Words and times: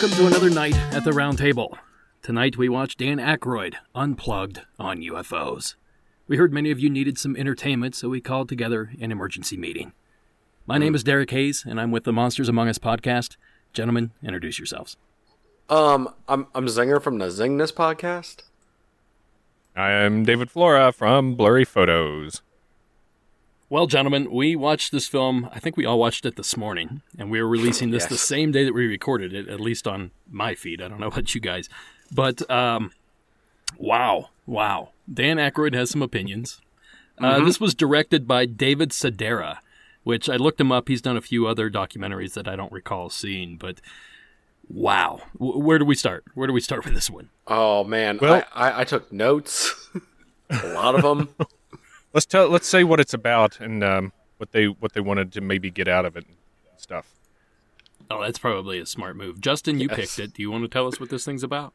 Welcome 0.00 0.16
to 0.16 0.26
another 0.28 0.48
night 0.48 0.76
at 0.94 1.02
the 1.02 1.12
round 1.12 1.38
table. 1.38 1.76
Tonight 2.22 2.56
we 2.56 2.68
watch 2.68 2.96
Dan 2.96 3.18
Aykroyd 3.18 3.74
unplugged 3.96 4.60
on 4.78 4.98
UFOs. 4.98 5.74
We 6.28 6.36
heard 6.36 6.52
many 6.52 6.70
of 6.70 6.78
you 6.78 6.88
needed 6.88 7.18
some 7.18 7.34
entertainment, 7.34 7.96
so 7.96 8.08
we 8.08 8.20
called 8.20 8.48
together 8.48 8.92
an 9.00 9.10
emergency 9.10 9.56
meeting. 9.56 9.90
My 10.68 10.78
name 10.78 10.94
is 10.94 11.02
Derek 11.02 11.32
Hayes, 11.32 11.64
and 11.66 11.80
I'm 11.80 11.90
with 11.90 12.04
the 12.04 12.12
Monsters 12.12 12.48
Among 12.48 12.68
Us 12.68 12.78
podcast. 12.78 13.36
Gentlemen, 13.72 14.12
introduce 14.22 14.56
yourselves. 14.56 14.96
Um, 15.68 16.14
I'm 16.28 16.46
I'm 16.54 16.66
Zinger 16.66 17.02
from 17.02 17.18
the 17.18 17.26
Zingness 17.26 17.72
podcast. 17.72 18.44
I 19.74 19.90
am 19.90 20.22
David 20.24 20.48
Flora 20.48 20.92
from 20.92 21.34
Blurry 21.34 21.64
Photos. 21.64 22.42
Well, 23.70 23.86
gentlemen, 23.86 24.30
we 24.30 24.56
watched 24.56 24.92
this 24.92 25.06
film. 25.06 25.48
I 25.52 25.58
think 25.60 25.76
we 25.76 25.84
all 25.84 25.98
watched 25.98 26.24
it 26.24 26.36
this 26.36 26.56
morning, 26.56 27.02
and 27.18 27.30
we 27.30 27.38
are 27.38 27.46
releasing 27.46 27.90
this 27.90 28.04
Yes. 28.04 28.10
the 28.10 28.16
same 28.18 28.50
day 28.50 28.64
that 28.64 28.72
we 28.74 28.86
recorded 28.86 29.34
it, 29.34 29.46
at 29.48 29.60
least 29.60 29.86
on 29.86 30.10
my 30.30 30.54
feed. 30.54 30.80
I 30.80 30.88
don't 30.88 31.00
know 31.00 31.06
about 31.12 31.34
you 31.34 31.40
guys. 31.40 31.68
But, 32.10 32.48
um, 32.50 32.92
wow, 33.76 34.30
wow. 34.46 34.90
Dan 35.12 35.36
Aykroyd 35.36 35.74
has 35.74 35.90
some 35.90 36.00
opinions. 36.02 36.60
Uh, 37.18 37.44
this 37.44 37.60
was 37.60 37.74
directed 37.74 38.26
by 38.26 38.46
David 38.46 38.90
Sereda, 38.90 39.58
which 40.04 40.30
I 40.30 40.36
looked 40.36 40.60
him 40.60 40.72
up. 40.72 40.88
He's 40.88 41.02
done 41.02 41.16
a 41.16 41.20
few 41.20 41.46
other 41.46 41.68
documentaries 41.68 42.32
that 42.34 42.48
I 42.48 42.56
don't 42.56 42.72
recall 42.72 43.10
seeing, 43.10 43.56
but 43.56 43.80
wow. 44.68 45.20
W- 45.38 45.58
where 45.58 45.78
do 45.78 45.84
we 45.84 45.96
start? 45.96 46.24
Where 46.34 46.46
do 46.46 46.52
we 46.52 46.60
start 46.60 46.84
with 46.84 46.94
this 46.94 47.10
one? 47.10 47.28
Oh 47.48 47.82
man, 47.84 48.18
Well- 48.22 48.44
I, 48.54 48.70
I 48.70 48.80
I 48.80 48.84
took 48.84 49.12
notes, 49.12 49.74
a 50.50 50.68
lot 50.68 50.94
of 50.94 51.02
them. 51.02 51.28
Let's 52.12 52.26
tell. 52.26 52.48
Let's 52.48 52.66
say 52.66 52.84
what 52.84 53.00
it's 53.00 53.14
about 53.14 53.60
and 53.60 53.84
um, 53.84 54.12
what 54.38 54.52
they 54.52 54.66
what 54.66 54.92
they 54.92 55.00
wanted 55.00 55.32
to 55.32 55.40
maybe 55.40 55.70
get 55.70 55.88
out 55.88 56.04
of 56.04 56.16
it 56.16 56.26
and 56.26 56.36
stuff. 56.76 57.06
Oh, 58.10 58.22
that's 58.22 58.38
probably 58.38 58.78
a 58.78 58.86
smart 58.86 59.16
move. 59.16 59.40
Justin, 59.40 59.78
you 59.80 59.88
Yes. 59.90 59.98
picked 59.98 60.18
it. 60.18 60.34
Do 60.34 60.42
you 60.42 60.50
want 60.50 60.64
to 60.64 60.68
tell 60.68 60.86
us 60.86 60.98
what 60.98 61.10
this 61.10 61.24
thing's 61.24 61.42
about? 61.42 61.74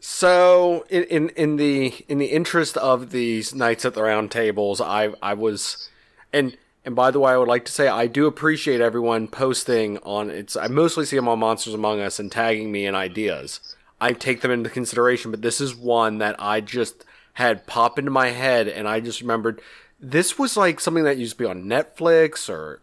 So 0.00 0.84
in, 0.88 1.04
in 1.04 1.28
in 1.30 1.56
the 1.56 1.94
in 2.08 2.18
the 2.18 2.26
interest 2.26 2.76
of 2.76 3.10
these 3.10 3.54
nights 3.54 3.84
at 3.84 3.94
the 3.94 4.02
round 4.02 4.30
tables, 4.30 4.80
I 4.80 5.10
I 5.22 5.34
was, 5.34 5.88
and 6.32 6.56
and 6.84 6.94
by 6.94 7.10
the 7.10 7.18
way, 7.20 7.32
I 7.32 7.36
would 7.36 7.48
like 7.48 7.64
to 7.66 7.72
say 7.72 7.88
I 7.88 8.06
do 8.06 8.26
appreciate 8.26 8.80
everyone 8.80 9.28
posting 9.28 9.98
on 9.98 10.30
it's. 10.30 10.56
I 10.56 10.68
mostly 10.68 11.04
see 11.04 11.16
them 11.16 11.28
on 11.28 11.38
Monsters 11.38 11.74
Among 11.74 12.00
Us 12.00 12.18
and 12.18 12.30
tagging 12.30 12.70
me 12.72 12.86
in 12.86 12.94
ideas. 12.94 13.60
I 14.00 14.12
take 14.12 14.42
them 14.42 14.50
into 14.50 14.68
consideration, 14.68 15.30
but 15.30 15.40
this 15.40 15.60
is 15.60 15.74
one 15.74 16.18
that 16.18 16.36
I 16.38 16.60
just 16.60 17.04
had 17.36 17.66
pop 17.66 17.98
into 17.98 18.10
my 18.10 18.28
head, 18.28 18.66
and 18.66 18.88
I 18.88 18.98
just 18.98 19.20
remembered 19.20 19.60
this 20.00 20.38
was 20.38 20.56
like 20.56 20.80
something 20.80 21.04
that 21.04 21.18
used 21.18 21.32
to 21.32 21.38
be 21.38 21.44
on 21.44 21.64
Netflix 21.64 22.48
or 22.48 22.80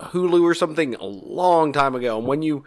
Hulu 0.00 0.42
or 0.42 0.54
something 0.54 0.96
a 0.96 1.04
long 1.04 1.72
time 1.72 1.94
ago. 1.94 2.18
And 2.18 2.26
when 2.26 2.42
you 2.42 2.64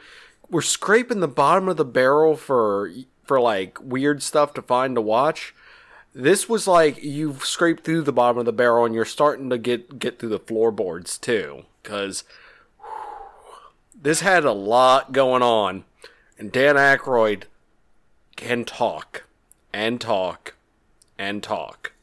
were 0.49 0.61
scraping 0.61 1.19
the 1.19 1.27
bottom 1.27 1.67
of 1.67 1.75
the 1.75 1.83
barrel 1.83 2.37
for 2.37 2.89
for 3.25 3.41
like 3.41 3.77
weird 3.81 4.23
stuff 4.23 4.53
to 4.53 4.61
find 4.61 4.95
to 4.95 5.01
watch, 5.01 5.53
this 6.13 6.47
was 6.47 6.67
like 6.67 7.03
you've 7.03 7.43
scraped 7.43 7.83
through 7.83 8.03
the 8.03 8.13
bottom 8.13 8.37
of 8.37 8.45
the 8.45 8.53
barrel 8.53 8.85
and 8.85 8.95
you're 8.95 9.03
starting 9.03 9.49
to 9.49 9.57
get 9.57 9.99
get 9.99 10.17
through 10.17 10.29
the 10.29 10.39
floorboards 10.39 11.17
too. 11.17 11.63
Cause 11.83 12.23
this 13.93 14.21
had 14.21 14.45
a 14.45 14.53
lot 14.53 15.11
going 15.11 15.43
on, 15.43 15.83
and 16.39 16.49
Dan 16.49 16.75
Aykroyd 16.75 17.43
can 18.37 18.63
talk 18.63 19.25
and 19.73 19.99
talk 19.99 20.54
and 21.17 21.41
talk. 21.41 21.93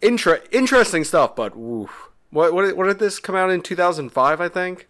Inter- 0.00 0.42
interesting 0.52 1.04
stuff, 1.04 1.34
but 1.34 1.56
oof. 1.56 2.08
What, 2.30 2.52
what 2.52 2.76
what 2.76 2.86
did 2.86 2.98
this 2.98 3.18
come 3.18 3.34
out 3.34 3.50
in 3.50 3.62
2005? 3.62 4.40
I 4.40 4.48
think. 4.48 4.86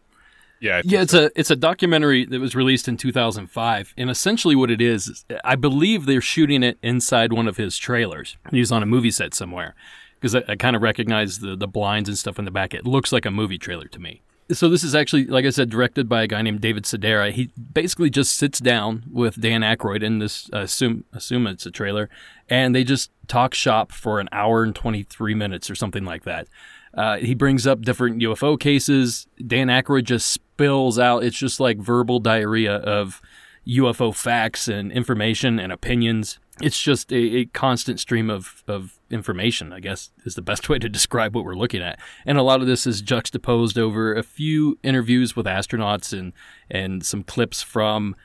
Yeah. 0.61 0.79
I 0.79 0.83
think 0.83 0.93
Yeah, 0.93 1.03
it's 1.03 1.15
a 1.15 1.31
it's 1.39 1.51
a 1.51 1.57
documentary 1.57 2.25
that 2.27 2.41
was 2.41 2.55
released 2.57 2.89
in 2.89 2.97
2005, 2.97 3.95
and 3.97 4.11
essentially 4.11 4.57
what 4.57 4.71
it 4.71 4.81
is, 4.81 5.07
is 5.07 5.25
I 5.45 5.55
believe 5.55 6.07
they're 6.07 6.21
shooting 6.21 6.63
it 6.63 6.79
inside 6.83 7.33
one 7.33 7.47
of 7.47 7.57
his 7.57 7.79
trailers. 7.79 8.37
He 8.51 8.59
was 8.59 8.73
on 8.73 8.83
a 8.83 8.87
movie 8.87 9.13
set 9.13 9.35
somewhere 9.35 9.75
because 10.15 10.35
I, 10.35 10.43
I 10.49 10.57
kind 10.57 10.75
of 10.75 10.83
recognize 10.83 11.39
the 11.39 11.57
the 11.57 11.69
blinds 11.69 12.09
and 12.09 12.19
stuff 12.19 12.39
in 12.39 12.45
the 12.45 12.51
back. 12.51 12.75
It 12.75 12.87
looks 12.87 13.13
like 13.13 13.25
a 13.25 13.31
movie 13.31 13.59
trailer 13.59 13.87
to 13.87 14.01
me. 14.01 14.23
So 14.51 14.71
this 14.71 14.83
is 14.83 14.95
actually, 14.95 15.27
like 15.27 15.45
I 15.45 15.51
said, 15.51 15.69
directed 15.69 16.09
by 16.09 16.23
a 16.23 16.27
guy 16.27 16.41
named 16.41 16.63
David 16.63 16.85
Sereda. 16.85 17.31
He 17.33 17.51
basically 17.73 18.09
just 18.09 18.35
sits 18.35 18.59
down 18.59 19.05
with 19.11 19.39
Dan 19.41 19.61
Aykroyd 19.61 20.03
in 20.03 20.21
this 20.21 20.49
uh, 20.55 20.61
assume 20.61 21.05
assume 21.13 21.47
it's 21.47 21.67
a 21.67 21.71
trailer, 21.71 22.09
and 22.49 22.75
they 22.75 22.83
just 22.83 23.11
talk 23.27 23.53
shop 23.53 23.93
for 23.93 24.21
an 24.21 24.29
hour 24.33 24.63
and 24.63 24.75
23 24.75 25.35
minutes 25.35 25.71
or 25.71 25.75
something 25.75 26.05
like 26.05 26.25
that. 26.25 26.49
Uh, 26.95 27.19
he 27.19 27.35
brings 27.35 27.67
up 27.67 27.83
different 27.83 28.23
UFO 28.23 28.59
cases. 28.59 29.27
Dan 29.47 29.69
Aykroyd 29.69 30.05
just 30.05 30.31
spills 30.31 30.99
out. 30.99 31.25
It's 31.25 31.37
just 31.37 31.61
like 31.61 31.79
verbal 31.79 32.19
diarrhea 32.19 32.77
of 32.77 33.21
UFO 33.67 34.15
facts 34.15 34.67
and 34.67 34.91
information 34.91 35.59
and 35.61 35.71
opinions. 35.71 36.39
It's 36.63 36.81
just 36.81 37.13
a, 37.13 37.37
a 37.37 37.45
constant 37.47 38.01
stream 38.01 38.31
of, 38.31 38.65
of 38.67 38.98
information, 39.11 39.73
I 39.73 39.81
guess 39.81 40.11
is 40.25 40.35
the 40.35 40.43
best 40.43 40.69
way 40.69 40.79
to 40.79 40.89
describe 40.89 41.35
what 41.35 41.45
we're 41.45 41.55
looking 41.55 41.83
at. 41.83 41.99
And 42.27 42.39
a 42.39 42.43
lot 42.43 42.61
of 42.61 42.67
this 42.67 42.87
is 42.87 43.01
juxtaposed 43.01 43.79
over 43.79 44.15
a 44.15 44.23
few 44.23 44.79
interviews 44.83 45.37
with 45.37 45.47
astronauts 45.47 46.17
and, 46.17 46.33
and 46.71 47.05
some 47.05 47.23
clips 47.23 47.63
from 47.63 48.17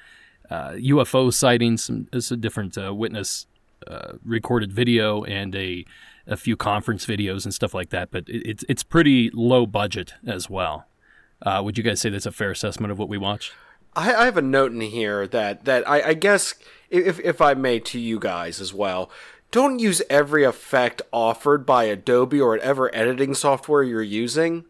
uh, 0.50 0.72
UFO 0.72 1.34
sightings, 1.34 1.84
some, 1.84 2.08
some 2.20 2.40
different 2.40 2.78
uh, 2.78 2.94
witness 2.94 3.48
uh, 3.88 4.14
recorded 4.24 4.72
video 4.72 5.24
and 5.24 5.56
a 5.56 5.86
a 6.26 6.38
few 6.38 6.56
conference 6.56 7.06
videos 7.06 7.44
and 7.44 7.54
stuff 7.54 7.74
like 7.74 7.90
that. 7.90 8.12
But 8.12 8.30
it, 8.30 8.48
it's 8.48 8.66
it's 8.70 8.84
pretty 8.84 9.30
low 9.34 9.66
budget 9.66 10.14
as 10.26 10.50
well. 10.50 10.88
Uh, 11.42 11.62
would 11.64 11.78
you 11.78 11.84
guys 11.84 12.00
say 12.00 12.10
that's 12.10 12.26
a 12.26 12.32
fair 12.32 12.52
assessment 12.52 12.92
of 12.92 13.00
what 13.00 13.10
we 13.10 13.18
watched? 13.18 13.52
I, 13.96 14.14
I 14.14 14.26
have 14.26 14.38
a 14.38 14.42
note 14.42 14.72
in 14.72 14.82
here 14.82 15.28
that 15.28 15.66
that 15.66 15.88
I, 15.88 16.10
I 16.10 16.14
guess 16.14 16.56
if 16.90 17.20
if 17.20 17.42
I 17.42 17.54
may 17.54 17.80
to 17.80 18.00
you 18.00 18.20
guys 18.20 18.62
as 18.62 18.74
well. 18.74 19.10
Don't 19.54 19.78
use 19.78 20.02
every 20.10 20.44
effect 20.44 21.04
offered 21.12 21.64
by 21.64 21.84
Adobe 21.84 22.42
or 22.42 22.50
whatever 22.50 22.94
editing 22.96 23.36
software 23.36 23.84
you're 23.84 24.02
using. 24.02 24.66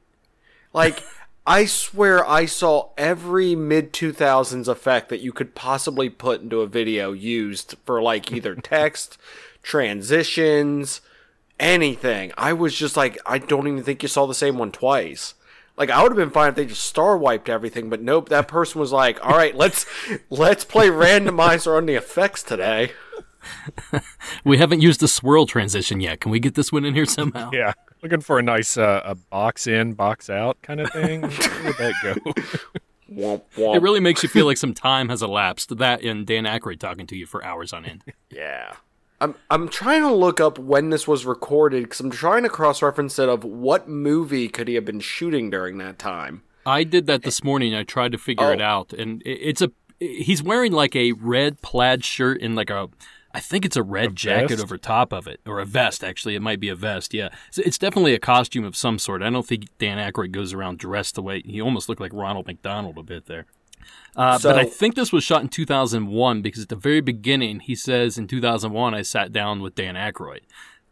Like, 0.73 1.01
I 1.47 1.63
swear 1.63 2.27
I 2.27 2.45
saw 2.45 2.89
every 2.97 3.55
mid 3.55 3.93
2000s 3.93 4.67
effect 4.67 5.07
that 5.07 5.21
you 5.21 5.31
could 5.31 5.55
possibly 5.55 6.09
put 6.09 6.41
into 6.41 6.59
a 6.59 6.67
video 6.67 7.13
used 7.13 7.75
for 7.85 8.01
like 8.01 8.29
either 8.33 8.55
text, 8.61 9.17
transitions, 9.61 10.99
anything. 11.61 12.33
I 12.37 12.51
was 12.51 12.75
just 12.75 12.97
like, 12.97 13.17
I 13.25 13.37
don't 13.37 13.69
even 13.69 13.83
think 13.83 14.03
you 14.03 14.09
saw 14.09 14.25
the 14.25 14.33
same 14.33 14.57
one 14.57 14.73
twice. 14.73 15.33
Like 15.77 15.91
I 15.91 16.03
would 16.03 16.11
have 16.11 16.17
been 16.17 16.29
fine 16.29 16.49
if 16.49 16.55
they 16.55 16.65
just 16.65 16.83
star 16.83 17.17
wiped 17.17 17.47
everything, 17.47 17.89
but 17.89 18.01
nope. 18.01 18.27
That 18.27 18.49
person 18.49 18.81
was 18.81 18.91
like, 18.91 19.25
"All 19.25 19.37
right, 19.37 19.55
let's 19.55 19.85
let's 20.29 20.65
play 20.65 20.87
randomizer 20.89 21.77
on 21.77 21.85
the 21.85 21.95
effects 21.95 22.43
today." 22.43 22.91
We 24.45 24.57
haven't 24.57 24.81
used 24.81 24.99
the 24.99 25.07
swirl 25.07 25.45
transition 25.45 26.01
yet. 26.01 26.19
Can 26.19 26.31
we 26.31 26.39
get 26.39 26.55
this 26.55 26.71
one 26.71 26.85
in 26.85 26.93
here 26.93 27.05
somehow? 27.05 27.49
Yeah. 27.53 27.73
Looking 28.01 28.21
for 28.21 28.39
a 28.39 28.43
nice 28.43 28.77
uh, 28.77 29.01
a 29.05 29.15
box 29.15 29.67
in, 29.67 29.93
box 29.93 30.29
out 30.29 30.61
kind 30.61 30.81
of 30.81 30.91
thing. 30.91 31.21
Where 31.21 31.63
would 31.63 31.77
that 31.77 31.93
go? 32.03 32.13
Womp 33.11 33.41
womp. 33.55 33.75
It 33.75 33.81
really 33.81 33.99
makes 33.99 34.23
you 34.23 34.29
feel 34.29 34.45
like 34.45 34.57
some 34.57 34.73
time 34.73 35.09
has 35.09 35.21
elapsed. 35.21 35.77
That 35.77 36.01
and 36.03 36.25
Dan 36.25 36.45
Aykroyd 36.45 36.79
talking 36.79 37.07
to 37.07 37.15
you 37.15 37.25
for 37.25 37.43
hours 37.43 37.71
on 37.73 37.85
end. 37.85 38.03
Yeah. 38.31 38.75
I'm 39.21 39.35
I'm 39.49 39.69
trying 39.69 40.01
to 40.01 40.13
look 40.13 40.41
up 40.41 40.57
when 40.59 40.89
this 40.89 41.07
was 41.07 41.25
recorded 41.25 41.83
because 41.83 41.99
I'm 42.01 42.09
trying 42.09 42.43
to 42.43 42.49
cross 42.49 42.81
reference 42.81 43.17
it 43.19 43.29
of 43.29 43.43
what 43.45 43.87
movie 43.87 44.49
could 44.49 44.67
he 44.67 44.73
have 44.73 44.83
been 44.85 44.99
shooting 44.99 45.49
during 45.49 45.77
that 45.77 45.97
time. 45.99 46.41
I 46.65 46.83
did 46.83 47.05
that 47.07 47.23
this 47.23 47.43
morning. 47.43 47.73
I 47.75 47.83
tried 47.83 48.11
to 48.13 48.17
figure 48.17 48.51
it 48.51 48.59
Oh. 48.59 48.65
out, 48.65 48.91
and 48.93 49.21
it- 49.21 49.39
it's 49.41 49.61
a 49.61 49.71
he's 49.99 50.43
wearing 50.43 50.71
like 50.73 50.95
a 50.95 51.13
red 51.13 51.61
plaid 51.61 52.03
shirt 52.03 52.41
and 52.41 52.55
like 52.55 52.69
a 52.69 52.89
I 53.33 53.39
think 53.39 53.65
it's 53.65 53.75
a 53.75 53.83
red 53.83 54.15
jacket 54.15 54.49
vest? 54.49 54.63
over 54.63 54.77
top 54.77 55.11
of 55.11 55.27
it, 55.27 55.39
or 55.47 55.59
a 55.59 55.65
vest. 55.65 56.03
Actually, 56.03 56.35
it 56.35 56.41
might 56.41 56.59
be 56.59 56.69
a 56.69 56.75
vest. 56.75 57.13
Yeah, 57.13 57.29
so 57.49 57.63
it's 57.65 57.77
definitely 57.77 58.13
a 58.13 58.19
costume 58.19 58.63
of 58.63 58.75
some 58.75 58.99
sort. 58.99 59.23
I 59.23 59.29
don't 59.29 59.45
think 59.45 59.65
Dan 59.79 59.97
Aykroyd 59.97 60.31
goes 60.31 60.53
around 60.53 60.77
dressed 60.77 61.15
the 61.15 61.23
way 61.23 61.41
he 61.43 61.61
almost 61.61 61.89
looked 61.89 62.01
like 62.01 62.13
Ronald 62.13 62.45
McDonald 62.45 62.97
a 62.97 63.03
bit 63.03 63.25
there. 63.25 63.45
Uh, 64.15 64.39
but 64.41 64.57
I 64.57 64.65
think 64.65 64.95
this 64.95 65.11
was 65.11 65.23
shot 65.23 65.41
in 65.41 65.49
2001 65.49 66.41
because 66.41 66.63
at 66.63 66.69
the 66.69 66.75
very 66.75 67.01
beginning 67.01 67.59
he 67.61 67.75
says 67.75 68.17
in 68.17 68.27
2001 68.27 68.93
I 68.93 69.01
sat 69.01 69.31
down 69.31 69.61
with 69.61 69.75
Dan 69.75 69.95
Aykroyd. 69.95 70.41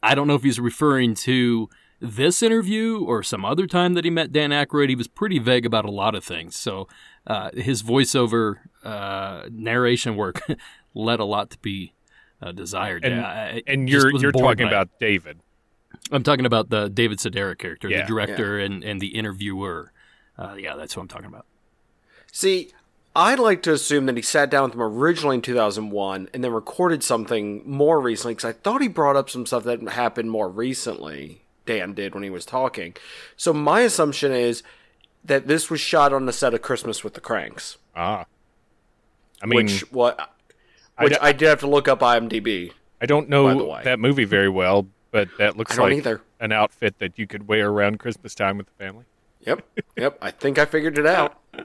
I 0.01 0.16
don't 0.16 0.27
know 0.27 0.36
if 0.36 0.44
he's 0.44 0.60
referring 0.60 1.13
to 1.16 1.69
this 2.00 2.42
interview 2.42 3.06
or 3.06 3.21
some 3.21 3.45
other 3.45 3.68
time 3.68 3.94
that 3.94 4.04
he 4.04 4.10
met 4.10 4.31
Dan 4.31 4.50
Aykroyd. 4.50 4.89
He 4.89 4.95
was 4.95 5.07
pretty 5.07 5.38
vague 5.38 5.68
about 5.68 5.86
a 5.86 5.92
lot 5.92 6.16
of 6.16 6.24
things. 6.24 6.56
So 6.56 6.88
uh, 7.27 7.51
his 7.54 7.83
voiceover 7.83 8.56
uh, 8.83 9.44
narration 9.51 10.16
work 10.16 10.42
led 10.95 11.19
a 11.19 11.25
lot 11.25 11.51
to 11.51 11.60
be 11.60 11.94
uh, 12.42 12.52
desired. 12.52 13.06
And, 13.06 13.18
yeah, 13.18 13.60
and 13.68 13.90
you're 13.90 14.16
you're 14.16 14.32
talking 14.32 14.66
by 14.66 14.72
it. 14.72 14.74
about 14.74 14.90
David. 15.00 15.40
I'm 16.12 16.24
talking 16.24 16.46
about 16.46 16.70
the 16.70 16.90
David 16.90 17.20
Sedaris 17.20 17.58
character, 17.58 17.90
Yeah. 17.90 18.02
the 18.02 18.08
director 18.08 18.60
and, 18.60 18.84
and 18.84 19.00
the 19.00 19.08
interviewer. 19.10 19.92
Uh, 20.38 20.56
yeah, 20.58 20.76
that's 20.76 20.96
what 20.96 21.04
I'm 21.04 21.08
talking 21.08 21.28
about. 21.28 21.46
See, 22.32 22.72
I'd 23.16 23.40
like 23.40 23.62
to 23.64 23.74
assume 23.74 24.06
that 24.08 24.16
he 24.16 24.22
sat 24.22 24.50
down 24.50 24.64
with 24.66 24.74
him 24.74 24.82
originally 24.82 25.36
in 25.36 25.42
2001 25.42 26.30
and 26.34 26.44
then 26.44 26.52
recorded 26.52 27.04
something 27.04 27.62
more 27.70 28.00
recently 28.00 28.34
because 28.36 28.46
I 28.50 28.54
thought 28.54 28.82
he 28.82 28.88
brought 28.88 29.16
up 29.18 29.30
some 29.30 29.46
stuff 29.46 29.64
that 29.66 29.82
happened 29.90 30.32
more 30.32 30.50
recently. 30.50 31.42
Dan 31.66 31.94
did 31.94 32.14
when 32.16 32.24
he 32.24 32.30
was 32.30 32.46
talking. 32.46 32.96
So 33.38 33.54
my 33.54 33.82
assumption 33.82 34.32
is 34.32 34.64
that 35.24 35.48
this 35.48 35.70
was 35.70 35.80
shot 35.80 36.12
on 36.14 36.26
the 36.26 36.34
set 36.34 36.54
of 36.54 36.62
Christmas 36.62 37.04
with 37.04 37.14
the 37.14 37.22
Cranks. 37.22 37.78
Ah, 37.96 38.26
I 39.42 39.46
mean, 39.46 39.66
which 39.66 39.92
what 39.92 40.20
I 40.20 40.26
which 41.00 41.14
d- 41.14 41.20
I, 41.22 41.32
did 41.32 41.48
have 41.48 41.60
to 41.62 41.68
look 41.68 41.88
up 41.88 42.00
IMDb. 42.00 42.72
I 43.02 43.06
don't 43.06 43.30
know 43.30 43.82
that 43.84 44.00
movie 44.00 44.26
very 44.26 44.50
well, 44.50 44.88
but 45.12 45.30
that 45.38 45.58
looks 45.58 45.78
like 45.78 45.94
either. 45.94 46.22
an 46.40 46.52
outfit 46.52 47.00
that 47.00 47.18
you 47.18 47.28
could 47.28 47.48
wear 47.48 47.70
around 47.70 48.00
Christmas 48.00 48.36
time 48.36 48.58
with 48.58 48.68
the 48.68 48.84
family. 48.84 49.06
Yep, 49.46 49.66
yep. 49.98 50.18
I 50.22 50.32
think 50.32 50.60
I 50.60 50.66
figured 50.66 50.98
it 50.98 51.08
out. 51.08 51.40
I 51.54 51.64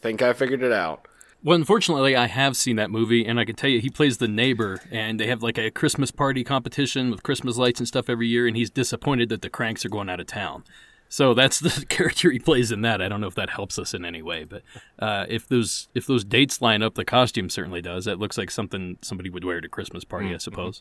think 0.00 0.22
I 0.22 0.32
figured 0.32 0.62
it 0.62 0.72
out. 0.72 1.06
Well, 1.44 1.56
unfortunately, 1.56 2.14
I 2.14 2.26
have 2.26 2.56
seen 2.56 2.76
that 2.76 2.90
movie, 2.90 3.26
and 3.26 3.40
I 3.40 3.44
can 3.44 3.56
tell 3.56 3.68
you, 3.68 3.80
he 3.80 3.90
plays 3.90 4.18
the 4.18 4.28
neighbor, 4.28 4.80
and 4.92 5.18
they 5.18 5.26
have 5.26 5.42
like 5.42 5.58
a 5.58 5.72
Christmas 5.72 6.12
party 6.12 6.44
competition 6.44 7.10
with 7.10 7.24
Christmas 7.24 7.56
lights 7.56 7.80
and 7.80 7.88
stuff 7.88 8.08
every 8.08 8.28
year, 8.28 8.46
and 8.46 8.56
he's 8.56 8.70
disappointed 8.70 9.28
that 9.30 9.42
the 9.42 9.50
cranks 9.50 9.84
are 9.84 9.88
going 9.88 10.08
out 10.08 10.20
of 10.20 10.26
town. 10.26 10.62
So 11.12 11.34
that's 11.34 11.60
the 11.60 11.84
character 11.90 12.30
he 12.30 12.38
plays 12.38 12.72
in 12.72 12.80
that. 12.82 13.02
I 13.02 13.08
don't 13.10 13.20
know 13.20 13.26
if 13.26 13.34
that 13.34 13.50
helps 13.50 13.78
us 13.78 13.92
in 13.92 14.02
any 14.02 14.22
way, 14.22 14.44
but 14.44 14.62
uh, 14.98 15.26
if 15.28 15.46
those 15.46 15.88
if 15.94 16.06
those 16.06 16.24
dates 16.24 16.62
line 16.62 16.82
up, 16.82 16.94
the 16.94 17.04
costume 17.04 17.50
certainly 17.50 17.82
does. 17.82 18.06
That 18.06 18.18
looks 18.18 18.38
like 18.38 18.50
something 18.50 18.96
somebody 19.02 19.28
would 19.28 19.44
wear 19.44 19.58
at 19.58 19.64
a 19.66 19.68
Christmas 19.68 20.04
party, 20.04 20.34
I 20.34 20.38
suppose. 20.38 20.80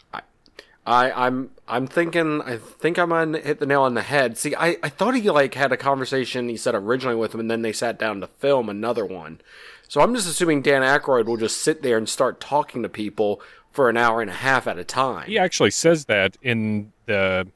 I, 0.85 1.11
I'm 1.11 1.51
I'm 1.67 1.85
thinking 1.85 2.41
I 2.43 2.55
think 2.55 2.97
I 2.97 3.03
might 3.03 3.43
hit 3.43 3.59
the 3.59 3.65
nail 3.65 3.81
on 3.81 3.93
the 3.93 4.03
head. 4.03 4.37
See, 4.37 4.55
I, 4.55 4.77
I 4.81 4.87
thought 4.87 5.15
he 5.15 5.29
like 5.29 5.53
had 5.55 5.73
a 5.73 5.77
conversation 5.77 6.47
he 6.47 6.55
said 6.55 6.75
originally 6.75 7.17
with 7.17 7.33
him, 7.33 7.41
and 7.41 7.51
then 7.51 7.61
they 7.61 7.73
sat 7.73 7.99
down 7.99 8.21
to 8.21 8.27
film 8.27 8.69
another 8.69 9.05
one. 9.05 9.41
So 9.89 9.99
I'm 9.99 10.15
just 10.15 10.29
assuming 10.29 10.61
Dan 10.61 10.81
Aykroyd 10.81 11.25
will 11.25 11.35
just 11.35 11.57
sit 11.57 11.81
there 11.81 11.97
and 11.97 12.07
start 12.07 12.39
talking 12.39 12.83
to 12.83 12.89
people 12.89 13.41
for 13.69 13.89
an 13.89 13.97
hour 13.97 14.21
and 14.21 14.31
a 14.31 14.35
half 14.35 14.65
at 14.65 14.77
a 14.77 14.85
time. 14.85 15.27
He 15.27 15.37
actually 15.37 15.71
says 15.71 16.05
that 16.05 16.37
in 16.41 16.93
the 17.05 17.49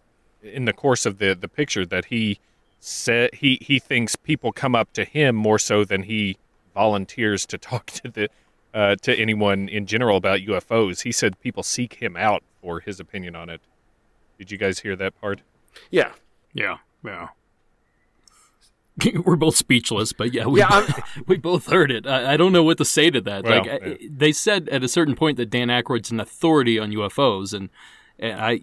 in 0.43 0.65
the 0.65 0.73
course 0.73 1.05
of 1.05 1.19
the 1.19 1.33
the 1.35 1.47
picture 1.47 1.85
that 1.85 2.05
he 2.05 2.41
said 2.87 3.33
he 3.33 3.57
he 3.61 3.79
thinks 3.79 4.15
people 4.15 4.51
come 4.51 4.75
up 4.75 4.93
to 4.93 5.05
him 5.05 5.35
more 5.35 5.57
so 5.57 5.83
than 5.83 6.03
he 6.03 6.37
volunteers 6.75 7.45
to 7.47 7.57
talk 7.57 7.87
to 7.87 8.09
the 8.09 8.29
uh, 8.75 8.95
to 9.01 9.15
anyone 9.17 9.67
in 9.67 9.87
general 9.87 10.17
about 10.17 10.41
UFOs. 10.41 11.01
He 11.01 11.11
said 11.11 11.39
people 11.39 11.63
seek 11.63 11.95
him 11.95 12.15
out 12.15 12.43
for 12.61 12.81
his 12.81 12.99
opinion 12.99 13.35
on 13.35 13.49
it. 13.49 13.61
Did 14.37 14.51
you 14.51 14.57
guys 14.59 14.79
hear 14.79 14.95
that 14.97 15.19
part? 15.19 15.41
Yeah, 15.89 16.11
Yeah, 16.53 16.77
yeah. 17.03 17.29
We're 19.25 19.35
both 19.35 19.55
speechless, 19.55 20.13
but 20.13 20.33
yeah, 20.33 20.45
we, 20.45 20.59
Yeah, 20.59 20.87
we 21.27 21.37
both 21.37 21.67
heard 21.67 21.91
it. 21.91 22.05
I, 22.05 22.33
I 22.33 22.37
don't 22.37 22.51
know 22.53 22.63
what 22.63 22.77
to 22.77 22.85
say 22.85 23.09
to 23.09 23.19
that. 23.21 23.43
Well, 23.43 23.57
like, 23.65 23.83
I- 23.83 23.97
they 24.09 24.31
said 24.31 24.69
at 24.69 24.83
a 24.83 24.87
certain 24.87 25.15
point 25.15 25.37
that 25.37 25.49
Dan 25.49 25.67
Aykroyd's 25.69 26.11
an 26.11 26.19
authority 26.19 26.77
on 26.79 26.91
UFOs, 26.91 27.53
and, 27.53 27.69
and 28.19 28.39
I, 28.39 28.61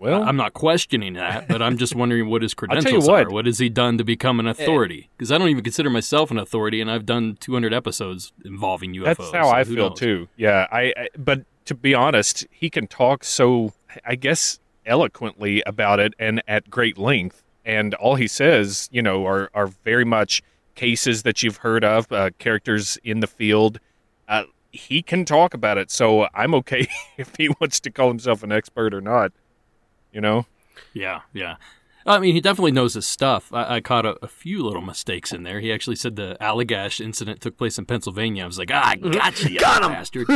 Well, 0.00 0.22
I'm 0.22 0.36
not 0.36 0.54
questioning 0.54 1.12
that, 1.12 1.46
but 1.46 1.60
I'm 1.60 1.76
just 1.76 1.94
wondering 1.94 2.30
what 2.30 2.40
his 2.40 2.54
tell 2.54 2.68
you 2.68 2.74
credentials 2.74 3.06
what. 3.06 3.26
are. 3.26 3.30
What 3.30 3.44
has 3.44 3.58
he 3.58 3.68
done 3.68 3.98
to 3.98 4.04
become 4.04 4.40
an 4.40 4.46
authority? 4.46 5.10
Because 5.16 5.30
I 5.30 5.36
don't 5.36 5.50
even 5.50 5.62
consider 5.62 5.90
myself 5.90 6.30
an 6.30 6.38
authority, 6.38 6.80
and 6.80 6.90
I've 6.90 7.04
done 7.04 7.36
200 7.38 7.74
episodes 7.74 8.32
involving 8.42 8.94
UFOs. 8.94 9.04
That's 9.04 9.30
how 9.30 9.44
so 9.44 9.50
I 9.50 9.64
feel 9.64 9.90
knows? 9.90 9.98
too. 9.98 10.28
Yeah, 10.38 10.66
I, 10.72 10.94
I. 10.96 11.08
But 11.18 11.44
to 11.66 11.74
be 11.74 11.94
honest, 11.94 12.46
he 12.50 12.70
can 12.70 12.86
talk 12.86 13.24
so, 13.24 13.74
I 14.04 14.14
guess, 14.14 14.58
eloquently 14.86 15.62
about 15.66 16.00
it 16.00 16.14
and 16.18 16.42
at 16.48 16.70
great 16.70 16.96
length. 16.96 17.44
And 17.66 17.92
all 17.92 18.14
he 18.14 18.26
says, 18.26 18.88
you 18.90 19.02
know, 19.02 19.26
are 19.26 19.50
are 19.52 19.66
very 19.66 20.06
much 20.06 20.42
cases 20.76 21.24
that 21.24 21.42
you've 21.42 21.58
heard 21.58 21.84
of, 21.84 22.10
uh, 22.10 22.30
characters 22.38 22.96
in 23.04 23.20
the 23.20 23.26
field. 23.26 23.80
Uh, 24.26 24.44
he 24.72 25.02
can 25.02 25.26
talk 25.26 25.52
about 25.52 25.76
it, 25.76 25.90
so 25.90 26.26
I'm 26.32 26.54
okay 26.54 26.88
if 27.18 27.32
he 27.36 27.50
wants 27.60 27.80
to 27.80 27.90
call 27.90 28.08
himself 28.08 28.42
an 28.42 28.50
expert 28.50 28.94
or 28.94 29.02
not. 29.02 29.32
You 30.12 30.20
know, 30.20 30.46
Yeah, 30.92 31.20
yeah. 31.32 31.56
I 32.06 32.18
mean, 32.18 32.34
he 32.34 32.40
definitely 32.40 32.72
knows 32.72 32.94
his 32.94 33.06
stuff. 33.06 33.52
I, 33.52 33.76
I 33.76 33.80
caught 33.80 34.06
a, 34.06 34.16
a 34.22 34.26
few 34.26 34.62
little 34.64 34.80
mistakes 34.80 35.32
in 35.32 35.42
there. 35.42 35.60
He 35.60 35.72
actually 35.72 35.96
said 35.96 36.16
the 36.16 36.36
Allagash 36.40 37.00
incident 37.00 37.40
took 37.40 37.58
place 37.58 37.78
in 37.78 37.84
Pennsylvania. 37.84 38.42
I 38.42 38.46
was 38.46 38.58
like, 38.58 38.70
ah, 38.72 38.88
I 38.88 38.96
gotcha, 38.96 39.52
you 39.52 39.60
bastard. 39.60 40.26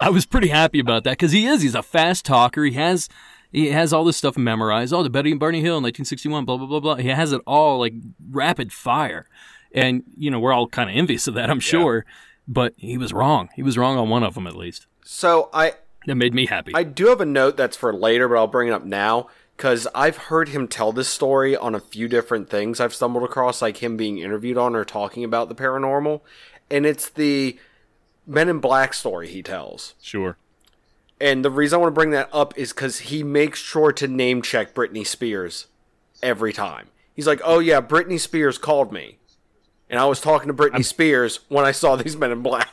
I 0.00 0.10
was 0.10 0.26
pretty 0.26 0.48
happy 0.48 0.80
about 0.80 1.04
that 1.04 1.12
because 1.12 1.32
he 1.32 1.46
is. 1.46 1.62
He's 1.62 1.74
a 1.74 1.82
fast 1.82 2.24
talker. 2.24 2.64
He 2.64 2.72
has 2.72 3.08
he 3.52 3.70
has 3.70 3.92
all 3.92 4.04
this 4.04 4.16
stuff 4.16 4.36
memorized. 4.36 4.92
Oh, 4.92 5.02
the 5.02 5.10
Betty 5.10 5.30
and 5.30 5.40
Barney 5.40 5.60
Hill, 5.60 5.76
in 5.76 5.82
1961, 5.82 6.44
blah 6.44 6.56
blah 6.56 6.66
blah 6.66 6.80
blah. 6.80 6.94
He 6.96 7.08
has 7.08 7.32
it 7.32 7.42
all 7.46 7.78
like 7.78 7.94
rapid 8.30 8.72
fire, 8.72 9.26
and 9.72 10.02
you 10.16 10.30
know 10.30 10.40
we're 10.40 10.52
all 10.52 10.66
kind 10.66 10.88
of 10.88 10.96
envious 10.96 11.28
of 11.28 11.34
that, 11.34 11.50
I'm 11.50 11.60
sure. 11.60 12.04
But 12.48 12.74
he 12.76 12.98
was 12.98 13.12
wrong. 13.12 13.48
He 13.54 13.62
was 13.62 13.78
wrong 13.78 13.96
on 13.96 14.08
one 14.08 14.22
of 14.22 14.34
them 14.34 14.46
at 14.46 14.56
least. 14.56 14.86
So 15.04 15.50
I 15.52 15.74
That 16.06 16.14
made 16.14 16.34
me 16.34 16.46
happy. 16.46 16.72
I 16.74 16.82
do 16.82 17.08
have 17.08 17.20
a 17.20 17.26
note 17.26 17.56
that's 17.56 17.76
for 17.76 17.92
later, 17.92 18.28
but 18.28 18.36
I'll 18.36 18.46
bring 18.46 18.68
it 18.68 18.72
up 18.72 18.84
now 18.84 19.28
because 19.56 19.86
I've 19.94 20.16
heard 20.16 20.48
him 20.48 20.66
tell 20.66 20.92
this 20.92 21.08
story 21.08 21.54
on 21.54 21.74
a 21.74 21.80
few 21.80 22.08
different 22.08 22.48
things 22.48 22.80
I've 22.80 22.94
stumbled 22.94 23.24
across, 23.24 23.60
like 23.60 23.82
him 23.82 23.96
being 23.98 24.18
interviewed 24.18 24.56
on 24.56 24.74
or 24.74 24.86
talking 24.86 25.22
about 25.22 25.50
the 25.50 25.54
paranormal, 25.54 26.22
and 26.70 26.86
it's 26.86 27.10
the 27.10 27.58
Men 28.26 28.48
in 28.48 28.60
Black 28.60 28.94
story 28.94 29.28
he 29.28 29.42
tells. 29.42 29.94
sure. 30.00 30.36
And 31.20 31.44
the 31.44 31.50
reason 31.50 31.76
I 31.76 31.80
want 31.82 31.92
to 31.92 31.94
bring 31.94 32.12
that 32.12 32.30
up 32.32 32.56
is 32.56 32.72
because 32.72 33.00
he 33.00 33.22
makes 33.22 33.58
sure 33.58 33.92
to 33.92 34.08
name 34.08 34.40
check 34.40 34.72
Britney 34.72 35.06
Spears 35.06 35.66
every 36.22 36.54
time. 36.54 36.88
He's 37.14 37.26
like, 37.26 37.42
"Oh 37.44 37.58
yeah, 37.58 37.82
Britney 37.82 38.18
Spears 38.18 38.56
called 38.56 38.90
me, 38.90 39.18
and 39.90 40.00
I 40.00 40.06
was 40.06 40.22
talking 40.22 40.48
to 40.48 40.54
Britney 40.54 40.82
Spears 40.82 41.40
when 41.48 41.66
I 41.66 41.72
saw 41.72 41.96
these 41.96 42.16
Men 42.16 42.32
in 42.32 42.40
Black." 42.40 42.72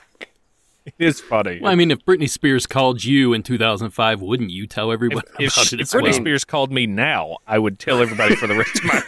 It 0.88 0.94
is 0.98 1.19
funny. 1.19 1.60
Well, 1.62 1.72
I 1.72 1.75
mean, 1.75 1.92
if 1.92 2.04
Britney 2.06 2.30
Spears 2.30 2.66
called 2.66 3.04
you 3.04 3.34
in 3.34 3.44
2005, 3.44 4.22
wouldn't 4.22 4.51
you 4.51 4.66
tell 4.68 4.92
everybody 4.92 5.28
if, 5.39 5.54
about 5.54 5.68
sh- 5.68 5.74
it 5.74 5.81
if 5.81 5.88
as 5.88 5.92
Britney 5.92 6.04
well? 6.04 6.13
Spears 6.13 6.44
called 6.45 6.72
me 6.72 6.88
now, 6.88 7.38
I 7.45 7.60
would 7.60 7.78
tell 7.78 8.01
everybody 8.01 8.36
for 8.36 8.48
the 8.48 8.56
rest 8.56 8.80
of 8.80 8.86
my 8.86 9.04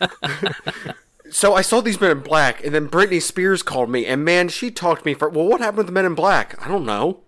life. 0.00 0.94
So 1.30 1.54
I 1.54 1.60
saw 1.60 1.80
these 1.82 2.00
Men 2.00 2.10
in 2.10 2.20
Black, 2.20 2.64
and 2.64 2.74
then 2.74 2.88
Britney 2.88 3.20
Spears 3.20 3.62
called 3.62 3.90
me, 3.90 4.06
and 4.06 4.24
man, 4.24 4.48
she 4.48 4.70
talked 4.70 5.02
to 5.02 5.06
me 5.06 5.12
for. 5.14 5.28
Well, 5.28 5.46
what 5.46 5.60
happened 5.60 5.76
with 5.78 5.86
the 5.86 5.92
Men 5.92 6.06
in 6.06 6.14
Black? 6.14 6.54
I 6.64 6.68
don't 6.68 6.86
know. 6.86 7.20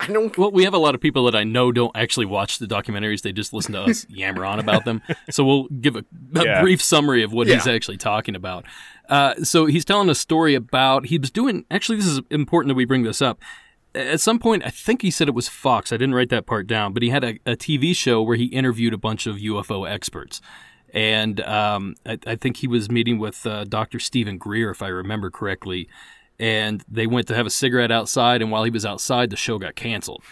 I 0.00 0.08
don't. 0.08 0.36
Well, 0.36 0.50
we 0.50 0.64
have 0.64 0.74
a 0.74 0.78
lot 0.78 0.94
of 0.94 1.00
people 1.00 1.24
that 1.26 1.36
I 1.36 1.44
know 1.44 1.70
don't 1.72 1.96
actually 1.96 2.26
watch 2.26 2.58
the 2.58 2.66
documentaries; 2.66 3.22
they 3.22 3.32
just 3.32 3.52
listen 3.52 3.72
to 3.74 3.82
us 3.82 4.06
yammer 4.08 4.44
on 4.44 4.58
about 4.58 4.84
them. 4.84 5.02
So 5.30 5.44
we'll 5.44 5.68
give 5.68 5.96
a, 5.96 6.04
a 6.34 6.44
Yeah. 6.44 6.60
brief 6.62 6.82
summary 6.82 7.22
of 7.22 7.32
what 7.32 7.46
he's 7.46 7.66
actually 7.66 7.96
talking 7.96 8.34
about. 8.34 8.64
Uh, 9.08 9.34
so 9.44 9.66
he's 9.66 9.84
telling 9.84 10.08
a 10.10 10.14
story 10.14 10.54
about 10.54 11.06
he 11.06 11.18
was 11.18 11.30
doing. 11.30 11.64
Actually, 11.70 11.96
this 11.98 12.06
is 12.06 12.20
important 12.30 12.68
that 12.70 12.74
we 12.74 12.84
bring 12.84 13.02
this 13.04 13.22
up. 13.22 13.40
At 13.94 14.20
some 14.20 14.40
point, 14.40 14.64
I 14.66 14.70
think 14.70 15.02
he 15.02 15.10
said 15.12 15.28
it 15.28 15.34
was 15.34 15.48
Fox. 15.48 15.92
I 15.92 15.96
didn't 15.96 16.14
write 16.16 16.30
that 16.30 16.46
part 16.46 16.66
down, 16.66 16.92
but 16.92 17.02
he 17.04 17.10
had 17.10 17.22
a, 17.22 17.38
a 17.46 17.54
TV 17.56 17.94
show 17.94 18.20
where 18.22 18.36
he 18.36 18.46
interviewed 18.46 18.92
a 18.92 18.98
bunch 18.98 19.28
of 19.28 19.36
UFO 19.36 19.88
experts. 19.88 20.40
And 20.92 21.40
um, 21.42 21.94
I, 22.04 22.18
I 22.26 22.34
think 22.34 22.56
he 22.56 22.66
was 22.66 22.90
meeting 22.90 23.18
with 23.20 23.46
uh, 23.46 23.62
Dr. 23.64 24.00
Steven 24.00 24.36
Greer, 24.38 24.70
if 24.70 24.82
I 24.82 24.88
remember 24.88 25.30
correctly. 25.30 25.88
And 26.38 26.82
they 26.88 27.06
went 27.06 27.28
to 27.28 27.34
have 27.34 27.46
a 27.46 27.50
cigarette 27.50 27.92
outside, 27.92 28.42
and 28.42 28.50
while 28.50 28.64
he 28.64 28.70
was 28.70 28.84
outside, 28.84 29.30
the 29.30 29.36
show 29.36 29.58
got 29.58 29.76
canceled. 29.76 30.22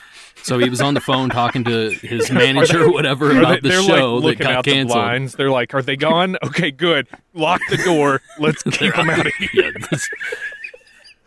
So 0.43 0.59
he 0.59 0.69
was 0.69 0.81
on 0.81 0.95
the 0.95 1.01
phone 1.01 1.31
talking 1.31 1.63
to 1.65 1.91
his 1.91 2.31
manager 2.33 2.85
or 2.85 2.93
whatever 2.93 3.31
Are 3.31 3.39
about 3.39 3.63
they, 3.63 3.69
the 3.69 3.79
are 3.79 3.83
show 3.83 4.15
like 4.17 4.23
that 4.23 4.27
looking 4.27 4.47
got 4.47 4.53
out 4.55 4.65
the 4.65 4.73
canceled. 4.73 4.97
blinds. 4.97 5.33
They're 5.35 5.51
like, 5.51 5.75
"Are 5.75 5.83
they 5.83 5.97
gone? 5.97 6.37
Okay, 6.43 6.73
good. 6.73 7.07
Lock 7.35 7.61
the 7.71 7.77
door. 7.77 8.21
Let's 8.39 8.63
keep 8.65 8.95
them 8.95 9.11
out 9.11 9.27
of 9.27 9.35
here." 9.35 9.73
yeah, 9.81 9.99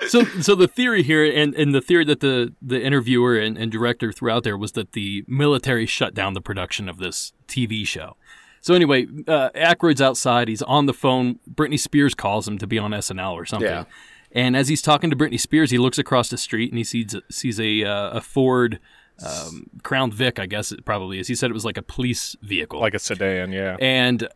so, 0.07 0.23
so 0.41 0.55
the 0.55 0.67
theory 0.67 1.03
here, 1.03 1.23
and, 1.23 1.55
and 1.55 1.73
the 1.73 1.81
theory 1.81 2.03
that 2.05 2.19
the, 2.19 2.53
the 2.61 2.81
interviewer 2.81 3.37
and, 3.37 3.57
and 3.57 3.71
director 3.71 4.11
threw 4.11 4.29
out 4.29 4.43
there 4.43 4.57
was 4.57 4.73
that 4.73 4.91
the 4.91 5.23
military 5.27 5.85
shut 5.85 6.13
down 6.13 6.33
the 6.33 6.41
production 6.41 6.89
of 6.89 6.97
this 6.97 7.31
TV 7.47 7.87
show. 7.87 8.17
So 8.61 8.73
anyway, 8.73 9.05
uh, 9.27 9.51
Aykroyd's 9.55 10.01
outside. 10.01 10.47
He's 10.47 10.63
on 10.63 10.87
the 10.87 10.93
phone. 10.93 11.39
Britney 11.49 11.79
Spears 11.79 12.15
calls 12.15 12.47
him 12.47 12.57
to 12.57 12.67
be 12.67 12.79
on 12.79 12.91
SNL 12.91 13.33
or 13.33 13.45
something. 13.45 13.69
Yeah. 13.69 13.85
And 14.35 14.55
as 14.55 14.67
he's 14.67 14.81
talking 14.81 15.09
to 15.09 15.15
Britney 15.15 15.39
Spears, 15.39 15.71
he 15.71 15.77
looks 15.79 15.97
across 15.97 16.29
the 16.29 16.37
street 16.37 16.69
and 16.71 16.77
he 16.77 16.83
sees 16.83 17.15
sees 17.31 17.59
a 17.59 17.83
uh, 17.85 18.09
a 18.17 18.21
Ford 18.21 18.79
um, 19.25 19.69
Crown 19.81 20.11
Vic, 20.11 20.39
I 20.39 20.45
guess 20.45 20.71
it 20.71 20.83
probably 20.85 21.19
is. 21.19 21.27
He 21.27 21.35
said 21.35 21.49
it 21.49 21.53
was 21.53 21.65
like 21.65 21.77
a 21.77 21.81
police 21.81 22.35
vehicle 22.41 22.81
Like 22.81 22.93
a 22.93 22.99
sedan, 22.99 23.53
yeah. 23.53 23.77
and 23.79 24.27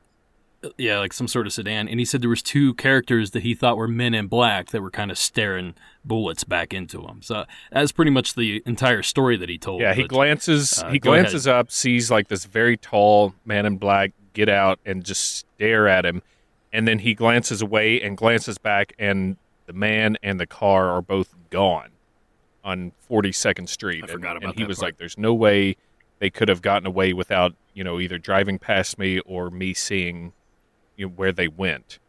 uh, 0.63 0.69
yeah, 0.77 0.99
like 0.99 1.11
some 1.11 1.27
sort 1.27 1.47
of 1.47 1.53
sedan. 1.53 1.89
And 1.89 1.99
he 1.99 2.05
said 2.05 2.21
there 2.21 2.29
was 2.29 2.41
two 2.41 2.73
characters 2.75 3.31
that 3.31 3.43
he 3.43 3.53
thought 3.53 3.75
were 3.75 3.89
men 3.89 4.13
in 4.13 4.27
black 4.27 4.69
that 4.69 4.81
were 4.81 4.89
kind 4.91 5.11
of 5.11 5.17
staring 5.17 5.73
bullets 6.05 6.45
back 6.45 6.73
into 6.73 7.01
him. 7.05 7.21
So 7.21 7.43
that's 7.71 7.91
pretty 7.91 8.11
much 8.11 8.35
the 8.35 8.63
entire 8.65 9.03
story 9.03 9.35
that 9.35 9.49
he 9.49 9.57
told. 9.57 9.81
Yeah, 9.81 9.93
he 9.93 10.03
But, 10.03 10.11
glances. 10.11 10.81
uh, 10.81 10.91
he 10.91 10.99
go 10.99 11.11
ahead. 11.13 11.25
glances 11.25 11.45
up, 11.45 11.71
sees 11.71 12.09
like 12.09 12.29
this 12.29 12.45
very 12.45 12.77
tall 12.77 13.33
man 13.43 13.65
in 13.65 13.77
black 13.77 14.13
get 14.31 14.47
out 14.47 14.79
and 14.85 15.03
just 15.03 15.39
stare 15.39 15.89
at 15.89 16.05
him, 16.05 16.21
and 16.71 16.87
then 16.87 16.99
he 16.99 17.13
glances 17.13 17.61
away 17.61 17.99
and 18.01 18.15
glances 18.15 18.57
back, 18.57 18.93
and 18.97 19.35
the 19.69 19.73
man 19.73 20.17
and 20.23 20.39
the 20.39 20.47
car 20.47 20.89
are 20.89 21.01
both 21.01 21.35
gone 21.51 21.91
on 22.63 22.91
42nd 23.07 23.69
Street. 23.69 23.97
I 23.97 24.07
and, 24.07 24.09
forgot 24.09 24.35
about 24.35 24.49
and 24.49 24.57
he 24.57 24.63
that 24.63 24.67
was 24.67 24.79
part. 24.79 24.87
like, 24.87 24.97
"There's 24.97 25.15
no 25.15 25.31
way 25.31 25.77
they 26.17 26.31
could 26.31 26.49
have 26.49 26.63
gotten 26.63 26.87
away 26.87 27.13
without 27.13 27.53
you 27.75 27.83
know 27.83 27.99
either 27.99 28.17
driving 28.17 28.57
past 28.57 28.97
me 28.97 29.19
or 29.19 29.51
me 29.51 29.75
seeing 29.75 30.33
you 30.97 31.05
know, 31.05 31.13
where 31.15 31.31
they 31.31 31.47
went." 31.47 31.99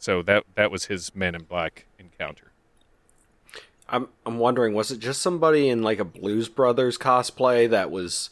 So 0.00 0.22
that 0.22 0.42
that 0.56 0.72
was 0.72 0.86
his 0.86 1.14
man 1.14 1.36
in 1.36 1.44
black 1.44 1.86
encounter. 2.00 2.50
I'm 3.88 4.08
I'm 4.26 4.40
wondering, 4.40 4.74
was 4.74 4.90
it 4.90 4.98
just 4.98 5.22
somebody 5.22 5.68
in 5.68 5.84
like 5.84 6.00
a 6.00 6.04
Blues 6.04 6.48
Brothers 6.48 6.98
cosplay 6.98 7.70
that 7.70 7.92
was 7.92 8.28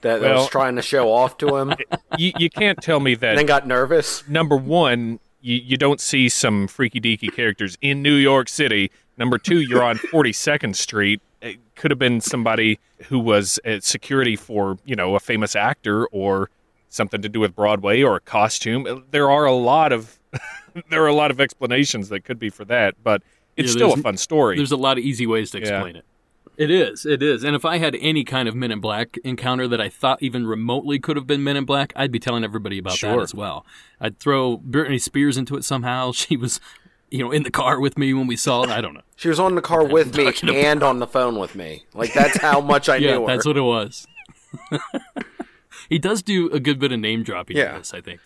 that, 0.00 0.20
that 0.20 0.34
was 0.34 0.48
trying 0.48 0.74
to 0.74 0.82
show 0.82 1.12
off 1.12 1.38
to 1.38 1.58
him, 1.58 1.74
you, 2.18 2.32
you 2.36 2.50
can't 2.50 2.82
tell 2.82 2.98
me 2.98 3.14
that 3.14 3.36
then 3.36 3.46
got 3.46 3.68
nervous? 3.68 4.26
number 4.28 4.56
one, 4.56 5.20
you, 5.42 5.56
you 5.56 5.76
don't 5.76 6.00
see 6.00 6.28
some 6.28 6.66
freaky 6.68 7.00
deaky 7.00 7.32
characters 7.34 7.76
in 7.82 8.00
New 8.02 8.14
York 8.14 8.48
City. 8.48 8.90
Number 9.18 9.38
two, 9.38 9.60
you're 9.60 9.82
on 9.82 9.98
42nd 9.98 10.74
Street. 10.74 11.20
It 11.40 11.58
could 11.74 11.90
have 11.90 11.98
been 11.98 12.20
somebody 12.20 12.78
who 13.08 13.18
was 13.18 13.58
at 13.64 13.82
security 13.84 14.36
for 14.36 14.78
you 14.84 14.96
know 14.96 15.14
a 15.16 15.20
famous 15.20 15.54
actor 15.56 16.06
or 16.06 16.48
something 16.88 17.20
to 17.22 17.28
do 17.28 17.40
with 17.40 17.54
Broadway 17.56 18.02
or 18.02 18.16
a 18.16 18.20
costume. 18.20 18.86
Uh, 18.86 19.00
there 19.10 19.30
are 19.30 19.44
a 19.44 19.52
lot 19.52 19.92
of 19.92 20.18
there 20.90 21.02
are 21.02 21.08
a 21.08 21.14
lot 21.14 21.30
of 21.30 21.40
explanations 21.40 22.08
that 22.10 22.20
could 22.20 22.38
be 22.38 22.48
for 22.48 22.64
that, 22.66 22.94
but 23.02 23.22
it's 23.56 23.70
Yeah, 23.70 23.78
still 23.88 23.92
a 23.94 23.96
fun 23.98 24.16
story. 24.16 24.56
There's 24.56 24.72
a 24.72 24.76
lot 24.76 24.98
of 24.98 25.04
easy 25.04 25.26
ways 25.26 25.50
to 25.50 25.58
Yeah. 25.58 25.64
explain 25.76 25.96
it. 25.96 26.04
It 26.56 26.70
is. 26.70 27.06
It 27.06 27.22
is. 27.22 27.44
And 27.44 27.56
if 27.56 27.64
I 27.64 27.78
had 27.78 27.96
any 28.00 28.24
kind 28.24 28.46
of 28.48 28.54
Men 28.54 28.70
in 28.70 28.80
Black 28.80 29.16
encounter 29.24 29.66
that 29.68 29.80
I 29.80 29.88
thought 29.88 30.22
even 30.22 30.46
remotely 30.46 30.98
could 30.98 31.16
have 31.16 31.26
been 31.26 31.42
Men 31.42 31.56
in 31.56 31.64
Black, 31.64 31.92
I'd 31.96 32.12
be 32.12 32.18
telling 32.18 32.44
everybody 32.44 32.78
about 32.78 33.00
that 33.00 33.18
as 33.20 33.34
well. 33.34 33.64
I'd 34.00 34.18
throw 34.18 34.58
Britney 34.58 35.00
Spears 35.00 35.36
into 35.38 35.56
it 35.56 35.64
somehow. 35.64 36.12
She 36.22 36.36
was, 36.36 36.60
you 37.10 37.18
know, 37.24 37.30
in 37.32 37.42
the 37.42 37.50
car 37.50 37.80
with 37.80 37.96
me 37.98 38.12
when 38.14 38.26
we 38.26 38.36
saw 38.36 38.62
it. 38.64 38.70
I 38.70 38.80
don't 38.80 38.94
know. 38.94 39.00
She 39.16 39.28
was 39.28 39.40
on 39.40 39.54
the 39.54 39.62
car 39.62 39.84
with 39.84 40.14
me 40.16 40.24
talking 40.24 40.50
about. 40.50 40.58
and 40.64 40.82
on 40.82 40.98
the 40.98 41.06
phone 41.06 41.38
with 41.38 41.54
me. 41.54 41.84
Like 41.94 42.12
that's 42.12 42.38
how 42.40 42.60
much 42.60 42.88
I 42.88 42.96
yeah, 42.98 43.12
knew 43.14 43.20
her. 43.22 43.26
that's 43.28 43.46
what 43.46 43.56
it 43.56 43.62
was. 43.62 44.06
he 45.88 45.98
does 45.98 46.22
do 46.22 46.50
a 46.50 46.60
good 46.60 46.78
bit 46.78 46.92
of 46.92 47.00
name 47.00 47.22
dropping 47.22 47.56
Yeah. 47.56 47.72
in 47.72 47.78
this, 47.78 47.94
I 47.94 48.00
think. 48.00 48.20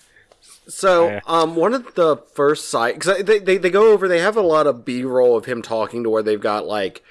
So, 0.68 1.20
um, 1.26 1.54
one 1.54 1.74
of 1.74 1.94
the 1.94 2.16
first 2.34 2.68
sites, 2.68 2.98
because 3.06 3.22
they, 3.24 3.38
they 3.38 3.56
they 3.56 3.70
go 3.70 3.92
over. 3.92 4.08
They 4.08 4.18
have 4.18 4.36
a 4.36 4.40
lot 4.42 4.66
of 4.66 4.84
B 4.84 5.04
roll 5.04 5.36
of 5.36 5.44
him 5.44 5.62
talking 5.62 6.02
to 6.02 6.10
where 6.10 6.24
they've 6.24 6.40
got 6.40 6.66
like, 6.66 7.04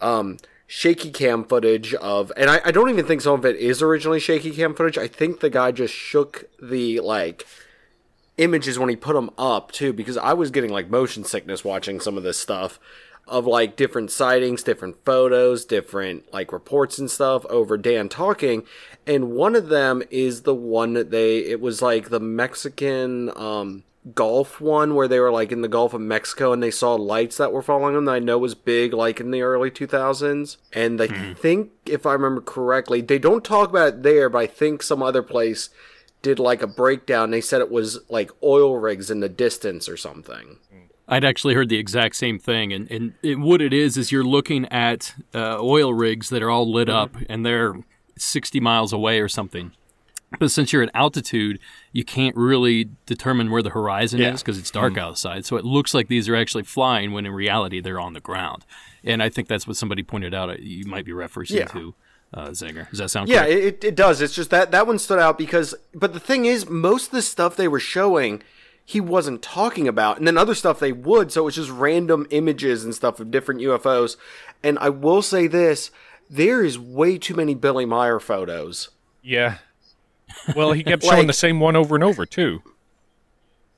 um, 0.00 0.38
shaky 0.66 1.10
cam 1.10 1.44
footage 1.44 1.94
of, 1.94 2.32
and 2.36 2.50
I, 2.50 2.60
I 2.66 2.70
don't 2.70 2.90
even 2.90 3.06
think 3.06 3.22
some 3.22 3.34
of 3.34 3.46
it 3.46 3.56
is 3.56 3.82
originally 3.82 4.20
shaky 4.20 4.50
cam 4.50 4.74
footage. 4.74 4.98
I 4.98 5.08
think 5.08 5.40
the 5.40 5.50
guy 5.50 5.72
just 5.72 5.94
shook 5.94 6.48
the 6.62 7.00
like 7.00 7.46
images 8.36 8.78
when 8.78 8.88
he 8.88 8.96
put 8.96 9.14
them 9.14 9.30
up 9.38 9.72
too, 9.72 9.92
because 9.92 10.16
I 10.16 10.32
was 10.32 10.50
getting 10.50 10.70
like 10.70 10.90
motion 10.90 11.24
sickness 11.24 11.64
watching 11.64 12.00
some 12.00 12.16
of 12.16 12.22
this 12.22 12.38
stuff 12.38 12.78
of 13.26 13.46
like 13.46 13.76
different 13.76 14.10
sightings, 14.10 14.62
different 14.62 15.04
photos, 15.04 15.64
different 15.64 16.32
like 16.32 16.52
reports 16.52 16.98
and 16.98 17.10
stuff 17.10 17.44
over 17.46 17.76
Dan 17.76 18.08
talking. 18.08 18.62
And 19.06 19.32
one 19.32 19.54
of 19.54 19.68
them 19.68 20.02
is 20.10 20.42
the 20.42 20.54
one 20.54 20.94
that 20.94 21.10
they, 21.10 21.38
it 21.38 21.60
was 21.60 21.82
like 21.82 22.08
the 22.08 22.20
Mexican, 22.20 23.30
um, 23.36 23.84
Gulf 24.14 24.60
one 24.60 24.94
where 24.94 25.08
they 25.08 25.18
were 25.18 25.30
like 25.30 25.52
in 25.52 25.62
the 25.62 25.68
Gulf 25.68 25.94
of 25.94 26.00
Mexico 26.00 26.52
and 26.52 26.62
they 26.62 26.70
saw 26.70 26.94
lights 26.94 27.36
that 27.36 27.52
were 27.52 27.62
following 27.62 27.94
them 27.94 28.04
that 28.06 28.14
I 28.14 28.18
know 28.18 28.38
was 28.38 28.54
big 28.54 28.92
like 28.92 29.20
in 29.20 29.30
the 29.30 29.42
early 29.42 29.70
2000s. 29.70 30.56
And 30.72 31.00
I 31.00 31.34
think, 31.34 31.70
if 31.86 32.06
I 32.06 32.12
remember 32.12 32.40
correctly, 32.40 33.00
they 33.00 33.18
don't 33.18 33.44
talk 33.44 33.70
about 33.70 33.88
it 33.88 34.02
there, 34.02 34.28
but 34.28 34.38
I 34.38 34.46
think 34.46 34.82
some 34.82 35.02
other 35.02 35.22
place 35.22 35.70
did 36.22 36.38
like 36.38 36.62
a 36.62 36.66
breakdown. 36.66 37.30
They 37.30 37.40
said 37.40 37.60
it 37.60 37.70
was 37.70 38.00
like 38.08 38.30
oil 38.42 38.78
rigs 38.78 39.10
in 39.10 39.20
the 39.20 39.28
distance 39.28 39.88
or 39.88 39.96
something. 39.96 40.58
I'd 41.10 41.24
actually 41.24 41.54
heard 41.54 41.70
the 41.70 41.78
exact 41.78 42.16
same 42.16 42.38
thing, 42.38 42.70
and 42.72 42.90
and 42.90 43.14
it, 43.22 43.38
what 43.38 43.62
it 43.62 43.72
is 43.72 43.96
is 43.96 44.12
you're 44.12 44.24
looking 44.24 44.66
at 44.66 45.14
uh, 45.34 45.56
oil 45.58 45.94
rigs 45.94 46.28
that 46.28 46.42
are 46.42 46.50
all 46.50 46.70
lit 46.70 46.90
up, 46.90 47.16
and 47.30 47.46
they're 47.46 47.74
60 48.18 48.60
miles 48.60 48.92
away 48.92 49.18
or 49.20 49.28
something. 49.28 49.72
But 50.38 50.50
since 50.50 50.72
you're 50.72 50.82
at 50.82 50.90
altitude, 50.94 51.58
you 51.92 52.04
can't 52.04 52.36
really 52.36 52.90
determine 53.06 53.50
where 53.50 53.62
the 53.62 53.70
horizon 53.70 54.20
Yeah. 54.20 54.34
is 54.34 54.42
because 54.42 54.58
it's 54.58 54.70
dark 54.70 54.98
outside. 54.98 55.46
So 55.46 55.56
it 55.56 55.64
looks 55.64 55.94
like 55.94 56.08
these 56.08 56.28
are 56.28 56.36
actually 56.36 56.64
flying 56.64 57.12
when 57.12 57.24
in 57.24 57.32
reality 57.32 57.80
they're 57.80 57.98
on 58.00 58.12
the 58.12 58.20
ground. 58.20 58.66
And 59.02 59.22
I 59.22 59.30
think 59.30 59.48
that's 59.48 59.66
what 59.66 59.76
somebody 59.76 60.02
pointed 60.02 60.34
out. 60.34 60.50
uh, 60.50 60.56
You 60.60 60.84
might 60.84 61.06
be 61.06 61.12
referencing 61.12 61.60
Yeah. 61.60 61.64
to 61.68 61.94
uh, 62.34 62.48
Zinger. 62.48 62.90
Does 62.90 62.98
that 62.98 63.08
sound 63.08 63.30
Yeah, 63.30 63.44
correct? 63.46 63.52
it, 63.52 63.84
it 63.84 63.94
does. 63.94 64.20
It's 64.20 64.34
just 64.34 64.50
that 64.50 64.70
that 64.70 64.86
one 64.86 64.98
stood 64.98 65.18
out 65.18 65.38
because, 65.38 65.74
but 65.94 66.12
the 66.12 66.20
thing 66.20 66.44
is, 66.44 66.68
most 66.68 67.06
of 67.06 67.12
the 67.12 67.22
stuff 67.22 67.56
they 67.56 67.68
were 67.68 67.80
showing, 67.80 68.42
he 68.84 69.00
wasn't 69.00 69.40
talking 69.40 69.88
about, 69.88 70.18
and 70.18 70.26
then 70.26 70.36
other 70.36 70.54
stuff 70.54 70.78
they 70.78 70.92
would. 70.92 71.32
So 71.32 71.40
it 71.40 71.44
was 71.44 71.54
just 71.54 71.70
random 71.70 72.26
images 72.28 72.84
and 72.84 72.94
stuff 72.94 73.18
of 73.18 73.30
different 73.30 73.62
UFOs. 73.62 74.16
And 74.62 74.78
I 74.78 74.90
will 74.90 75.22
say 75.22 75.46
this: 75.46 75.90
there 76.28 76.62
is 76.62 76.78
way 76.78 77.16
too 77.16 77.34
many 77.34 77.54
Billy 77.54 77.86
Meier 77.86 78.20
photos. 78.20 78.90
yeah. 79.22 79.58
Well, 80.54 80.72
he 80.72 80.82
kept 80.84 81.02
showing 81.04 81.26
the 81.26 81.32
same 81.32 81.60
one 81.60 81.76
over 81.76 81.94
and 81.94 82.04
over 82.04 82.26
too. 82.26 82.62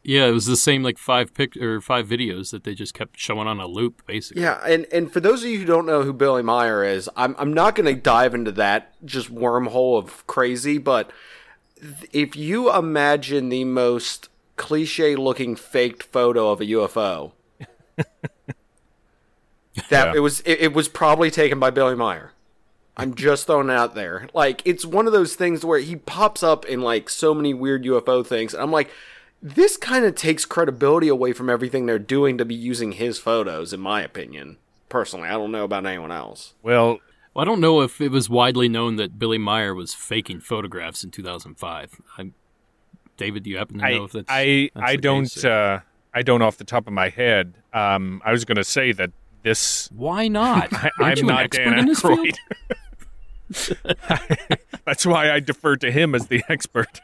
Yeah, 0.02 0.26
it 0.28 0.30
was 0.32 0.46
the 0.46 0.56
same 0.56 0.82
like 0.82 0.96
five 0.96 1.34
pic 1.34 1.56
or 1.58 1.80
five 1.82 2.06
videos 2.08 2.52
that 2.52 2.64
they 2.64 2.74
just 2.74 2.94
kept 2.94 3.18
showing 3.18 3.46
on 3.46 3.60
a 3.60 3.66
loop, 3.66 4.06
basically. 4.06 4.42
Yeah, 4.42 4.58
and 4.66 4.86
and 4.92 5.12
for 5.12 5.20
those 5.20 5.44
of 5.44 5.50
you 5.50 5.58
who 5.58 5.64
don't 5.66 5.84
know 5.84 6.02
who 6.02 6.12
Billy 6.14 6.42
Meier 6.42 6.82
is, 6.84 7.08
I'm 7.16 7.34
I'm 7.38 7.52
not 7.52 7.74
going 7.74 7.84
to 7.94 8.00
dive 8.00 8.34
into 8.34 8.50
that 8.52 8.94
just 9.04 9.32
wormhole 9.34 9.98
of 9.98 10.26
crazy, 10.26 10.78
but 10.78 11.10
th- 11.80 12.08
if 12.12 12.34
you 12.34 12.74
imagine 12.74 13.50
the 13.50 13.64
most 13.64 14.30
cliche 14.56 15.16
looking 15.16 15.54
faked 15.54 16.02
photo 16.04 16.50
of 16.50 16.62
a 16.62 16.64
UFO, 16.64 17.32
that 17.98 18.56
Yeah. 19.90 20.12
it 20.14 20.20
was 20.20 20.40
it, 20.40 20.60
it 20.60 20.72
was 20.72 20.88
probably 20.88 21.30
taken 21.30 21.58
by 21.60 21.68
Billy 21.70 21.94
Meier. 21.94 22.32
I'm 23.00 23.14
just 23.14 23.46
throwing 23.46 23.68
it 23.70 23.74
out 23.74 23.94
there. 23.94 24.28
Like 24.34 24.62
it's 24.64 24.84
one 24.84 25.06
of 25.06 25.12
those 25.12 25.34
things 25.34 25.64
where 25.64 25.78
he 25.78 25.96
pops 25.96 26.42
up 26.42 26.64
in 26.66 26.80
like 26.82 27.08
so 27.08 27.34
many 27.34 27.54
weird 27.54 27.84
UFO 27.84 28.26
things, 28.26 28.54
and 28.54 28.62
I'm 28.62 28.70
like, 28.70 28.90
this 29.42 29.76
kind 29.76 30.04
of 30.04 30.14
takes 30.14 30.44
credibility 30.44 31.08
away 31.08 31.32
from 31.32 31.48
everything 31.48 31.86
they're 31.86 31.98
doing 31.98 32.36
to 32.38 32.44
be 32.44 32.54
using 32.54 32.92
his 32.92 33.18
photos, 33.18 33.72
in 33.72 33.80
my 33.80 34.02
opinion. 34.02 34.58
Personally, 34.88 35.28
I 35.28 35.32
don't 35.32 35.52
know 35.52 35.64
about 35.64 35.86
anyone 35.86 36.12
else. 36.12 36.54
Well, 36.62 36.98
Well, 37.32 37.42
I 37.42 37.44
don't 37.46 37.60
know 37.60 37.80
if 37.80 38.00
it 38.00 38.10
was 38.10 38.28
widely 38.28 38.68
known 38.68 38.96
that 38.96 39.18
Billy 39.18 39.38
Meier 39.38 39.72
was 39.74 39.94
faking 39.94 40.40
photographs 40.40 41.04
in 41.04 41.10
2005. 41.12 42.00
I'm, 42.18 42.34
David, 43.16 43.44
do 43.44 43.50
you 43.50 43.56
happen 43.58 43.78
to 43.78 43.82
know 43.90 44.02
I 44.02 44.04
if 44.04 44.12
that's? 44.12 44.26
I 44.28 44.70
that's 44.74 44.86
I 44.90 44.96
the 44.96 45.02
don't 45.02 45.22
case? 45.22 45.44
uh, 45.44 45.80
I 46.12 46.22
don't 46.22 46.42
off 46.42 46.56
the 46.56 46.64
top 46.64 46.86
of 46.88 46.92
my 46.92 47.08
head. 47.08 47.54
Um, 47.72 48.20
I 48.24 48.32
was 48.32 48.44
going 48.44 48.56
to 48.56 48.64
say 48.64 48.90
that 48.92 49.12
this 49.42 49.88
Why 49.92 50.26
not? 50.28 50.72
I, 50.72 50.90
Aren't 50.98 51.00
I'm 51.00 51.16
you 51.18 51.22
an 51.30 51.34
not 51.36 51.44
expert 51.44 51.64
Dan 51.64 51.78
in 51.78 51.86
this 51.86 52.00
field? 52.00 52.18
Aykroyd. 52.18 52.34
That's 54.84 55.06
why 55.06 55.30
I 55.30 55.40
defer 55.40 55.76
to 55.76 55.90
him 55.90 56.14
as 56.14 56.28
the 56.28 56.42
expert. 56.48 57.00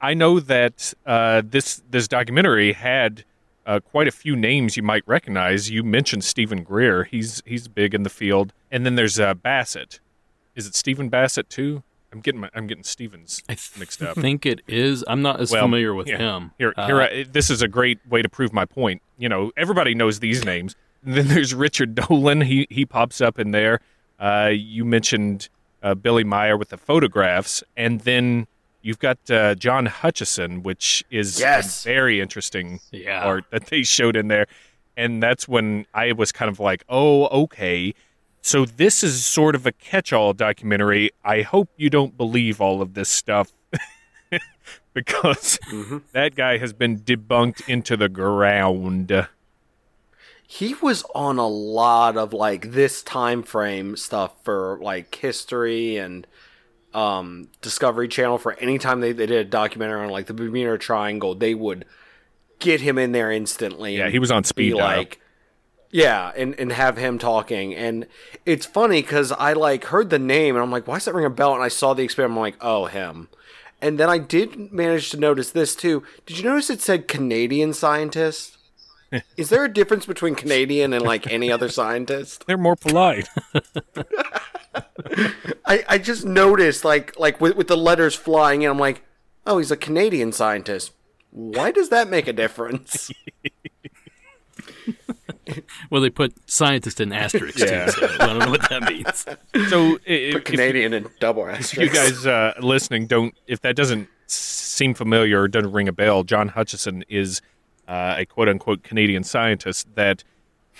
I 0.00 0.14
know 0.14 0.40
that 0.40 0.92
uh, 1.06 1.42
this 1.44 1.82
this 1.90 2.08
documentary 2.08 2.72
had 2.72 3.24
uh, 3.66 3.80
quite 3.80 4.08
a 4.08 4.12
few 4.12 4.36
names 4.36 4.76
you 4.76 4.82
might 4.82 5.02
recognize. 5.06 5.70
You 5.70 5.82
mentioned 5.82 6.24
Steven 6.24 6.62
Greer; 6.62 7.04
he's 7.04 7.42
he's 7.46 7.68
big 7.68 7.94
in 7.94 8.02
the 8.02 8.10
field, 8.10 8.52
and 8.70 8.84
then 8.84 8.96
there's 8.96 9.18
uh, 9.18 9.34
Bassett. 9.34 10.00
Is 10.54 10.66
it 10.66 10.74
Stephen 10.74 11.08
Bassett 11.08 11.48
too? 11.48 11.82
I'm 12.12 12.20
getting 12.20 12.42
my, 12.42 12.50
I'm 12.54 12.68
getting 12.68 12.84
Stevens 12.84 13.42
mixed 13.48 14.00
up. 14.02 14.16
I 14.16 14.20
think 14.20 14.46
it 14.46 14.60
is. 14.68 15.04
I'm 15.08 15.20
not 15.22 15.40
as 15.40 15.50
Well, 15.50 15.62
familiar 15.64 15.94
with 15.94 16.06
yeah. 16.06 16.18
him. 16.18 16.52
Here, 16.58 16.72
Uh, 16.76 16.86
here. 16.86 17.00
I, 17.02 17.22
this 17.24 17.50
is 17.50 17.60
a 17.60 17.66
great 17.66 17.98
way 18.08 18.22
to 18.22 18.28
prove 18.28 18.52
my 18.52 18.64
point. 18.64 19.02
You 19.18 19.28
know, 19.28 19.50
everybody 19.56 19.94
knows 19.96 20.20
these 20.20 20.44
names. 20.44 20.76
And 21.04 21.14
then 21.14 21.26
there's 21.26 21.52
Richard 21.54 21.94
Dolan. 21.96 22.42
He 22.42 22.66
he 22.70 22.86
pops 22.86 23.20
up 23.20 23.38
in 23.38 23.50
there. 23.50 23.80
Uh, 24.20 24.50
you 24.54 24.84
mentioned 24.84 25.48
uh, 25.84 25.94
Billy 25.94 26.24
Meier 26.24 26.56
with 26.56 26.70
the 26.70 26.76
photographs, 26.76 27.62
and 27.76 28.00
then 28.00 28.48
you've 28.82 28.98
got 28.98 29.18
uh, 29.30 29.54
John 29.54 29.86
Hutchison, 29.86 30.62
which 30.64 31.04
is 31.10 31.38
Yes. 31.38 31.84
a 31.84 31.88
very 31.88 32.20
interesting 32.20 32.80
Yeah. 32.90 33.22
part 33.22 33.44
that 33.50 33.66
they 33.66 33.82
showed 33.84 34.16
in 34.16 34.26
there. 34.28 34.46
And 34.96 35.22
that's 35.22 35.46
when 35.46 35.86
I 35.94 36.12
was 36.12 36.32
kind 36.32 36.48
of 36.50 36.58
like, 36.58 36.84
oh, 36.88 37.26
okay. 37.44 37.94
So 38.42 38.64
this 38.64 39.02
is 39.02 39.24
sort 39.24 39.54
of 39.54 39.66
a 39.66 39.72
catch-all 39.72 40.32
documentary. 40.34 41.10
I 41.24 41.42
hope 41.42 41.68
you 41.76 41.88
don't 41.90 42.16
believe 42.16 42.60
all 42.60 42.82
of 42.82 42.94
this 42.94 43.08
stuff 43.08 43.52
because 44.92 45.58
that 46.12 46.34
guy 46.34 46.58
has 46.58 46.72
been 46.72 46.98
debunked 47.00 47.68
into 47.68 47.96
the 47.96 48.08
ground. 48.08 49.26
He 50.46 50.74
was 50.74 51.04
on 51.14 51.38
a 51.38 51.46
lot 51.46 52.16
of 52.16 52.32
like 52.32 52.72
this 52.72 53.02
time 53.02 53.42
frame 53.42 53.96
stuff 53.96 54.32
for 54.42 54.78
like 54.80 55.14
history 55.14 55.96
and 55.96 56.26
um 56.92 57.48
Discovery 57.60 58.08
Channel 58.08 58.38
for 58.38 58.52
any 58.54 58.78
time 58.78 59.00
they, 59.00 59.12
they 59.12 59.26
did 59.26 59.46
a 59.46 59.48
documentary 59.48 60.04
on 60.04 60.10
like 60.10 60.26
the 60.26 60.34
Bermuda 60.34 60.78
Triangle, 60.78 61.34
they 61.34 61.54
would 61.54 61.84
get 62.60 62.80
him 62.80 62.98
in 62.98 63.12
there 63.12 63.30
instantly. 63.30 63.96
Yeah, 63.96 64.10
he 64.10 64.18
was 64.18 64.30
on 64.30 64.44
speed 64.44 64.74
like 64.74 65.20
yeah, 65.94 66.32
and, 66.34 66.58
and 66.58 66.72
have 66.72 66.96
him 66.96 67.20
talking. 67.20 67.72
And 67.72 68.08
it's 68.44 68.66
funny 68.66 69.00
because 69.00 69.30
I 69.30 69.52
like 69.52 69.84
heard 69.84 70.10
the 70.10 70.18
name 70.18 70.56
and 70.56 70.62
I'm 70.64 70.72
like, 70.72 70.88
why 70.88 70.96
does 70.96 71.04
that 71.04 71.14
ring 71.14 71.24
a 71.24 71.30
bell? 71.30 71.54
And 71.54 71.62
I 71.62 71.68
saw 71.68 71.94
the 71.94 72.02
experiment, 72.02 72.36
I'm 72.36 72.40
like, 72.40 72.56
oh, 72.60 72.86
him. 72.86 73.28
And 73.80 73.96
then 73.96 74.10
I 74.10 74.18
did 74.18 74.72
manage 74.72 75.10
to 75.10 75.16
notice 75.16 75.52
this 75.52 75.76
too. 75.76 76.02
Did 76.26 76.38
you 76.38 76.42
notice 76.42 76.68
it 76.68 76.80
said 76.80 77.06
Canadian 77.06 77.72
scientist? 77.72 78.56
Is 79.36 79.48
there 79.48 79.64
a 79.64 79.72
difference 79.72 80.06
between 80.06 80.34
Canadian 80.34 80.92
and 80.92 81.04
like 81.04 81.26
any 81.30 81.50
other 81.52 81.68
scientist? 81.80 82.44
They're 82.46 82.58
more 82.58 82.76
polite. 82.76 83.28
I, 85.66 85.84
I 85.88 85.98
just 85.98 86.24
noticed 86.24 86.84
like 86.84 87.18
like 87.18 87.40
with, 87.40 87.56
with 87.56 87.68
the 87.68 87.76
letters 87.76 88.14
flying 88.14 88.64
and 88.64 88.70
I'm 88.72 88.78
like, 88.78 89.02
oh, 89.46 89.58
he's 89.58 89.70
a 89.70 89.76
Canadian 89.76 90.32
scientist. 90.32 90.92
Why 91.30 91.70
does 91.70 91.88
that 91.90 92.08
make 92.08 92.26
a 92.28 92.32
difference? 92.32 93.10
Well, 95.90 96.00
they 96.00 96.10
put 96.10 96.32
scientist 96.50 97.00
in 97.00 97.12
asterisks 97.12 97.60
Yeah. 97.60 97.86
too, 97.86 97.92
so 97.92 98.06
I 98.20 98.26
don't 98.26 98.38
know 98.38 98.50
what 98.50 98.68
that 98.70 98.82
means. 98.88 99.26
so 99.68 99.96
if, 100.06 100.36
if 100.36 100.44
Canadian 100.44 100.94
and 100.94 101.08
double 101.20 101.46
asterisks. 101.46 101.76
you 101.76 101.90
guys 101.90 102.26
uh, 102.26 102.54
listening 102.60 103.06
don't, 103.06 103.34
if 103.46 103.60
that 103.60 103.76
doesn't 103.76 104.08
seem 104.26 104.94
familiar 104.94 105.42
or 105.42 105.48
doesn't 105.48 105.72
ring 105.72 105.86
a 105.86 105.92
bell, 105.92 106.24
John 106.24 106.48
Hutchison 106.48 107.04
is 107.10 107.42
uh, 107.88 108.16
a 108.18 108.26
quote 108.26 108.48
unquote 108.48 108.82
Canadian 108.82 109.24
scientist 109.24 109.88
that 109.94 110.24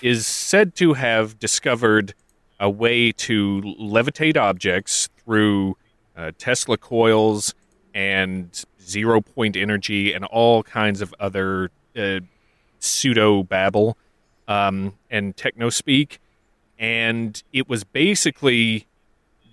is 0.03 0.27
said 0.27 0.75
to 0.77 0.95
have 0.95 1.39
discovered 1.39 2.15
a 2.61 2.71
way 2.71 3.13
to 3.13 3.61
levitate 3.81 4.37
objects 4.37 5.09
through 5.25 5.77
uh, 6.17 6.33
Tesla 6.39 6.77
coils 6.77 7.55
and 7.95 8.65
zero 8.81 9.21
point 9.21 9.57
energy 9.57 10.13
and 10.13 10.25
all 10.25 10.63
kinds 10.63 11.01
of 11.01 11.15
other 11.21 11.71
uh, 11.97 12.21
pseudo 12.79 13.43
babble 13.43 13.97
um, 14.49 14.95
and 15.11 15.37
techno 15.37 15.71
speak. 15.71 16.21
And 16.79 17.43
it 17.53 17.69
was 17.69 17.85
basically 17.85 18.87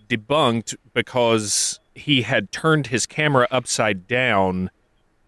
debunked 0.09 0.75
because 0.93 1.79
he 1.93 2.23
had 2.23 2.51
turned 2.51 2.87
his 2.87 3.05
camera 3.05 3.47
upside 3.51 4.07
down 4.07 4.69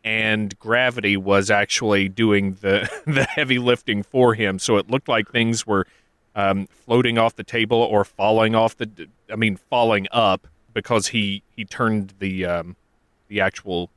and 0.04 0.58
gravity 0.60 1.16
was 1.16 1.50
actually 1.50 2.10
doing 2.10 2.58
the 2.62 2.90
the 3.08 3.24
heavy 3.24 3.60
lifting 3.60 4.04
for 4.04 4.34
him. 4.34 4.60
So 4.60 4.78
it 4.78 4.90
looked 4.90 5.08
like 5.08 5.30
things 5.30 5.66
were 5.66 5.88
um, 6.36 6.68
floating 6.68 7.18
off 7.18 7.36
the 7.36 7.44
table 7.44 7.78
or 7.78 8.04
falling 8.04 8.56
off 8.56 8.76
the 8.76 9.08
i 9.32 9.36
mean 9.36 9.56
falling 9.56 10.08
up 10.12 10.48
because 10.74 11.08
he 11.08 11.44
he 11.56 11.64
turned 11.64 12.14
the 12.20 12.46
um, 12.46 12.76
the 13.28 13.40
actual 13.40 13.90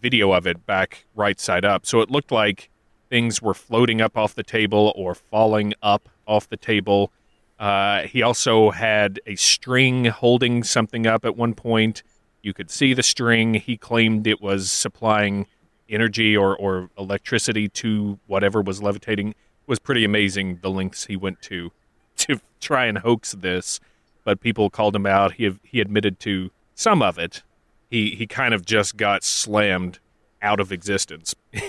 video 0.00 0.32
of 0.32 0.46
it 0.46 0.66
back 0.66 1.06
right 1.14 1.38
side 1.38 1.64
up. 1.64 1.86
So 1.86 2.00
it 2.00 2.10
looked 2.10 2.32
like 2.32 2.68
things 3.08 3.40
were 3.40 3.54
floating 3.54 4.00
up 4.00 4.16
off 4.16 4.34
the 4.34 4.42
table 4.42 4.92
or 4.96 5.14
falling 5.14 5.74
up 5.82 6.08
off 6.26 6.48
the 6.48 6.56
table. 6.56 7.12
Uh, 7.58 8.02
he 8.02 8.22
also 8.22 8.70
had 8.70 9.20
a 9.26 9.36
string 9.36 10.06
holding 10.06 10.64
something 10.64 11.06
up 11.06 11.24
at 11.24 11.36
one 11.36 11.54
point. 11.54 12.02
You 12.42 12.52
could 12.52 12.70
see 12.70 12.92
the 12.92 13.02
string. 13.02 13.54
He 13.54 13.76
claimed 13.76 14.26
it 14.26 14.42
was 14.42 14.70
supplying 14.72 15.46
energy 15.92 16.36
or, 16.36 16.56
or 16.56 16.90
electricity 16.98 17.68
to 17.68 18.18
whatever 18.26 18.60
was 18.60 18.82
levitating. 18.82 19.28
It 19.28 19.36
was 19.66 19.78
pretty 19.78 20.04
amazing 20.04 20.58
the 20.62 20.70
lengths 20.70 21.06
he 21.06 21.16
went 21.16 21.42
to 21.42 21.70
to 22.18 22.40
try 22.60 22.86
and 22.86 22.98
hoax 22.98 23.32
this, 23.32 23.80
but 24.24 24.40
people 24.40 24.70
called 24.70 24.96
him 24.96 25.06
out. 25.06 25.34
He 25.34 25.58
he 25.62 25.80
admitted 25.80 26.18
to 26.20 26.50
some 26.74 27.02
of 27.02 27.18
it. 27.18 27.42
He 27.90 28.14
he 28.14 28.26
kind 28.26 28.54
of 28.54 28.64
just 28.64 28.96
got 28.96 29.22
slammed 29.22 29.98
out 30.40 30.60
of 30.60 30.72
existence. 30.72 31.34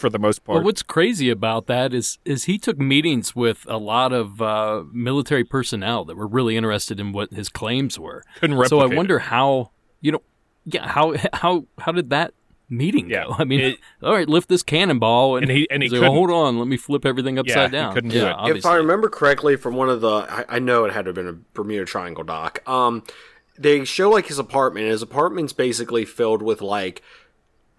for 0.00 0.08
the 0.08 0.18
most 0.18 0.42
part. 0.44 0.56
Well, 0.56 0.64
what's 0.64 0.82
crazy 0.82 1.30
about 1.30 1.66
that 1.66 1.92
is 1.92 2.18
is 2.24 2.44
he 2.44 2.58
took 2.58 2.78
meetings 2.78 3.36
with 3.36 3.66
a 3.68 3.76
lot 3.76 4.12
of 4.12 4.40
uh, 4.40 4.84
military 4.92 5.44
personnel 5.44 6.04
that 6.06 6.16
were 6.16 6.26
really 6.26 6.56
interested 6.56 6.98
in 6.98 7.12
what 7.12 7.32
his 7.32 7.48
claims 7.48 7.98
were. 7.98 8.24
Couldn't 8.40 8.66
So 8.66 8.80
I 8.80 8.86
wonder 8.86 9.18
it. 9.18 9.24
how 9.24 9.70
you 10.00 10.12
know, 10.12 10.22
yeah, 10.64 10.88
how 10.88 11.14
how 11.34 11.66
how 11.78 11.92
did 11.92 12.10
that 12.10 12.32
meeting 12.70 13.10
Yeah, 13.10 13.24
go? 13.24 13.34
I 13.38 13.44
mean, 13.44 13.60
it- 13.60 13.78
all 14.02 14.14
right, 14.14 14.28
lift 14.28 14.48
this 14.48 14.62
cannonball, 14.62 15.36
and, 15.36 15.44
And 15.48 15.58
he- 15.58 15.68
and 15.70 15.82
he 15.82 15.88
he's 15.88 15.98
like, 15.98 16.08
"Oh, 16.08 16.12
hold 16.14 16.30
on, 16.30 16.58
let 16.58 16.68
me 16.68 16.76
flip 16.76 17.04
everything 17.04 17.38
upside 17.38 17.70
he 17.70 17.76
down. 17.76 17.92
couldn't 17.92 18.10
do 18.10 18.24
it. 18.26 18.30
If 18.30 18.36
I 18.38 18.50
If. 18.50 18.66
I 18.66 18.76
remember 18.76 19.08
correctly 19.08 19.56
from 19.56 19.74
one 19.74 19.90
of 19.90 20.00
the, 20.00 20.08
I, 20.08 20.44
I 20.48 20.58
know 20.60 20.84
it 20.84 20.92
had 20.92 21.04
to 21.04 21.08
have 21.10 21.14
been 21.16 21.28
a 21.28 21.32
Bermuda 21.54 21.84
Triangle 21.84 22.24
doc. 22.24 22.66
Um, 22.68 23.02
they 23.58 23.84
show 23.84 24.08
like 24.08 24.26
his 24.28 24.38
apartment. 24.38 24.86
His 24.86 25.02
apartment's 25.02 25.52
basically 25.52 26.04
filled 26.06 26.40
with 26.40 26.62
like 26.62 27.02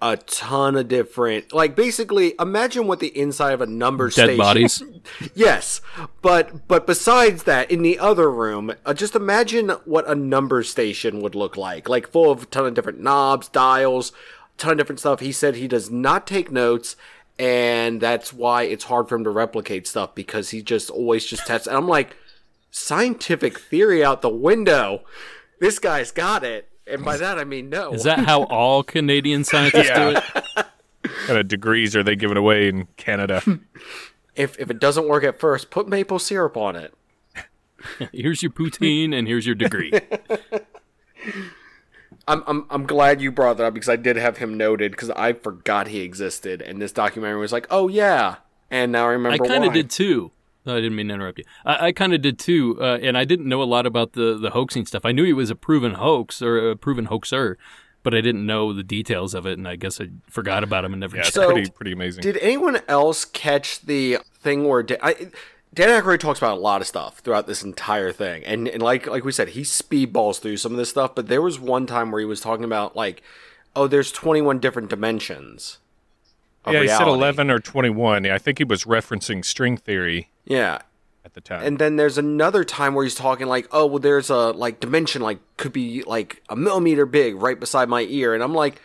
a 0.04 0.18
ton 0.18 0.76
of 0.76 0.88
different, 0.88 1.54
like 1.54 1.76
basically 1.76 2.34
imagine 2.40 2.88
what 2.88 3.00
the 3.00 3.16
inside 3.16 3.52
of 3.54 3.62
a 3.62 3.68
number 3.68 4.08
Dead 4.10 4.14
station. 4.26 4.38
bodies. 4.38 4.84
yes, 5.36 5.80
but 6.24 6.68
but 6.68 6.88
besides 6.88 7.44
that, 7.44 7.70
in 7.70 7.84
the 7.84 8.00
other 8.00 8.30
room, 8.32 8.74
uh, 8.86 8.94
just 8.96 9.16
imagine 9.16 9.70
what 9.86 10.10
a 10.10 10.16
number 10.16 10.64
station 10.64 11.20
would 11.22 11.36
look 11.36 11.56
like, 11.56 11.88
like 11.88 12.08
full 12.08 12.32
of 12.32 12.44
a 12.44 12.46
ton 12.48 12.66
of 12.66 12.74
different 12.74 13.00
knobs, 13.00 13.48
dials, 13.50 14.12
ton 14.62 14.72
of 14.74 14.78
different 14.78 15.00
stuff. 15.00 15.20
He 15.20 15.32
said 15.32 15.56
he 15.56 15.68
does 15.68 15.90
not 15.90 16.26
take 16.28 16.52
notes, 16.52 16.96
and 17.40 18.00
that's 18.02 18.32
why 18.34 18.64
it's 18.64 18.86
hard 18.86 19.10
for 19.10 19.16
him 19.16 19.24
to 19.24 19.30
replicate 19.30 19.88
stuff 19.88 20.14
because 20.16 20.50
he 20.52 20.62
just 20.62 20.90
always 20.90 21.26
just 21.26 21.46
tests. 21.48 21.68
And 21.68 21.76
I'm 21.76 21.88
like, 21.88 22.16
scientific 22.72 23.60
theory 23.60 24.04
out 24.04 24.22
the 24.22 24.30
window. 24.30 25.04
This 25.60 25.78
guy's 25.80 26.12
got 26.12 26.44
it, 26.44 26.70
and 26.88 27.04
by 27.06 27.18
that 27.18 27.38
I 27.38 27.44
mean 27.44 27.70
no. 27.70 27.94
Is 27.94 28.04
that 28.04 28.20
how 28.20 28.44
all 28.44 28.84
Canadian 28.84 29.44
scientists 29.44 29.88
do 29.90 30.12
Yeah. 30.12 30.22
it? 30.56 30.66
kind 31.28 31.40
of 31.40 31.48
degrees 31.48 31.96
are 31.96 32.04
they 32.04 32.16
giving 32.16 32.38
away 32.38 32.68
in 32.70 32.88
Canada? 32.98 33.42
if 34.36 34.58
if 34.60 34.70
it 34.70 34.80
doesn't 34.80 35.08
work 35.08 35.24
at 35.24 35.40
first, 35.40 35.70
put 35.72 35.88
maple 35.88 36.20
syrup 36.20 36.56
on 36.58 36.76
it. 36.76 36.94
Here's 38.12 38.42
your 38.44 38.52
poutine, 38.52 39.14
and 39.18 39.28
here's 39.28 39.46
your 39.46 39.56
degree. 39.56 39.92
I'm, 42.28 42.44
I'm 42.48 42.66
I'm 42.70 42.86
glad 42.86 43.22
you 43.22 43.32
brought 43.32 43.58
that 43.58 43.66
up 43.66 43.74
because 43.74 43.90
I 43.90 43.96
did 43.96 44.16
have 44.16 44.38
him 44.38 44.56
noted 44.58 44.92
because 44.92 45.10
I 45.12 45.34
forgot 45.34 45.88
he 45.88 46.02
existed, 46.02 46.62
and 46.62 46.82
this 46.82 46.92
documentary 46.92 47.40
was 47.40 47.52
like, 47.52 47.68
oh 47.70 47.88
yeah, 47.88 48.36
and 48.70 48.92
now 48.92 49.08
I 49.08 49.12
remember. 49.12 49.44
I 49.44 49.48
kind 49.48 49.66
of 49.66 49.74
did 49.74 49.90
too. 49.90 50.32
No, 50.66 50.74
I 50.74 50.82
didn't 50.82 50.96
mean 50.96 51.08
to 51.08 51.16
interrupt 51.16 51.40
you. 51.40 51.46
I, 51.66 51.88
I 51.88 51.92
kind 51.92 52.14
of 52.14 52.22
did 52.22 52.38
too, 52.38 52.78
uh, 52.80 53.00
and 53.02 53.18
I 53.18 53.26
didn't 53.26 53.48
know 53.50 53.64
a 53.64 53.66
lot 53.66 53.86
about 53.86 54.14
the 54.14 54.38
the 54.38 54.52
hoaxing 54.52 54.86
stuff. 54.86 55.06
I 55.06 55.12
knew 55.12 55.24
he 55.24 55.34
was 55.34 55.50
a 55.50 55.56
proven 55.56 55.96
hoax 55.96 56.42
or 56.42 56.70
a 56.72 56.76
proven 56.76 57.06
hoaxer, 57.06 57.58
but 58.04 58.14
I 58.14 58.22
didn't 58.22 58.46
know 58.46 58.72
the 58.72 58.84
details 58.84 59.34
of 59.34 59.48
it, 59.48 59.58
and 59.58 59.68
I 59.68 59.76
guess 59.76 60.00
I 60.00 60.10
forgot 60.30 60.64
about 60.64 60.86
him 60.86 60.94
and 60.94 61.00
never 61.00 61.16
Yeah, 61.16 61.22
it's 61.22 61.30
checked. 61.34 61.36
So- 61.36 61.52
pretty 61.52 61.72
pretty 61.72 61.92
amazing. 61.94 62.22
Did 62.22 62.38
anyone 62.38 62.80
else 62.88 63.26
catch 63.26 63.82
the 63.82 64.20
thing 64.40 64.68
where 64.68 64.84
Dan, 64.84 65.00
I, 65.02 65.28
Dan 65.74 65.88
Aykroyd 65.90 66.20
talks 66.20 66.40
about 66.40 66.58
a 66.58 66.62
lot 66.62 66.82
of 66.82 66.88
stuff 66.88 67.20
throughout 67.20 67.48
this 67.48 67.64
entire 67.64 68.12
thing, 68.12 68.44
and 68.44 68.68
and 68.68 68.82
like 68.82 69.08
like 69.08 69.24
we 69.24 69.32
said, 69.32 69.50
he 69.50 69.62
speedballs 69.62 70.40
through 70.42 70.58
some 70.58 70.74
of 70.74 70.78
this 70.78 70.90
stuff. 70.90 71.16
But 71.16 71.28
there 71.28 71.42
was 71.42 71.60
one 71.60 71.86
time 71.86 72.12
where 72.12 72.20
he 72.20 72.26
was 72.26 72.42
talking 72.42 72.66
about 72.66 72.96
like, 72.96 73.22
oh, 73.76 73.88
there's 73.88 74.12
21 74.12 74.60
different 74.60 74.90
dimensions. 74.90 75.80
Yeah, 76.68 76.82
he 76.82 76.88
said 76.88 77.08
eleven 77.08 77.50
or 77.50 77.60
twenty-one. 77.60 78.26
I 78.28 78.38
think 78.38 78.60
he 78.60 78.64
was 78.64 78.84
referencing 78.84 79.44
string 79.44 79.78
theory 79.78 80.30
Yeah, 80.46 80.80
at 81.26 81.34
the 81.34 81.42
time. 81.42 81.64
And 81.64 81.80
then 81.80 81.96
there's 81.96 82.20
another 82.20 82.64
time 82.64 82.94
where 82.94 83.04
he's 83.04 83.16
talking 83.16 83.48
like, 83.48 83.68
oh, 83.72 83.88
well, 83.88 84.00
there's 84.00 84.30
a 84.30 84.52
like 84.52 84.80
dimension 84.80 85.22
like 85.24 85.40
could 85.58 85.74
be 85.74 86.04
like 86.04 86.44
a 86.50 86.56
millimeter 86.56 87.06
big 87.08 87.36
right 87.36 87.60
beside 87.60 87.90
my 87.90 88.02
ear, 88.02 88.36
and 88.36 88.44
I'm 88.44 88.54
like, 88.54 88.80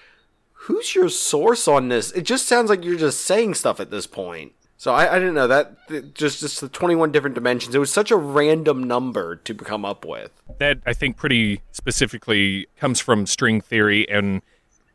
who's 0.52 0.94
your 0.94 1.10
source 1.10 1.68
on 1.68 1.88
this? 1.88 2.12
It 2.12 2.22
just 2.22 2.46
sounds 2.46 2.70
like 2.70 2.82
you're 2.82 2.96
just 2.96 3.20
saying 3.22 3.54
stuff 3.54 3.78
at 3.78 3.90
this 3.90 4.06
point. 4.06 4.52
So 4.78 4.92
I, 4.92 5.16
I 5.16 5.18
didn't 5.18 5.34
know 5.34 5.46
that 5.46 6.14
just 6.14 6.40
just 6.40 6.60
the 6.60 6.68
21 6.68 7.12
different 7.12 7.34
dimensions. 7.34 7.74
It 7.74 7.78
was 7.78 7.92
such 7.92 8.10
a 8.10 8.16
random 8.16 8.84
number 8.84 9.36
to 9.36 9.54
come 9.54 9.84
up 9.84 10.04
with. 10.04 10.30
that 10.58 10.78
I 10.86 10.92
think 10.92 11.16
pretty 11.16 11.62
specifically 11.72 12.66
comes 12.76 13.00
from 13.00 13.26
string 13.26 13.60
theory 13.60 14.08
and 14.08 14.42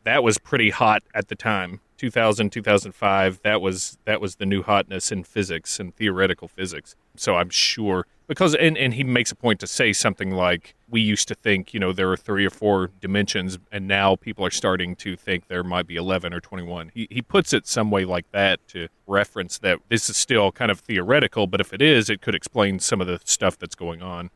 that 0.04 0.22
was 0.22 0.38
pretty 0.38 0.70
hot 0.70 1.02
at 1.14 1.28
the 1.28 1.34
time 1.34 1.80
2000 2.02 2.50
2005 2.50 3.42
that 3.44 3.60
was 3.60 3.96
that 4.06 4.20
was 4.20 4.34
the 4.34 4.44
new 4.44 4.60
hotness 4.64 5.12
in 5.12 5.22
physics 5.22 5.78
and 5.78 5.94
theoretical 5.94 6.48
physics. 6.48 6.96
So 7.14 7.36
i'm 7.36 7.48
sure 7.48 8.08
because 8.26 8.56
and, 8.56 8.76
and 8.76 8.94
he 8.94 9.04
makes 9.04 9.30
a 9.30 9.36
point 9.36 9.60
to 9.60 9.68
say 9.68 9.92
something 9.92 10.32
like 10.32 10.74
we 10.90 11.00
used 11.00 11.28
to 11.28 11.36
think 11.36 11.72
you 11.72 11.78
know 11.78 11.92
there 11.92 12.10
are 12.10 12.16
three 12.16 12.44
or 12.44 12.50
four 12.50 12.90
dimensions 13.00 13.56
and 13.70 13.86
now 13.86 14.16
people 14.16 14.44
are 14.44 14.50
starting 14.50 14.96
to 14.96 15.14
think 15.14 15.46
there 15.46 15.62
might 15.62 15.86
be 15.86 15.94
11 15.94 16.34
or 16.34 16.40
21 16.40 16.90
he, 16.92 17.06
he 17.08 17.22
puts 17.22 17.52
it 17.52 17.68
some 17.68 17.88
way 17.88 18.04
like 18.04 18.28
that 18.32 18.58
to 18.66 18.88
reference 19.06 19.58
that 19.58 19.78
this 19.88 20.10
is 20.10 20.16
still 20.16 20.50
kind 20.50 20.72
of 20.72 20.80
theoretical 20.80 21.46
but 21.46 21.60
if 21.60 21.72
it 21.72 21.80
is 21.80 22.10
it 22.10 22.20
could 22.20 22.34
explain 22.34 22.80
some 22.80 23.00
of 23.00 23.06
the 23.06 23.20
stuff 23.24 23.56
that's 23.56 23.76
going 23.76 24.02
on 24.02 24.28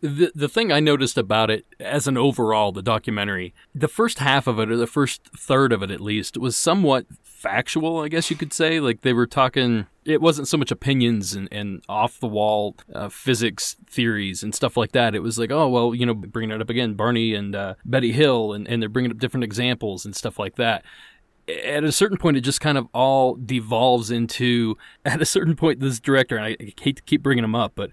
The 0.00 0.30
the 0.34 0.48
thing 0.48 0.70
I 0.70 0.78
noticed 0.78 1.18
about 1.18 1.50
it 1.50 1.66
as 1.80 2.06
an 2.06 2.16
overall 2.16 2.70
the 2.70 2.82
documentary, 2.82 3.52
the 3.74 3.88
first 3.88 4.20
half 4.20 4.46
of 4.46 4.60
it 4.60 4.70
or 4.70 4.76
the 4.76 4.86
first 4.86 5.28
third 5.36 5.72
of 5.72 5.82
it 5.82 5.90
at 5.90 6.00
least 6.00 6.36
was 6.36 6.56
somewhat 6.56 7.06
factual, 7.22 8.00
I 8.00 8.08
guess 8.08 8.30
you 8.30 8.36
could 8.36 8.52
say. 8.52 8.78
Like 8.78 9.00
they 9.00 9.12
were 9.12 9.26
talking 9.26 9.86
it 10.04 10.20
wasn't 10.20 10.48
so 10.48 10.56
much 10.56 10.70
opinions 10.70 11.34
and, 11.34 11.48
and 11.52 11.82
off 11.88 12.18
the 12.18 12.26
wall 12.26 12.76
uh, 12.94 13.08
physics 13.08 13.76
theories 13.88 14.42
and 14.42 14.54
stuff 14.54 14.76
like 14.76 14.92
that. 14.92 15.14
It 15.14 15.22
was 15.22 15.38
like, 15.38 15.50
oh 15.50 15.68
well, 15.68 15.94
you 15.94 16.06
know, 16.06 16.14
bringing 16.14 16.54
it 16.54 16.60
up 16.60 16.70
again, 16.70 16.94
Barney 16.94 17.34
and 17.34 17.54
uh, 17.54 17.74
Betty 17.84 18.12
Hill, 18.12 18.52
and, 18.52 18.66
and 18.66 18.80
they're 18.80 18.88
bringing 18.88 19.10
up 19.10 19.18
different 19.18 19.44
examples 19.44 20.04
and 20.04 20.16
stuff 20.16 20.38
like 20.38 20.56
that. 20.56 20.84
At 21.64 21.82
a 21.82 21.92
certain 21.92 22.18
point, 22.18 22.36
it 22.36 22.42
just 22.42 22.60
kind 22.60 22.76
of 22.76 22.88
all 22.92 23.34
devolves 23.34 24.10
into. 24.10 24.76
At 25.04 25.22
a 25.22 25.26
certain 25.26 25.56
point, 25.56 25.80
this 25.80 25.98
director, 25.98 26.36
and 26.36 26.44
I 26.44 26.56
hate 26.80 26.96
to 26.96 27.02
keep 27.02 27.22
bringing 27.22 27.44
him 27.44 27.54
up, 27.54 27.72
but 27.74 27.90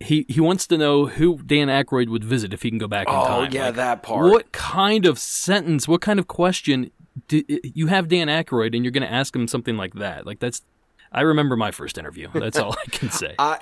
he 0.00 0.24
he 0.28 0.40
wants 0.40 0.66
to 0.68 0.78
know 0.78 1.06
who 1.06 1.38
Dan 1.38 1.68
Aykroyd 1.68 2.08
would 2.08 2.24
visit 2.24 2.52
if 2.52 2.62
he 2.62 2.70
can 2.70 2.78
go 2.78 2.86
back 2.88 3.08
in 3.08 3.14
Oh 3.14 3.24
time. 3.26 3.52
yeah, 3.52 3.66
Like, 3.66 3.74
that 3.76 4.02
part. 4.02 4.30
What 4.30 4.52
kind 4.52 5.06
of 5.06 5.18
sentence? 5.18 5.88
What 5.88 6.00
kind 6.00 6.18
of 6.20 6.28
question? 6.28 6.90
Do, 7.26 7.42
you 7.48 7.88
have 7.88 8.06
Dan 8.08 8.28
Aykroyd, 8.28 8.76
and 8.76 8.84
you're 8.84 8.92
going 8.92 9.02
to 9.06 9.12
ask 9.12 9.34
him 9.34 9.48
something 9.48 9.76
like 9.76 9.94
that? 9.94 10.24
Like 10.26 10.38
that's. 10.38 10.62
I 11.10 11.22
remember 11.22 11.56
my 11.56 11.70
first 11.70 11.96
interview. 11.98 12.28
That's 12.32 12.58
all 12.58 12.72
I 12.74 12.84
can 12.90 13.10
say. 13.10 13.34
I 13.38 13.58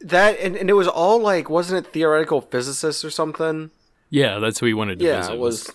that 0.00 0.38
and, 0.40 0.56
and 0.56 0.70
it 0.70 0.74
was 0.74 0.88
all 0.88 1.18
like, 1.20 1.50
wasn't 1.50 1.86
it 1.86 1.92
theoretical 1.92 2.40
physicists 2.40 3.04
or 3.04 3.10
something? 3.10 3.70
yeah, 4.10 4.38
that's 4.38 4.58
who 4.60 4.66
he 4.66 4.74
wanted 4.74 5.00
to 5.00 5.04
visit. 5.04 5.14
Yeah, 5.14 5.20
visit. 5.22 5.34
it 5.34 5.38
was. 5.40 5.70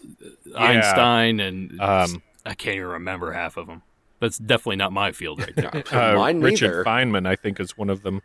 Einstein, 0.56 1.40
and 1.40 1.80
Um, 1.82 2.22
I 2.46 2.54
can't 2.54 2.76
even 2.78 2.88
remember 2.88 3.32
half 3.34 3.58
of 3.58 3.68
them. 3.68 3.82
That's 4.20 4.38
definitely 4.38 4.78
not 4.78 4.92
my 4.92 5.12
field 5.12 5.40
right 5.40 5.56
there. 5.56 5.84
Uh, 5.92 6.16
Mine 6.18 6.42
Richard 6.42 6.68
neither. 6.70 6.84
Feynman, 6.84 7.28
I 7.28 7.36
think, 7.36 7.60
is 7.60 7.78
one 7.78 7.90
of 7.90 8.02
them. 8.04 8.22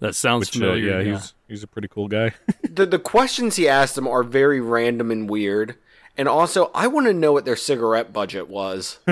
That 0.00 0.14
sounds 0.14 0.48
Which, 0.48 0.56
uh, 0.56 0.60
familiar. 0.60 0.84
yeah, 0.84 1.00
yeah. 1.00 1.12
he's 1.14 1.34
he's 1.48 1.62
a 1.62 1.66
pretty 1.66 1.88
cool 1.88 2.08
guy. 2.08 2.32
the 2.62 2.86
the 2.86 2.98
questions 2.98 3.56
he 3.56 3.68
asked 3.68 3.94
them 3.94 4.08
are 4.08 4.22
very 4.22 4.60
random 4.60 5.10
and 5.10 5.28
weird. 5.28 5.76
And 6.16 6.28
also, 6.28 6.70
I 6.74 6.86
want 6.86 7.08
to 7.08 7.12
know 7.12 7.32
what 7.32 7.44
their 7.44 7.56
cigarette 7.56 8.12
budget 8.12 8.48
was. 8.48 8.98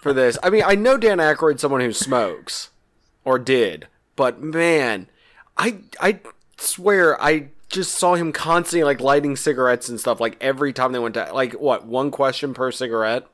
for 0.00 0.12
this. 0.12 0.38
I 0.42 0.50
mean, 0.50 0.62
I 0.64 0.74
know 0.74 0.96
Dan 0.96 1.18
Aykroyd's 1.18 1.60
someone 1.60 1.80
who 1.80 1.92
smokes 1.92 2.70
or 3.24 3.38
did, 3.38 3.88
but 4.16 4.40
man, 4.40 5.08
I 5.56 5.78
I 6.00 6.20
swear 6.56 7.20
I 7.22 7.48
just 7.68 7.94
saw 7.94 8.14
him 8.14 8.32
constantly 8.32 8.84
like 8.84 9.00
lighting 9.00 9.36
cigarettes 9.36 9.88
and 9.88 10.00
stuff 10.00 10.20
like 10.20 10.36
every 10.40 10.72
time 10.72 10.92
they 10.92 10.98
went 10.98 11.14
to 11.14 11.30
like 11.32 11.52
what 11.54 11.86
one 11.86 12.10
question 12.10 12.54
per 12.54 12.72
cigarette. 12.72 13.26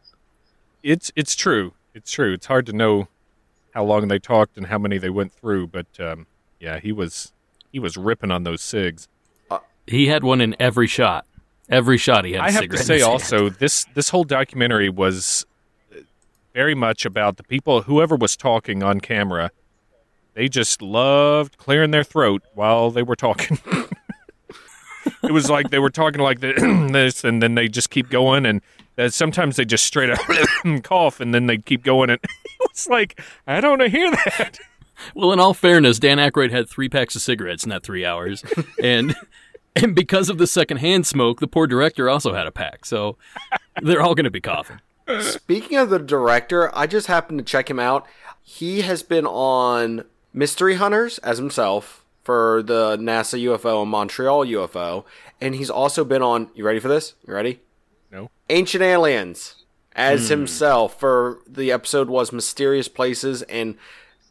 It's 0.82 1.12
it's 1.16 1.34
true. 1.34 1.74
It's 1.94 2.10
true. 2.10 2.32
It's 2.32 2.46
hard 2.46 2.66
to 2.66 2.72
know 2.72 3.08
how 3.74 3.84
long 3.84 4.08
they 4.08 4.18
talked 4.18 4.56
and 4.56 4.66
how 4.66 4.78
many 4.78 4.98
they 4.98 5.10
went 5.10 5.32
through, 5.32 5.66
but 5.66 5.86
um, 5.98 6.26
yeah, 6.60 6.78
he 6.78 6.92
was 6.92 7.32
he 7.72 7.78
was 7.78 7.96
ripping 7.96 8.30
on 8.30 8.44
those 8.44 8.62
cigs. 8.62 9.08
He 9.86 10.06
had 10.06 10.24
one 10.24 10.40
in 10.40 10.56
every 10.58 10.86
shot. 10.86 11.26
Every 11.68 11.98
shot 11.98 12.24
he 12.24 12.32
had. 12.32 12.42
a 12.42 12.44
I 12.44 12.50
have 12.52 12.68
to 12.68 12.78
say 12.78 12.94
his 12.94 13.02
hand. 13.02 13.12
also 13.12 13.48
this 13.48 13.84
this 13.94 14.10
whole 14.10 14.24
documentary 14.24 14.88
was 14.88 15.44
very 16.54 16.74
much 16.74 17.04
about 17.04 17.36
the 17.36 17.42
people 17.42 17.82
whoever 17.82 18.16
was 18.16 18.36
talking 18.36 18.82
on 18.82 19.00
camera. 19.00 19.50
They 20.34 20.48
just 20.48 20.80
loved 20.80 21.58
clearing 21.58 21.90
their 21.90 22.04
throat 22.04 22.42
while 22.54 22.90
they 22.90 23.02
were 23.02 23.16
talking. 23.16 23.58
it 25.22 25.32
was 25.32 25.50
like 25.50 25.70
they 25.70 25.78
were 25.78 25.90
talking 25.90 26.20
like 26.20 26.40
this, 26.40 27.24
and 27.24 27.42
then 27.42 27.54
they 27.56 27.68
just 27.68 27.90
keep 27.90 28.08
going, 28.08 28.46
and 28.46 28.60
uh, 28.98 29.08
sometimes 29.08 29.56
they 29.56 29.64
just 29.64 29.84
straight 29.84 30.10
up 30.10 30.20
cough, 30.82 31.20
and 31.20 31.34
then 31.34 31.46
they 31.46 31.58
keep 31.58 31.82
going, 31.82 32.10
and 32.10 32.20
it 32.44 32.68
was 32.70 32.88
like 32.88 33.20
I 33.46 33.60
don't 33.60 33.78
want 33.78 33.82
to 33.82 33.88
hear 33.88 34.10
that. 34.10 34.58
Well, 35.14 35.32
in 35.32 35.40
all 35.40 35.54
fairness, 35.54 35.98
Dan 35.98 36.18
Aykroyd 36.18 36.50
had 36.50 36.68
three 36.68 36.88
packs 36.88 37.16
of 37.16 37.22
cigarettes 37.22 37.64
in 37.64 37.70
that 37.70 37.82
three 37.82 38.04
hours, 38.04 38.44
and 38.82 39.14
and 39.76 39.94
because 39.94 40.28
of 40.28 40.38
the 40.38 40.46
secondhand 40.46 41.06
smoke, 41.06 41.40
the 41.40 41.48
poor 41.48 41.66
director 41.66 42.08
also 42.08 42.34
had 42.34 42.46
a 42.46 42.52
pack. 42.52 42.84
So 42.84 43.16
they're 43.82 44.02
all 44.02 44.14
going 44.14 44.24
to 44.24 44.30
be 44.30 44.40
coughing. 44.40 44.80
Speaking 45.20 45.76
of 45.76 45.90
the 45.90 45.98
director, 45.98 46.74
I 46.74 46.86
just 46.86 47.08
happened 47.08 47.38
to 47.38 47.44
check 47.44 47.68
him 47.68 47.78
out. 47.78 48.06
He 48.42 48.82
has 48.82 49.02
been 49.02 49.26
on 49.26 50.04
Mystery 50.32 50.76
Hunters 50.76 51.18
as 51.18 51.38
himself 51.38 52.04
for 52.22 52.62
the 52.62 52.96
NASA 52.96 53.38
UFO 53.44 53.82
and 53.82 53.90
Montreal 53.90 54.46
UFO, 54.46 55.04
and 55.40 55.54
he's 55.54 55.70
also 55.70 56.04
been 56.04 56.22
on. 56.22 56.48
You 56.54 56.64
ready 56.64 56.80
for 56.80 56.88
this? 56.88 57.14
You 57.26 57.34
ready? 57.34 57.60
No. 58.48 58.54
Ancient 58.54 58.82
Aliens 58.82 59.64
as 59.94 60.28
hmm. 60.28 60.30
himself 60.34 60.98
for 60.98 61.40
the 61.46 61.70
episode 61.70 62.08
was 62.08 62.32
Mysterious 62.32 62.88
Places 62.88 63.42
and 63.42 63.76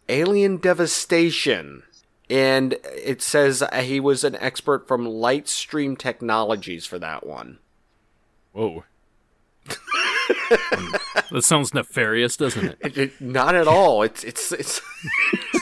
Alien 0.10 0.58
Devastation. 0.58 1.84
And 2.30 2.78
it 2.84 3.22
says 3.22 3.62
uh, 3.62 3.82
he 3.82 4.00
was 4.00 4.24
an 4.24 4.36
expert 4.36 4.88
from 4.88 5.06
Lightstream 5.06 5.98
Technologies 5.98 6.86
for 6.86 6.98
that 7.00 7.26
one. 7.26 7.60
Whoa. 8.52 8.84
That 11.32 11.44
sounds 11.44 11.74
nefarious, 11.74 12.38
doesn't 12.38 12.66
it? 12.66 12.78
It- 12.82 12.98
it- 12.98 13.22
not 13.22 13.56
at 13.56 13.68
all. 13.68 14.04
It's 14.04 14.24
it's 14.24 14.52
it's. 14.52 14.82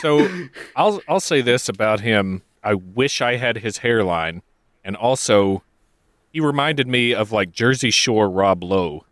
So 0.01 0.27
I'll 0.75 0.99
I'll 1.07 1.19
say 1.19 1.41
this 1.41 1.69
about 1.69 1.99
him. 1.99 2.41
I 2.63 2.73
wish 2.73 3.21
I 3.21 3.35
had 3.35 3.57
his 3.59 3.77
hairline, 3.77 4.41
and 4.83 4.95
also 4.95 5.63
he 6.31 6.39
reminded 6.39 6.87
me 6.87 7.13
of 7.13 7.31
like 7.31 7.51
Jersey 7.51 7.91
Shore 7.91 8.29
Rob 8.29 8.63
Lowe. 8.63 9.05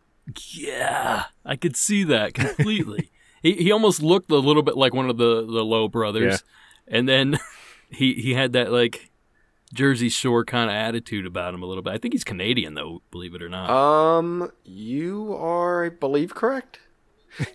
Yeah, 0.51 1.25
I 1.45 1.55
could 1.55 1.75
see 1.75 2.03
that 2.03 2.34
completely. 2.34 3.10
he 3.43 3.53
he 3.53 3.71
almost 3.71 4.01
looked 4.01 4.29
a 4.32 4.36
little 4.38 4.63
bit 4.63 4.77
like 4.77 4.93
one 4.93 5.10
of 5.10 5.17
the 5.17 5.41
the 5.45 5.63
Lowe 5.65 5.88
brothers, 5.88 6.43
and 6.88 7.08
then 7.10 7.39
he 7.89 8.13
he 8.15 8.34
had 8.34 8.53
that 8.53 8.71
like 8.71 9.10
Jersey 9.73 10.10
Shore 10.10 10.45
kind 10.45 10.69
of 10.69 10.75
attitude 10.75 11.25
about 11.25 11.53
him 11.53 11.63
a 11.63 11.65
little 11.65 11.84
bit. 11.84 11.93
I 11.93 11.97
think 11.97 12.13
he's 12.13 12.23
Canadian 12.23 12.73
though, 12.75 13.01
believe 13.12 13.34
it 13.36 13.41
or 13.41 13.49
not. 13.49 13.69
Um, 13.69 14.51
you 14.63 15.36
are, 15.36 15.86
I 15.86 15.89
believe, 15.89 16.34
correct. 16.36 16.79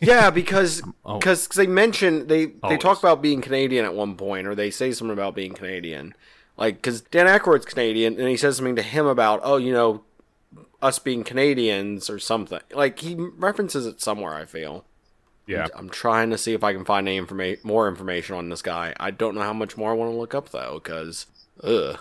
Yeah, 0.00 0.31
because 0.40 0.83
Oh. 1.05 1.18
because 1.18 1.46
they 1.48 1.66
mention 1.66 2.27
they 2.27 2.46
they 2.46 2.53
Always. 2.62 2.81
talk 2.81 2.98
about 2.98 3.22
being 3.22 3.40
Canadian 3.40 3.85
at 3.85 3.94
one 3.94 4.16
point, 4.16 4.46
or 4.46 4.55
they 4.55 4.70
say 4.70 4.90
something 4.92 5.12
about 5.12 5.35
being 5.35 5.53
Canadian. 5.55 6.14
Like, 6.56 6.76
because 6.76 7.00
Dan 7.00 7.26
Aykroyd's 7.26 7.66
Canadian, 7.66 8.18
and 8.18 8.28
he 8.28 8.36
says 8.36 8.56
something 8.56 8.76
to 8.76 8.82
him 8.82 9.06
about, 9.06 9.40
oh, 9.42 9.56
you 9.56 9.72
know, 9.72 10.02
us 10.84 10.98
being 10.98 11.24
Canadians 11.24 12.10
or 12.10 12.18
something. 12.18 12.60
Like 12.72 12.98
he 13.00 13.14
references 13.16 13.86
it 13.86 14.00
somewhere. 14.00 14.34
I 14.34 14.44
feel. 14.44 14.84
Yeah. 15.46 15.66
I'm 15.74 15.90
trying 15.90 16.30
to 16.30 16.38
see 16.38 16.52
if 16.52 16.62
I 16.64 16.72
can 16.72 16.84
find 16.84 17.08
any 17.08 17.20
informa- 17.20 17.62
more 17.64 17.88
information 17.88 18.36
on 18.36 18.48
this 18.48 18.62
guy. 18.62 18.94
I 18.98 19.10
don't 19.10 19.34
know 19.34 19.42
how 19.42 19.52
much 19.52 19.76
more 19.76 19.90
I 19.90 19.94
want 19.94 20.12
to 20.12 20.16
look 20.16 20.34
up 20.34 20.50
though, 20.50 20.80
because 20.82 21.26
ugh. 21.62 21.98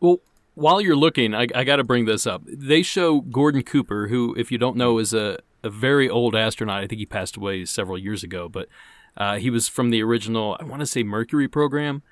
Well, 0.00 0.20
while 0.54 0.80
you're 0.80 0.96
looking, 0.96 1.34
I, 1.34 1.46
I 1.54 1.64
got 1.64 1.76
to 1.76 1.84
bring 1.84 2.06
this 2.06 2.26
up. 2.26 2.42
They 2.46 2.82
show 2.82 3.20
Gordon 3.20 3.62
Cooper, 3.62 4.08
who, 4.08 4.34
if 4.36 4.50
you 4.50 4.58
don't 4.58 4.76
know, 4.76 4.98
is 4.98 5.14
a, 5.14 5.38
a 5.62 5.70
very 5.70 6.08
old 6.08 6.34
astronaut. 6.34 6.82
I 6.82 6.86
think 6.86 6.98
he 6.98 7.06
passed 7.06 7.36
away 7.36 7.64
several 7.64 7.98
years 7.98 8.22
ago, 8.22 8.48
but 8.48 8.68
uh, 9.16 9.36
he 9.36 9.50
was 9.50 9.68
from 9.68 9.90
the 9.90 10.02
original, 10.02 10.56
I 10.60 10.64
want 10.64 10.80
to 10.80 10.86
say, 10.86 11.02
Mercury 11.02 11.48
program. 11.48 12.02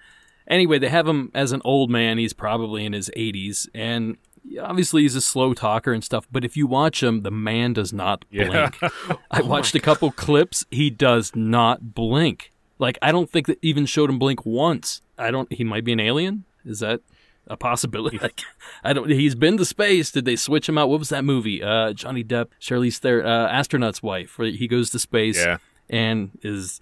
Anyway, 0.49 0.79
they 0.79 0.89
have 0.89 1.09
him 1.09 1.31
as 1.35 1.53
an 1.53 1.63
old 1.65 1.91
man. 1.91 2.19
He's 2.19 2.33
probably 2.33 2.85
in 2.85 2.93
his 2.93 3.11
80s, 3.17 3.69
and 3.75 4.17
obviously 4.61 5.03
he's 5.03 5.17
a 5.17 5.21
slow 5.21 5.55
talker 5.55 5.93
and 5.93 6.05
stuff. 6.05 6.27
But 6.31 6.45
if 6.45 6.57
you 6.57 6.67
watch 6.67 7.03
him, 7.03 7.23
the 7.23 7.31
man 7.31 7.73
does 7.73 7.93
not 7.93 8.25
Yeah. 8.31 8.71
blink. 8.79 8.93
I 9.31 9.41
watched 9.43 9.75
a 9.75 9.81
couple 9.81 10.11
clips. 10.11 10.67
He 10.71 10.91
does 10.91 11.33
not 11.35 11.95
blink. 11.95 12.53
Like 12.79 12.99
I 13.01 13.11
don't 13.13 13.31
think 13.31 13.47
that 13.47 13.59
even 13.63 13.87
showed 13.87 14.11
him 14.11 14.19
blink 14.19 14.45
once. 14.45 15.01
I 15.17 15.31
don't. 15.31 15.51
He 15.53 15.65
might 15.65 15.85
be 15.85 15.93
an 15.93 16.01
alien. 16.01 16.45
Is 16.65 16.81
that 16.81 17.01
a 17.47 17.57
possibility? 17.57 18.19
Like, 18.19 18.43
I 18.83 18.93
don't. 18.93 19.09
He's 19.09 19.35
been 19.35 19.57
to 19.59 19.65
space. 19.65 20.11
Did 20.11 20.25
they 20.25 20.35
switch 20.37 20.69
him 20.69 20.77
out? 20.77 20.89
What 20.91 20.99
was 20.99 21.09
that 21.11 21.25
movie? 21.25 21.63
Uh, 21.63 21.93
Johnny 21.93 22.25
Depp, 22.25 22.49
Charlize 22.61 22.99
Theron, 22.99 23.25
uh, 23.27 23.47
astronaut's 23.51 24.03
wife. 24.03 24.39
Where 24.39 24.49
he 24.49 24.67
goes 24.67 24.91
to 24.91 24.99
space 24.99 25.37
Yeah. 25.39 25.59
and 25.89 26.33
is. 26.43 26.81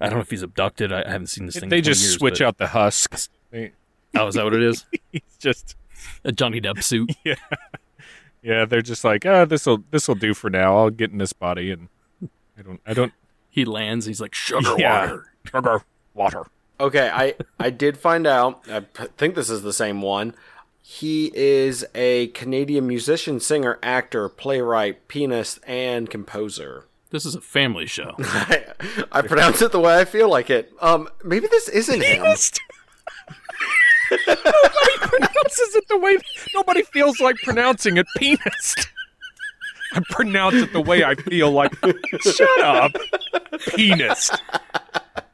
I 0.00 0.06
don't 0.08 0.14
know 0.18 0.22
if 0.22 0.30
he's 0.30 0.42
abducted. 0.42 0.92
I 0.92 1.02
I 1.02 1.10
haven't 1.10 1.28
seen 1.28 1.46
this 1.46 1.58
thing. 1.58 1.68
They 1.68 1.76
20 1.80 1.82
just 1.82 2.02
years, 2.02 2.14
switch 2.14 2.38
but- 2.40 2.46
out 2.46 2.58
the 2.58 2.68
husks. 2.68 3.28
They- 3.50 3.72
Oh, 4.16 4.28
is 4.28 4.36
that 4.36 4.44
what 4.44 4.54
it 4.54 4.62
is? 4.62 4.84
He's 5.12 5.22
just 5.40 5.74
A 6.22 6.30
Johnny 6.30 6.60
Depp 6.60 6.80
suit. 6.84 7.10
yeah. 7.24 7.34
yeah. 8.42 8.64
They're 8.64 8.80
just 8.82 9.02
like 9.02 9.26
ah, 9.26 9.44
this 9.44 9.66
will 9.66 9.82
this 9.90 10.06
will 10.06 10.14
do 10.14 10.34
for 10.34 10.48
now. 10.50 10.76
I'll 10.76 10.90
get 10.90 11.10
in 11.10 11.18
this 11.18 11.32
body, 11.32 11.72
and 11.72 11.88
I 12.56 12.62
don't 12.62 12.80
I 12.86 12.94
don't 12.94 13.12
He 13.50 13.64
lands. 13.64 14.06
He's 14.06 14.20
like 14.20 14.32
sugar 14.34 14.76
Yeah. 14.78 15.00
water. 15.00 15.32
sugar 15.50 15.82
water. 16.14 16.46
Okay, 16.78 17.10
I 17.12 17.34
I 17.58 17.70
did 17.70 17.96
find 17.98 18.24
out. 18.26 18.62
I 18.70 18.80
think 19.16 19.34
this 19.34 19.50
is 19.50 19.62
the 19.62 19.72
same 19.72 20.00
one. 20.00 20.34
He 20.80 21.32
is 21.34 21.84
a 21.94 22.28
Canadian 22.28 22.86
musician, 22.86 23.40
singer, 23.40 23.78
actor, 23.82 24.28
playwright, 24.28 25.08
pianist, 25.08 25.58
and 25.66 26.08
composer. 26.10 26.84
This 27.14 27.24
is 27.26 27.36
a 27.36 27.40
family 27.40 27.86
show. 27.86 28.16
I, 28.18 28.64
I 29.12 29.22
pronounce 29.22 29.62
it 29.62 29.70
the 29.70 29.78
way 29.78 30.00
I 30.00 30.04
feel 30.04 30.28
like 30.28 30.50
it. 30.50 30.72
Um, 30.80 31.08
maybe 31.22 31.46
this 31.46 31.68
isn't 31.68 32.02
him. 32.02 32.24
nobody 32.24 32.40
pronounces 34.98 35.76
it 35.76 35.84
the 35.88 35.96
way 35.96 36.18
nobody 36.56 36.82
feels 36.82 37.20
like 37.20 37.36
pronouncing 37.36 37.98
it. 37.98 38.06
Penis. 38.16 38.74
I 39.92 40.00
pronounce 40.10 40.56
it 40.56 40.72
the 40.72 40.80
way 40.80 41.04
I 41.04 41.14
feel 41.14 41.52
like. 41.52 41.72
Shut 42.20 42.64
up, 42.64 42.90
penis. 43.68 44.32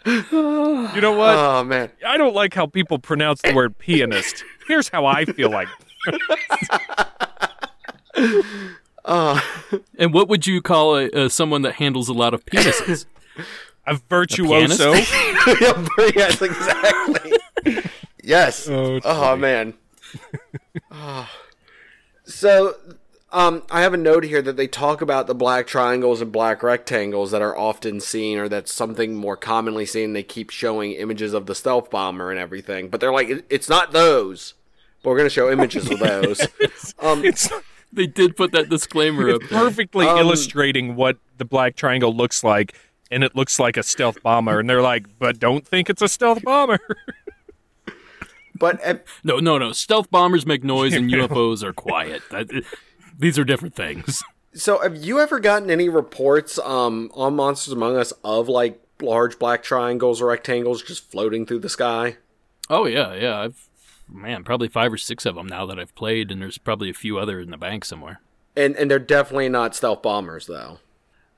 You 0.05 1.01
know 1.01 1.17
what? 1.17 1.35
Oh 1.35 1.65
man, 1.65 1.91
I 2.07 2.19
don't 2.19 2.35
like 2.35 2.53
how 2.53 2.67
people 2.67 2.99
pronounce 2.99 3.41
the 3.41 3.55
word 3.55 3.79
pianist. 3.79 4.45
Here's 4.69 4.91
how 4.91 5.07
I 5.07 5.25
feel 5.25 5.49
like. 5.49 5.69
and 9.05 10.13
what 10.13 10.29
would 10.29 10.47
you 10.47 10.61
call 10.63 10.97
a, 10.97 11.09
uh, 11.11 11.29
someone 11.29 11.63
that 11.63 11.75
handles 11.75 12.09
a 12.09 12.13
lot 12.13 12.35
of 12.35 12.45
penises? 12.47 13.07
A 13.87 13.95
virtuoso. 14.09 14.93
yes, 16.15 16.41
exactly. 16.43 17.33
yes. 18.23 18.69
Oh, 18.69 19.01
Oh 19.05 19.37
man. 19.37 19.75
Oh. 20.91 21.29
So, 22.25 22.77
um, 23.33 23.63
I 23.73 23.81
have 23.83 23.93
a 23.93 23.97
note 23.97 24.23
here 24.23 24.41
that 24.43 24.57
they 24.57 24.69
talk 24.69 25.01
about 25.01 25.27
the 25.27 25.35
black 25.35 25.67
triangles 25.67 26.21
and 26.21 26.31
black 26.31 26.63
rectangles 26.63 27.33
that 27.33 27.43
are 27.43 27.57
often 27.59 28.01
seen, 28.01 28.39
or 28.39 28.49
that's 28.49 28.73
something 28.73 29.17
more 29.17 29.37
commonly 29.37 29.85
seen. 29.85 30.13
They 30.13 30.23
keep 30.23 30.51
showing 30.51 30.93
images 30.93 31.33
of 31.33 31.47
the 31.47 31.55
stealth 31.57 31.91
bomber 31.91 32.31
and 32.31 32.39
everything, 32.39 32.89
but 32.89 33.01
they're 33.01 33.13
like, 33.13 33.45
it's 33.51 33.69
not 33.69 33.91
those. 33.91 34.55
But 35.03 35.11
we're 35.11 35.17
gonna 35.17 35.31
show 35.31 35.51
images 35.51 35.91
of 35.91 35.99
those. 35.99 36.41
Um, 37.01 37.25
It's 37.25 37.49
they 37.93 38.07
did 38.07 38.37
put 38.37 38.53
that 38.53 38.69
disclaimer 38.69 39.31
up. 39.31 39.41
there. 39.41 39.49
perfectly 39.49 40.07
Um, 40.07 40.19
illustrating 40.19 40.97
what 40.97 41.19
the 41.39 41.45
black 41.45 41.77
triangle 41.77 42.15
looks 42.15 42.45
like, 42.45 42.75
and 43.11 43.25
it 43.25 43.35
looks 43.35 43.59
like 43.59 43.77
a 43.77 43.83
stealth 43.83 44.23
bomber. 44.23 44.61
And 44.61 44.69
they're 44.71 44.83
like, 44.83 45.07
but 45.19 45.39
don't 45.39 45.67
think 45.67 45.91
it's 45.91 46.03
a 46.03 46.09
stealth 46.09 46.43
bomber. 46.43 46.79
but 48.59 48.85
uh, 48.87 48.95
No, 49.25 49.39
no, 49.39 49.59
no. 49.59 49.73
Stealth 49.73 50.11
bombers 50.11 50.47
make 50.47 50.63
noise 50.65 50.95
and 50.95 51.11
UFOs 51.13 51.63
are 51.63 51.73
quiet. 51.73 52.23
That, 52.31 52.49
these 53.19 53.39
are 53.39 53.45
different 53.45 53.75
things. 53.75 54.23
so, 54.55 54.81
have 54.81 54.97
you 54.97 55.21
ever 55.21 55.41
gotten 55.41 55.71
any 55.71 55.89
reports 55.89 56.59
um 56.59 57.11
on 57.15 57.37
Monsters 57.37 57.73
Among 57.73 57.97
Us 57.97 58.13
of 58.25 58.49
like 58.49 58.81
large 59.01 59.39
black 59.39 59.63
triangles 59.63 60.21
or 60.21 60.27
rectangles 60.27 60.83
just 60.83 61.11
floating 61.11 61.47
through 61.47 61.61
the 61.61 61.69
sky? 61.69 62.17
Oh 62.69 62.87
yeah, 62.87 63.15
yeah. 63.15 63.41
I've 63.41 63.69
man, 64.13 64.45
probably 64.45 64.69
five 64.69 64.93
or 64.93 64.99
six 64.99 65.27
of 65.27 65.35
them 65.35 65.47
now 65.47 65.67
that 65.67 65.79
I've 65.79 65.95
played, 65.95 66.31
and 66.31 66.41
there's 66.43 66.59
probably 66.59 66.91
a 66.91 66.95
few 66.95 67.19
other 67.19 67.41
in 67.41 67.51
the 67.51 67.57
bank 67.57 67.85
somewhere. 67.85 68.21
And 68.57 68.77
and 68.77 68.91
they're 68.91 68.99
definitely 68.99 69.49
not 69.49 69.75
stealth 69.75 70.03
bombers 70.03 70.47
though. 70.47 70.79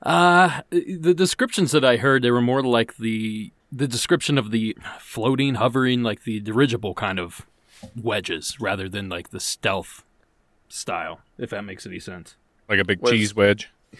Uh, 0.01 0.61
the 0.69 1.13
descriptions 1.13 1.71
that 1.71 1.85
I 1.85 1.97
heard, 1.97 2.21
they 2.23 2.31
were 2.31 2.41
more 2.41 2.61
like 2.63 2.97
the 2.97 3.51
the 3.71 3.87
description 3.87 4.37
of 4.37 4.51
the 4.51 4.77
floating, 4.99 5.55
hovering, 5.55 6.03
like 6.03 6.23
the 6.23 6.39
dirigible 6.39 6.93
kind 6.93 7.19
of 7.19 7.45
wedges, 7.95 8.57
rather 8.59 8.89
than 8.89 9.09
like 9.09 9.29
the 9.29 9.39
stealth 9.39 10.03
style. 10.67 11.21
If 11.37 11.51
that 11.51 11.63
makes 11.63 11.85
any 11.85 11.99
sense. 11.99 12.35
Like 12.69 12.79
a 12.79 12.85
big 12.85 13.01
Was- 13.01 13.11
cheese 13.11 13.35
wedge. 13.35 13.71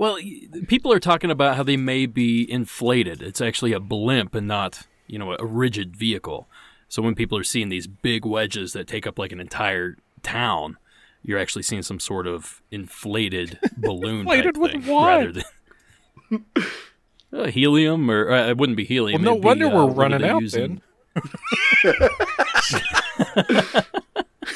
Well, 0.00 0.18
people 0.66 0.94
are 0.94 0.98
talking 0.98 1.30
about 1.30 1.56
how 1.56 1.62
they 1.62 1.76
may 1.76 2.06
be 2.06 2.50
inflated. 2.50 3.20
It's 3.20 3.42
actually 3.42 3.74
a 3.74 3.80
blimp 3.80 4.34
and 4.34 4.48
not, 4.48 4.86
you 5.06 5.18
know, 5.18 5.36
a 5.38 5.44
rigid 5.44 5.94
vehicle. 5.94 6.48
So 6.90 7.00
when 7.02 7.14
people 7.14 7.38
are 7.38 7.44
seeing 7.44 7.68
these 7.68 7.86
big 7.86 8.26
wedges 8.26 8.72
that 8.72 8.88
take 8.88 9.06
up 9.06 9.16
like 9.16 9.30
an 9.30 9.38
entire 9.40 9.96
town, 10.24 10.76
you're 11.22 11.38
actually 11.38 11.62
seeing 11.62 11.82
some 11.82 12.00
sort 12.00 12.26
of 12.26 12.60
inflated 12.72 13.60
balloon 13.76 14.22
Inflated 14.22 14.56
with 14.56 14.72
thing, 14.72 14.86
what? 14.86 15.06
rather 15.06 15.32
than 15.32 16.44
uh, 17.32 17.46
helium, 17.46 18.10
or 18.10 18.32
uh, 18.32 18.48
it 18.48 18.58
wouldn't 18.58 18.76
be 18.76 18.84
helium. 18.84 19.22
Well, 19.22 19.36
no 19.36 19.40
be, 19.40 19.46
wonder 19.46 19.66
uh, 19.66 19.86
we're 19.86 19.92
running 19.92 20.20
they 20.22 20.28
out 20.28 20.42
using? 20.42 20.82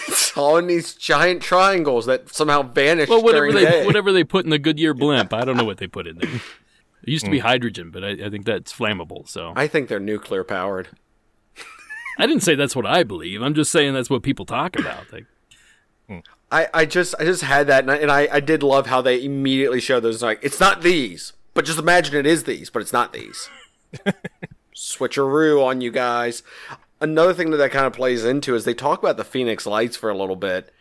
It's 0.08 0.36
all 0.36 0.56
in 0.56 0.66
these 0.66 0.94
giant 0.94 1.42
triangles 1.42 2.06
that 2.06 2.34
somehow 2.34 2.62
vanish 2.62 3.08
Well, 3.08 3.22
whatever 3.22 3.52
they 3.52 3.64
day. 3.64 3.86
whatever 3.86 4.10
they 4.12 4.24
put 4.24 4.44
in 4.44 4.50
the 4.50 4.58
Goodyear 4.58 4.94
blimp, 4.94 5.32
I 5.32 5.44
don't 5.44 5.56
know 5.56 5.64
what 5.64 5.76
they 5.76 5.86
put 5.86 6.06
in 6.08 6.18
there. 6.18 6.30
It 6.30 7.10
used 7.10 7.26
to 7.26 7.30
be 7.30 7.38
hydrogen, 7.40 7.90
but 7.90 8.02
I, 8.02 8.10
I 8.10 8.30
think 8.30 8.44
that's 8.44 8.72
flammable. 8.72 9.28
So 9.28 9.52
I 9.54 9.68
think 9.68 9.88
they're 9.88 10.00
nuclear 10.00 10.42
powered. 10.42 10.88
I 12.18 12.26
didn't 12.26 12.42
say 12.42 12.54
that's 12.54 12.76
what 12.76 12.86
I 12.86 13.02
believe. 13.02 13.42
I'm 13.42 13.54
just 13.54 13.72
saying 13.72 13.94
that's 13.94 14.10
what 14.10 14.22
people 14.22 14.46
talk 14.46 14.78
about. 14.78 15.12
Like, 15.12 15.26
hmm. 16.08 16.18
I, 16.50 16.68
I 16.72 16.86
just 16.86 17.14
I 17.18 17.24
just 17.24 17.42
had 17.42 17.66
that 17.66 17.82
and 17.82 17.90
I, 17.90 17.96
and 17.96 18.10
I, 18.12 18.28
I 18.30 18.40
did 18.40 18.62
love 18.62 18.86
how 18.86 19.00
they 19.00 19.24
immediately 19.24 19.80
showed 19.80 20.00
those 20.00 20.22
like 20.22 20.38
it's 20.42 20.60
not 20.60 20.82
these 20.82 21.32
but 21.52 21.64
just 21.64 21.80
imagine 21.80 22.14
it 22.14 22.26
is 22.26 22.44
these 22.44 22.70
but 22.70 22.80
it's 22.80 22.92
not 22.92 23.12
these 23.12 23.48
switcheroo 24.74 25.64
on 25.64 25.80
you 25.80 25.90
guys 25.90 26.44
another 27.00 27.34
thing 27.34 27.50
that 27.50 27.56
that 27.56 27.72
kind 27.72 27.86
of 27.86 27.92
plays 27.92 28.24
into 28.24 28.54
is 28.54 28.64
they 28.64 28.74
talk 28.74 29.00
about 29.00 29.16
the 29.16 29.24
phoenix 29.24 29.66
lights 29.66 29.96
for 29.96 30.10
a 30.10 30.16
little 30.16 30.36
bit 30.36 30.72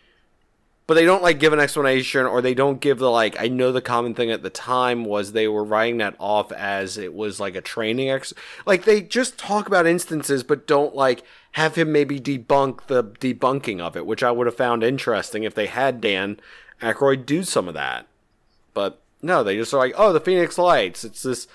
but 0.85 0.95
they 0.95 1.05
don't 1.05 1.23
like 1.23 1.39
give 1.39 1.53
an 1.53 1.59
explanation 1.59 2.25
or 2.25 2.41
they 2.41 2.53
don't 2.53 2.81
give 2.81 2.99
the 2.99 3.09
like 3.09 3.39
i 3.39 3.47
know 3.47 3.71
the 3.71 3.81
common 3.81 4.13
thing 4.13 4.31
at 4.31 4.43
the 4.43 4.49
time 4.49 5.05
was 5.05 5.31
they 5.31 5.47
were 5.47 5.63
writing 5.63 5.97
that 5.97 6.15
off 6.19 6.51
as 6.51 6.97
it 6.97 7.13
was 7.13 7.39
like 7.39 7.55
a 7.55 7.61
training 7.61 8.09
ex 8.09 8.33
like 8.65 8.85
they 8.85 9.01
just 9.01 9.37
talk 9.37 9.67
about 9.67 9.87
instances 9.87 10.43
but 10.43 10.67
don't 10.67 10.95
like 10.95 11.23
have 11.53 11.75
him 11.75 11.91
maybe 11.91 12.19
debunk 12.19 12.87
the 12.87 13.03
debunking 13.03 13.79
of 13.79 13.95
it 13.95 14.05
which 14.05 14.23
i 14.23 14.31
would 14.31 14.47
have 14.47 14.57
found 14.57 14.83
interesting 14.83 15.43
if 15.43 15.55
they 15.55 15.67
had 15.67 16.01
dan 16.01 16.39
Aykroyd 16.81 17.25
do 17.25 17.43
some 17.43 17.67
of 17.67 17.73
that 17.73 18.07
but 18.73 18.99
no 19.21 19.43
they 19.43 19.55
just 19.55 19.73
are 19.73 19.77
like 19.77 19.93
oh 19.97 20.11
the 20.11 20.19
phoenix 20.19 20.57
lights 20.57 21.03
it's 21.03 21.23
this 21.23 21.47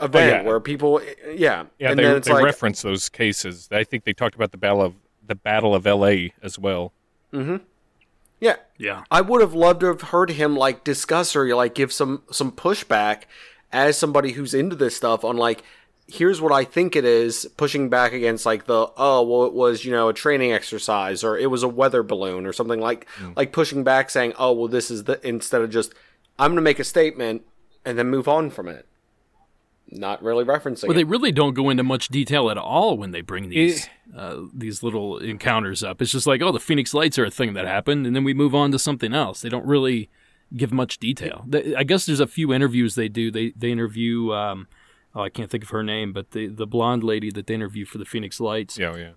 event 0.00 0.32
oh, 0.32 0.36
yeah. 0.36 0.42
where 0.42 0.60
people 0.60 1.00
yeah 1.34 1.64
Yeah, 1.78 1.90
and 1.90 1.98
they, 1.98 2.04
then 2.04 2.16
it's 2.16 2.28
they 2.28 2.34
like 2.34 2.44
reference 2.44 2.82
those 2.82 3.08
cases. 3.08 3.68
I 3.70 3.84
think 3.84 4.04
they 4.04 4.12
talked 4.12 4.34
about 4.34 4.50
the 4.50 4.56
battle 4.56 4.82
of 4.82 4.94
the 5.26 5.34
Battle 5.34 5.74
of 5.74 5.86
L.A. 5.86 6.32
as 6.42 6.58
well. 6.58 6.92
Mm-hmm. 7.32 7.58
Yeah. 8.40 8.56
Yeah, 8.78 9.04
I 9.10 9.20
would 9.20 9.42
have 9.42 9.52
loved 9.52 9.80
to 9.80 9.86
have 9.86 10.00
heard 10.00 10.30
him 10.30 10.56
like 10.56 10.84
discuss 10.84 11.36
or 11.36 11.54
like 11.54 11.74
give 11.74 11.92
some 11.92 12.22
some 12.30 12.50
pushback 12.50 13.24
as 13.72 13.98
somebody 13.98 14.32
who's 14.32 14.54
into 14.54 14.74
this 14.74 14.96
stuff 14.96 15.22
on 15.24 15.36
like 15.36 15.62
here's 16.06 16.40
what 16.40 16.52
I 16.52 16.64
think 16.64 16.96
it 16.96 17.04
is 17.04 17.48
pushing 17.56 17.88
back 17.88 18.12
against 18.12 18.46
like 18.46 18.66
the 18.66 18.90
oh 18.96 19.22
well 19.22 19.44
it 19.44 19.52
was 19.52 19.84
you 19.84 19.92
know 19.92 20.08
a 20.08 20.14
training 20.14 20.52
exercise 20.52 21.22
or 21.22 21.38
it 21.38 21.50
was 21.50 21.62
a 21.62 21.68
weather 21.68 22.02
balloon 22.02 22.46
or 22.46 22.52
something 22.52 22.80
like 22.80 23.06
mm. 23.18 23.36
like 23.36 23.52
pushing 23.52 23.84
back 23.84 24.10
saying 24.10 24.32
oh 24.38 24.52
well 24.52 24.68
this 24.68 24.90
is 24.90 25.04
the 25.04 25.24
instead 25.26 25.60
of 25.60 25.70
just 25.70 25.94
I'm 26.38 26.52
gonna 26.52 26.62
make 26.62 26.78
a 26.78 26.84
statement 26.84 27.42
and 27.84 27.98
then 27.98 28.08
move 28.08 28.28
on 28.28 28.50
from 28.50 28.66
it 28.66 28.86
not 29.90 30.22
really 30.22 30.44
referencing 30.44 30.84
Well, 30.84 30.92
it. 30.92 30.94
they 30.94 31.04
really 31.04 31.32
don't 31.32 31.54
go 31.54 31.70
into 31.70 31.82
much 31.82 32.08
detail 32.08 32.50
at 32.50 32.58
all 32.58 32.96
when 32.96 33.10
they 33.10 33.20
bring 33.20 33.48
these 33.48 33.88
uh, 34.16 34.38
these 34.54 34.82
little 34.82 35.18
encounters 35.18 35.82
up. 35.82 36.00
It's 36.02 36.12
just 36.12 36.26
like, 36.26 36.42
oh, 36.42 36.52
the 36.52 36.60
Phoenix 36.60 36.92
Lights 36.94 37.18
are 37.18 37.24
a 37.24 37.30
thing 37.30 37.54
that 37.54 37.66
happened, 37.66 38.06
and 38.06 38.14
then 38.14 38.24
we 38.24 38.34
move 38.34 38.54
on 38.54 38.72
to 38.72 38.78
something 38.78 39.12
else. 39.14 39.40
They 39.40 39.48
don't 39.48 39.66
really 39.66 40.08
give 40.56 40.72
much 40.72 40.98
detail. 40.98 41.44
They, 41.46 41.74
I 41.74 41.84
guess 41.84 42.06
there's 42.06 42.20
a 42.20 42.26
few 42.26 42.52
interviews 42.52 42.94
they 42.94 43.08
do. 43.08 43.30
They 43.30 43.52
they 43.56 43.70
interview. 43.70 44.32
Um, 44.32 44.68
oh, 45.14 45.22
I 45.22 45.28
can't 45.28 45.50
think 45.50 45.64
of 45.64 45.70
her 45.70 45.82
name, 45.82 46.12
but 46.12 46.32
the 46.32 46.46
the 46.48 46.66
blonde 46.66 47.04
lady 47.04 47.30
that 47.30 47.46
they 47.46 47.54
interview 47.54 47.84
for 47.84 47.98
the 47.98 48.04
Phoenix 48.04 48.40
Lights. 48.40 48.78
Yeah, 48.78 48.96
yeah. 48.96 49.10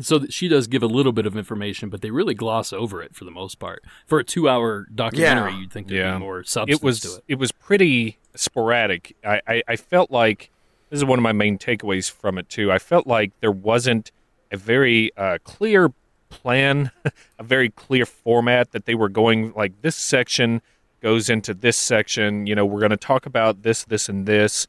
So 0.00 0.26
she 0.28 0.48
does 0.48 0.66
give 0.66 0.82
a 0.82 0.86
little 0.88 1.12
bit 1.12 1.26
of 1.26 1.36
information, 1.36 1.88
but 1.90 2.00
they 2.02 2.10
really 2.10 2.34
gloss 2.34 2.72
over 2.72 3.02
it 3.02 3.14
for 3.14 3.24
the 3.24 3.30
most 3.30 3.58
part. 3.58 3.82
For 4.06 4.18
a 4.18 4.24
two 4.24 4.48
hour 4.48 4.86
documentary, 4.94 5.52
Yeah. 5.52 5.58
you'd 5.60 5.72
think 5.72 5.88
there'd 5.88 5.98
Yeah. 6.00 6.14
be 6.14 6.20
more 6.20 6.44
substance 6.44 6.80
It 6.80 6.84
was 6.84 7.00
to 7.00 7.08
it. 7.16 7.24
it 7.28 7.34
was 7.38 7.52
pretty 7.52 8.18
sporadic. 8.34 9.16
I, 9.24 9.40
I, 9.46 9.62
I 9.68 9.76
felt 9.76 10.10
like 10.10 10.50
this 10.90 10.98
is 10.98 11.04
one 11.04 11.18
of 11.18 11.22
my 11.22 11.32
main 11.32 11.56
takeaways 11.58 12.10
from 12.10 12.36
it 12.38 12.48
too. 12.48 12.70
I 12.70 12.78
felt 12.78 13.06
like 13.06 13.32
there 13.40 13.52
wasn't 13.52 14.10
a 14.52 14.56
very 14.56 15.12
uh, 15.16 15.38
clear 15.44 15.92
plan, 16.28 16.90
a 17.38 17.42
very 17.44 17.70
clear 17.70 18.04
format 18.06 18.72
that 18.72 18.84
they 18.86 18.94
were 18.94 19.08
going 19.08 19.52
like 19.54 19.80
this 19.82 19.96
section 19.96 20.60
goes 21.00 21.30
into 21.30 21.54
this 21.54 21.76
section. 21.76 22.46
You 22.46 22.54
know, 22.56 22.66
we're 22.66 22.80
going 22.80 22.90
to 22.90 22.96
talk 22.96 23.24
about 23.24 23.62
this, 23.62 23.84
this, 23.84 24.08
and 24.08 24.26
this. 24.26 24.66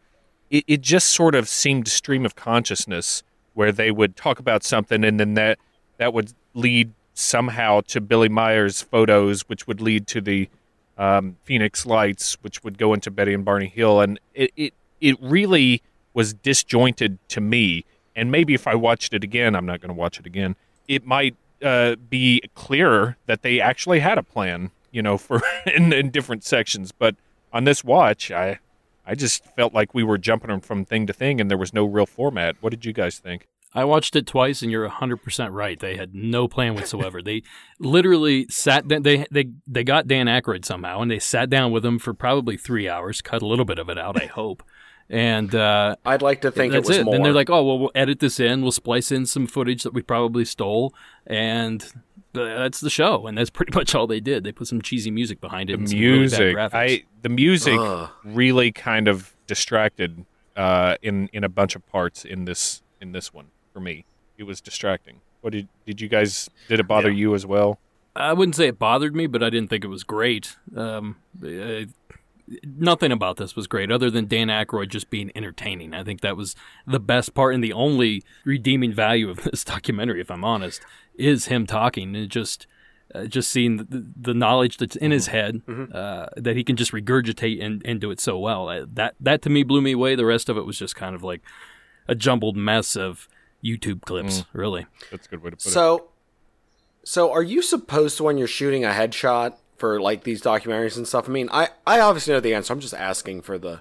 It, 0.50 0.64
it 0.68 0.82
just 0.82 1.10
sort 1.10 1.36
of 1.36 1.50
seemed 1.50 1.88
stream 1.88 2.26
of 2.26 2.36
consciousness 2.36 3.24
where 3.58 3.72
they 3.72 3.90
would 3.90 4.16
talk 4.16 4.38
about 4.38 4.64
something 4.64 5.04
and 5.04 5.20
then 5.20 5.34
that 5.34 5.58
that 5.98 6.14
would 6.14 6.32
lead 6.54 6.94
somehow 7.16 7.82
to 7.82 8.00
Billy 8.00 8.30
Meier's 8.30 8.84
photos, 8.84 9.42
which 9.50 9.66
would 9.66 9.82
lead 9.82 10.06
to 10.06 10.22
the 10.22 10.48
um, 10.96 11.38
Phoenix 11.44 11.84
Lights, 11.84 12.38
which 12.42 12.64
would 12.64 12.78
go 12.78 12.94
into 12.94 13.10
Betty 13.10 13.34
and 13.34 13.44
Barney 13.44 13.68
Hill, 13.68 14.00
and 14.00 14.20
it, 14.36 14.52
it 14.56 14.74
it 15.02 15.18
really 15.20 15.82
was 16.14 16.36
disjointed 16.36 17.18
to 17.30 17.42
me. 17.42 17.84
And 18.16 18.32
maybe 18.32 18.54
if 18.54 18.68
I 18.68 18.76
watched 18.76 19.14
it 19.16 19.24
again, 19.24 19.56
I'm 19.56 19.66
not 19.66 19.82
going 19.82 19.90
to 19.90 20.00
watch 20.00 20.20
it 20.20 20.28
again. 20.28 20.56
It 20.88 21.06
might 21.06 21.36
uh, 21.64 21.96
be 21.96 22.42
clearer 22.54 23.18
that 23.26 23.42
they 23.42 23.60
actually 23.60 24.00
had 24.00 24.20
a 24.20 24.24
plan, 24.24 24.70
you 24.92 25.02
know, 25.02 25.18
for 25.18 25.42
in, 25.66 25.92
in 25.94 26.12
different 26.12 26.44
sections. 26.44 26.92
But 26.92 27.16
on 27.52 27.64
this 27.64 27.84
watch, 27.84 28.30
I 28.30 28.60
I 29.08 29.16
just 29.16 29.44
felt 29.56 29.74
like 29.74 29.94
we 29.94 30.04
were 30.04 30.18
jumping 30.18 30.60
from 30.60 30.84
thing 30.86 31.08
to 31.08 31.14
thing, 31.14 31.40
and 31.40 31.50
there 31.50 31.58
was 31.58 31.74
no 31.74 31.86
real 31.86 32.06
format. 32.06 32.58
What 32.60 32.72
did 32.72 32.86
you 32.86 32.92
guys 32.92 33.18
think? 33.18 33.48
I 33.74 33.86
watched 33.86 34.16
it 34.16 34.28
twice, 34.28 34.62
and 34.62 34.72
you're 34.72 34.88
100% 34.90 35.50
right. 35.52 35.80
They 35.80 35.96
had 35.96 36.14
no 36.14 36.48
plan 36.48 36.76
whatsoever. 36.76 37.22
they 37.22 37.44
literally 37.80 38.48
sat. 38.50 38.88
They, 38.88 39.26
they, 39.32 39.50
they 39.66 39.84
got 39.84 40.08
Dan 40.08 40.28
Aykroyd 40.28 40.66
somehow, 40.66 41.02
and 41.02 41.10
they 41.10 41.20
sat 41.20 41.50
down 41.50 41.72
with 41.72 41.86
him 41.86 42.00
for 42.00 42.14
probably 42.14 42.58
three 42.58 42.90
hours, 42.90 43.22
cut 43.22 43.42
a 43.42 43.48
little 43.48 43.66
bit 43.66 43.80
of 43.80 43.90
it 43.90 43.98
out, 43.98 44.22
I 44.22 44.26
hope. 44.26 44.64
And 45.10 45.56
uh, 45.56 45.96
I'd 46.06 46.22
like 46.22 46.42
to 46.42 46.52
think 46.52 46.74
that's 46.74 46.88
it 46.88 46.90
was 46.90 46.98
it. 46.98 47.04
more 47.06 47.14
Then 47.14 47.24
they're 47.24 47.34
like, 47.34 47.50
oh, 47.50 47.64
well, 47.64 47.80
we'll 47.80 47.92
edit 47.96 48.20
this 48.20 48.40
in. 48.40 48.62
We'll 48.62 48.74
splice 48.74 49.12
in 49.12 49.26
some 49.26 49.48
footage 49.48 49.84
that 49.84 49.94
we 49.94 50.02
probably 50.02 50.44
stole. 50.44 50.94
And 51.26 51.82
th- 51.82 51.94
that's 52.46 52.80
the 52.80 52.90
show. 52.90 53.28
And 53.28 53.38
that's 53.38 53.50
pretty 53.50 53.72
much 53.78 53.94
all 53.96 54.08
they 54.08 54.20
did. 54.20 54.44
They 54.44 54.52
put 54.52 54.68
some 54.68 54.82
cheesy 54.82 55.12
music 55.12 55.42
behind 55.42 55.70
it. 55.70 55.74
The 55.74 55.80
and 55.80 55.90
some 55.90 56.00
really 56.00 56.18
music. 56.20 56.58
I 56.58 57.04
the 57.22 57.30
music 57.30 57.78
Ugh. 57.80 58.10
really 58.24 58.72
kind 58.72 59.08
of 59.08 59.36
distracted 59.48 60.26
uh, 60.56 60.96
in 61.02 61.30
in 61.34 61.44
a 61.44 61.50
bunch 61.50 61.76
of 61.76 61.86
parts 61.88 62.26
in 62.26 62.46
this 62.46 62.82
in 63.02 63.12
this 63.12 63.34
one 63.34 63.48
for 63.74 63.80
me. 63.80 64.06
It 64.38 64.44
was 64.44 64.62
distracting. 64.62 65.22
What 65.42 65.54
did 65.54 65.68
did 65.86 66.02
you 66.02 66.08
guys 66.08 66.50
did 66.68 66.80
it 66.80 66.88
bother 66.88 67.12
you 67.12 67.34
as 67.36 67.46
well? 67.46 67.80
I 68.16 68.34
wouldn't 68.34 68.56
say 68.56 68.68
it 68.68 68.80
bothered 68.80 69.16
me, 69.16 69.28
but 69.28 69.44
I 69.44 69.52
didn't 69.52 69.70
think 69.70 69.84
it 69.84 69.90
was 69.90 70.04
great. 70.04 70.58
Um, 70.76 71.18
uh, 71.44 71.86
nothing 72.64 73.12
about 73.12 73.38
this 73.38 73.56
was 73.56 73.68
great, 73.68 73.92
other 73.92 74.10
than 74.10 74.28
Dan 74.28 74.48
Aykroyd 74.48 74.90
just 74.90 75.10
being 75.10 75.32
entertaining. 75.36 75.94
I 75.94 76.04
think 76.04 76.22
that 76.22 76.38
was 76.38 76.56
the 76.86 77.00
best 77.00 77.34
part 77.34 77.54
and 77.54 77.64
the 77.64 77.74
only 77.74 78.24
redeeming 78.46 78.94
value 78.94 79.30
of 79.30 79.44
this 79.44 79.64
documentary, 79.64 80.22
if 80.22 80.32
I'm 80.32 80.44
honest, 80.44 80.82
is 81.18 81.48
him 81.48 81.66
talking 81.66 82.16
and 82.16 82.30
just. 82.30 82.68
Uh, 83.16 83.26
just 83.26 83.50
seeing 83.50 83.78
the, 83.78 84.06
the 84.20 84.34
knowledge 84.34 84.76
that's 84.76 84.98
in 84.98 85.12
his 85.12 85.28
head 85.28 85.62
uh, 85.94 86.26
that 86.36 86.58
he 86.58 86.64
can 86.64 86.76
just 86.76 86.92
regurgitate 86.92 87.64
and, 87.64 87.82
and 87.86 88.02
do 88.02 88.12
it 88.12 88.20
so 88.20 88.38
well. 88.38 88.68
Uh, 88.68 88.86
that 88.86 89.16
that 89.18 89.42
to 89.42 89.50
me 89.50 89.64
blew 89.64 89.80
me 89.82 89.94
away. 89.94 90.14
The 90.14 90.26
rest 90.26 90.50
of 90.50 90.58
it 90.58 90.66
was 90.66 90.78
just 90.78 90.98
kind 90.98 91.16
of 91.16 91.24
like 91.24 91.42
a 92.10 92.16
jumbled 92.16 92.58
mess 92.58 92.98
of 92.98 93.30
YouTube 93.64 94.02
clips. 94.02 94.44
Really, 94.52 94.88
That's 95.10 95.26
a 95.26 95.30
good 95.30 95.42
way 95.42 95.52
to 95.52 95.56
put 95.56 95.68
it. 95.68 95.70
So, 95.70 96.10
so 97.06 97.32
are 97.32 97.42
you 97.42 97.62
supposed 97.62 98.18
to 98.18 98.24
when 98.24 98.38
you're 98.38 98.46
shooting 98.46 98.84
a 98.84 98.90
headshot 98.90 99.56
for 99.78 100.02
like 100.02 100.26
these 100.26 100.42
documentaries 100.42 100.98
and 100.98 101.08
stuff? 101.08 101.30
I 101.30 101.32
mean, 101.32 101.48
I 101.50 101.70
I 101.88 102.02
obviously 102.02 102.34
know 102.34 102.42
the 102.42 102.54
answer. 102.54 102.74
I'm 102.74 102.82
just 102.82 102.94
asking 102.94 103.42
for 103.44 103.58
the 103.58 103.80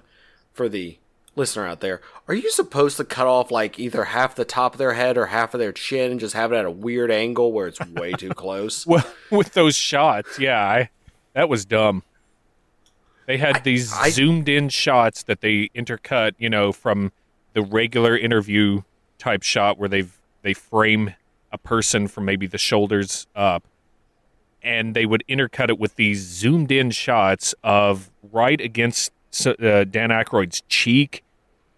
for 0.53 0.69
the 0.69 0.99
listener 1.37 1.65
out 1.65 1.79
there. 1.79 2.01
Are 2.27 2.33
you 2.33 2.51
supposed 2.51 2.97
to 2.97 3.05
cut 3.05 3.27
off 3.27 3.51
like 3.51 3.79
either 3.79 4.05
half 4.05 4.35
the 4.35 4.43
top 4.43 4.73
of 4.73 4.77
their 4.79 4.93
head 4.93 5.17
or 5.17 5.27
half 5.27 5.53
of 5.53 5.59
their 5.59 5.71
chin 5.71 6.11
and 6.11 6.19
just 6.19 6.33
have 6.33 6.51
it 6.51 6.57
at 6.57 6.65
a 6.65 6.71
weird 6.71 7.11
angle 7.11 7.53
where 7.53 7.67
it's 7.67 7.79
way 7.79 8.11
too 8.11 8.29
close? 8.29 8.85
Well, 8.87 9.05
with 9.31 9.53
those 9.53 9.75
shots, 9.75 10.39
yeah, 10.39 10.59
I, 10.61 10.89
that 11.33 11.47
was 11.47 11.65
dumb. 11.65 12.03
They 13.27 13.37
had 13.37 13.63
these 13.63 13.93
I- 13.93 14.09
zoomed 14.09 14.49
in 14.49 14.69
shots 14.69 15.23
that 15.23 15.41
they 15.41 15.69
intercut, 15.75 16.33
you 16.37 16.49
know, 16.49 16.71
from 16.71 17.11
the 17.53 17.61
regular 17.61 18.17
interview 18.17 18.81
type 19.19 19.43
shot 19.43 19.77
where 19.77 19.89
they've 19.89 20.13
they 20.41 20.53
frame 20.53 21.13
a 21.51 21.57
person 21.57 22.07
from 22.07 22.25
maybe 22.25 22.47
the 22.47 22.57
shoulders 22.57 23.27
up, 23.35 23.63
and 24.61 24.95
they 24.95 25.05
would 25.05 25.23
intercut 25.27 25.69
it 25.69 25.79
with 25.79 25.95
these 25.95 26.19
zoomed 26.21 26.71
in 26.71 26.91
shots 26.91 27.53
of 27.63 28.09
right 28.31 28.61
against 28.61 29.11
uh, 29.45 29.83
Dan 29.83 30.09
Aykroyd's 30.09 30.61
cheek, 30.69 31.23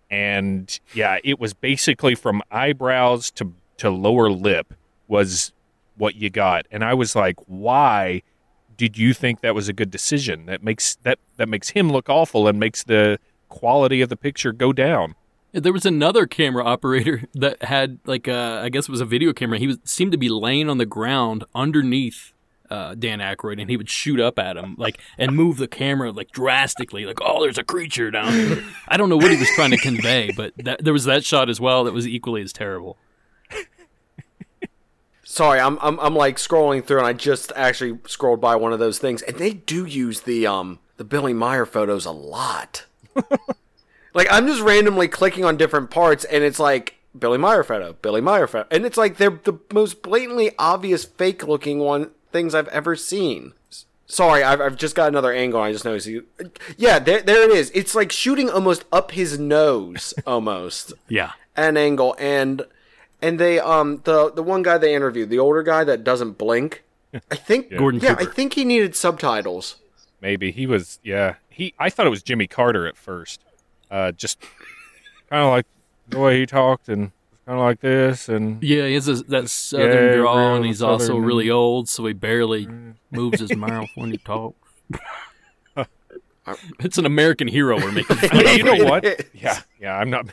and 0.10 0.80
yeah, 0.94 1.18
it 1.24 1.40
was 1.40 1.54
basically 1.54 2.16
from 2.16 2.42
eyebrows 2.52 3.32
to 3.32 3.54
to 3.78 3.90
lower 3.90 4.30
lip 4.30 4.74
was 5.08 5.54
what 5.98 6.16
you 6.16 6.30
got, 6.30 6.66
and 6.72 6.84
I 6.84 6.94
was 6.94 7.16
like, 7.16 7.36
why? 7.48 8.24
Did 8.78 8.98
you 8.98 9.14
think 9.14 9.42
that 9.42 9.54
was 9.54 9.68
a 9.68 9.74
good 9.74 9.92
decision? 9.92 10.46
That 10.46 10.64
makes 10.64 10.96
that 11.04 11.20
that 11.36 11.50
makes 11.50 11.70
him 11.70 11.92
look 11.92 12.10
awful 12.10 12.48
and 12.48 12.60
makes 12.60 12.84
the 12.84 13.20
quality 13.50 14.02
of 14.02 14.10
the 14.10 14.16
picture 14.16 14.54
go 14.54 14.72
down. 14.72 15.16
There 15.52 15.74
was 15.74 15.86
another 15.86 16.28
camera 16.28 16.64
operator 16.64 17.24
that 17.34 17.64
had 17.64 18.00
like 18.06 18.28
a, 18.28 18.62
I 18.64 18.70
guess 18.70 18.88
it 18.88 18.92
was 18.92 19.02
a 19.02 19.06
video 19.06 19.34
camera. 19.34 19.58
He 19.58 19.68
was, 19.68 19.80
seemed 19.84 20.12
to 20.14 20.18
be 20.18 20.30
laying 20.30 20.70
on 20.70 20.78
the 20.78 20.86
ground 20.86 21.44
underneath 21.54 22.34
uh, 22.70 22.96
Dan 22.96 23.20
Aykroyd, 23.20 23.60
and 23.60 23.70
he 23.70 23.78
would 23.78 23.90
shoot 23.90 24.20
up 24.20 24.38
at 24.38 24.58
him 24.58 24.76
like 24.78 25.00
and 25.18 25.36
move 25.36 25.58
the 25.58 25.68
camera 25.68 26.12
like 26.12 26.32
drastically, 26.32 27.06
like 27.06 27.20
oh, 27.22 27.42
there's 27.42 27.58
a 27.58 27.64
creature 27.64 28.12
down 28.12 28.32
here. 28.32 28.64
I 28.88 28.98
don't 28.98 29.10
know 29.10 29.18
what 29.18 29.32
he 29.32 29.38
was 29.38 29.50
trying 29.56 29.72
to 29.72 29.78
convey, 29.78 30.32
but 30.36 30.54
that, 30.58 30.84
there 30.84 30.94
was 30.94 31.06
that 31.06 31.26
shot 31.26 31.50
as 31.50 31.60
well 31.60 31.84
that 31.84 31.94
was 31.94 32.08
equally 32.08 32.42
as 32.42 32.54
terrible. 32.54 32.98
Sorry, 35.24 35.60
I'm, 35.60 35.78
I'm 35.82 36.00
I'm 36.00 36.16
like 36.16 36.38
scrolling 36.38 36.84
through, 36.84 36.98
and 36.98 37.08
I 37.08 37.14
just 37.14 37.52
actually 37.56 38.00
scrolled 38.08 38.42
by 38.42 38.56
one 38.56 38.74
of 38.74 38.80
those 38.80 38.98
things, 38.98 39.22
and 39.22 39.38
they 39.38 39.54
do 39.54 39.86
use 39.86 40.22
the 40.22 40.48
um 40.48 40.80
the 40.98 41.04
Billy 41.04 41.34
Meier 41.34 41.68
photos 41.68 42.06
a 42.06 42.12
lot. 42.12 42.86
like 44.14 44.28
I'm 44.32 44.48
just 44.48 44.62
randomly 44.62 45.08
clicking 45.08 45.46
on 45.46 45.56
different 45.56 45.92
parts, 45.92 46.24
and 46.26 46.44
it's 46.44 46.60
like 46.60 46.96
Billy 47.18 47.38
Meier 47.38 47.64
photo, 47.64 47.94
Billy 47.94 48.22
Meier 48.22 48.48
photo, 48.48 48.68
and 48.72 48.86
it's 48.86 48.98
like 48.98 49.18
they're 49.18 49.40
the 49.44 49.60
most 49.72 50.02
blatantly 50.02 50.52
obvious 50.58 51.06
fake 51.06 51.48
looking 51.48 51.78
one 51.78 52.10
things 52.32 52.54
I've 52.56 52.68
ever 52.70 52.96
seen. 52.96 53.54
Sorry, 54.06 54.42
I've, 54.44 54.60
I've 54.60 54.76
just 54.76 54.96
got 54.96 55.08
another 55.08 55.32
angle. 55.32 55.62
I 55.62 55.72
just 55.72 55.86
noticed 55.86 56.08
you. 56.08 56.26
Yeah, 56.78 56.98
there, 57.00 57.22
there 57.22 57.44
it 57.44 57.52
is. 57.52 57.72
It's 57.76 57.94
like 57.94 58.12
shooting 58.12 58.50
almost 58.50 58.86
up 58.92 59.12
his 59.12 59.38
nose, 59.38 60.14
almost 60.26 60.94
Yeah. 61.08 61.34
an 61.56 61.78
angle, 61.78 62.16
and 62.18 62.64
and 63.22 63.40
they 63.40 63.60
um 63.60 64.02
the 64.06 64.32
the 64.32 64.42
one 64.44 64.64
guy 64.64 64.78
they 64.80 64.96
interviewed, 64.96 65.30
the 65.30 65.38
older 65.40 65.62
guy 65.62 65.84
that 65.84 66.04
doesn't 66.04 66.38
blink. 66.38 66.84
I 67.32 67.36
think 67.36 67.70
Gordon 67.76 68.00
Yeah, 68.02 68.16
I 68.18 68.26
think 68.26 68.54
he 68.54 68.66
needed 68.66 68.96
subtitles. 68.96 69.76
Maybe 70.22 70.52
he 70.52 70.66
was. 70.68 71.00
Yeah, 71.04 71.36
he. 71.50 71.74
I 71.80 71.90
thought 71.90 72.06
it 72.08 72.12
was 72.12 72.24
Jimmy 72.24 72.48
Carter 72.48 72.88
at 72.88 72.98
first. 72.98 73.42
Uh, 73.92 74.12
just 74.12 74.40
kind 75.30 75.44
of 75.44 75.50
like 75.52 75.66
the 76.08 76.20
way 76.20 76.40
he 76.40 76.46
talked 76.46 76.90
and 76.90 77.12
kind 77.50 77.60
of 77.60 77.66
like 77.66 77.80
this 77.80 78.30
and 78.30 78.62
Yeah, 78.64 78.86
he 78.86 78.94
has 78.94 79.08
a, 79.08 79.16
that 79.24 79.50
southern 79.50 80.10
Yeah, 80.12 80.16
drawl, 80.18 80.56
and 80.56 80.66
he's 80.66 80.84
also 80.84 81.08
southern. 81.08 81.24
really 81.26 81.50
old, 81.50 81.90
so 81.90 82.06
he 82.06 82.14
barely 82.14 82.68
moves 83.12 83.40
his 83.40 83.56
mouth 83.56 83.90
when 83.96 84.12
he 84.12 84.18
talks. 84.20 84.56
it's 86.80 87.00
an 87.00 87.08
American 87.08 87.48
hero 87.48 87.78
we're 87.78 87.92
making 87.92 88.18
you 88.34 88.64
know 88.64 88.86
what? 88.86 89.04
Yeah, 89.34 89.60
yeah. 89.80 89.98
I'm 89.98 90.12
not. 90.12 90.28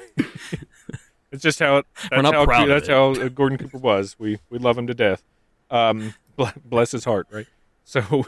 it's 1.32 1.42
just 1.42 1.58
how. 1.58 1.84
That's 2.10 2.22
not 2.22 2.34
how. 2.34 2.44
proud 2.44 2.64
of 2.64 2.68
that's 2.68 2.88
it. 2.88 2.92
how 2.92 3.12
uh, 3.12 3.28
Gordon 3.28 3.56
Cooper 3.56 3.78
was. 3.78 4.14
We 4.18 4.38
we 4.50 4.58
love 4.58 4.76
him 4.76 4.86
to 4.86 4.94
death. 4.94 5.22
Um, 5.70 6.12
bless 6.66 6.92
his 6.92 7.04
heart, 7.06 7.28
right? 7.30 7.46
So 7.84 8.26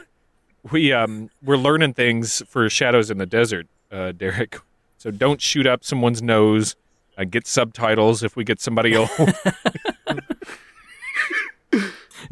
we 0.71 0.91
um 0.93 1.29
we're 1.43 1.57
learning 1.57 1.93
things 1.93 2.41
for 2.47 2.69
Shadows 2.71 3.11
in 3.11 3.19
the 3.19 3.25
Desert, 3.27 3.67
uh, 3.91 4.13
Derek. 4.13 4.57
So 4.97 5.11
don't 5.11 5.41
shoot 5.41 5.67
up 5.67 5.83
someone's 5.83 6.21
nose. 6.23 6.75
Uh, 7.19 7.25
get 7.25 7.45
subtitles 7.45 8.23
if 8.23 8.35
we 8.37 8.45
get 8.45 8.61
somebody 8.61 8.95
old. 8.95 9.09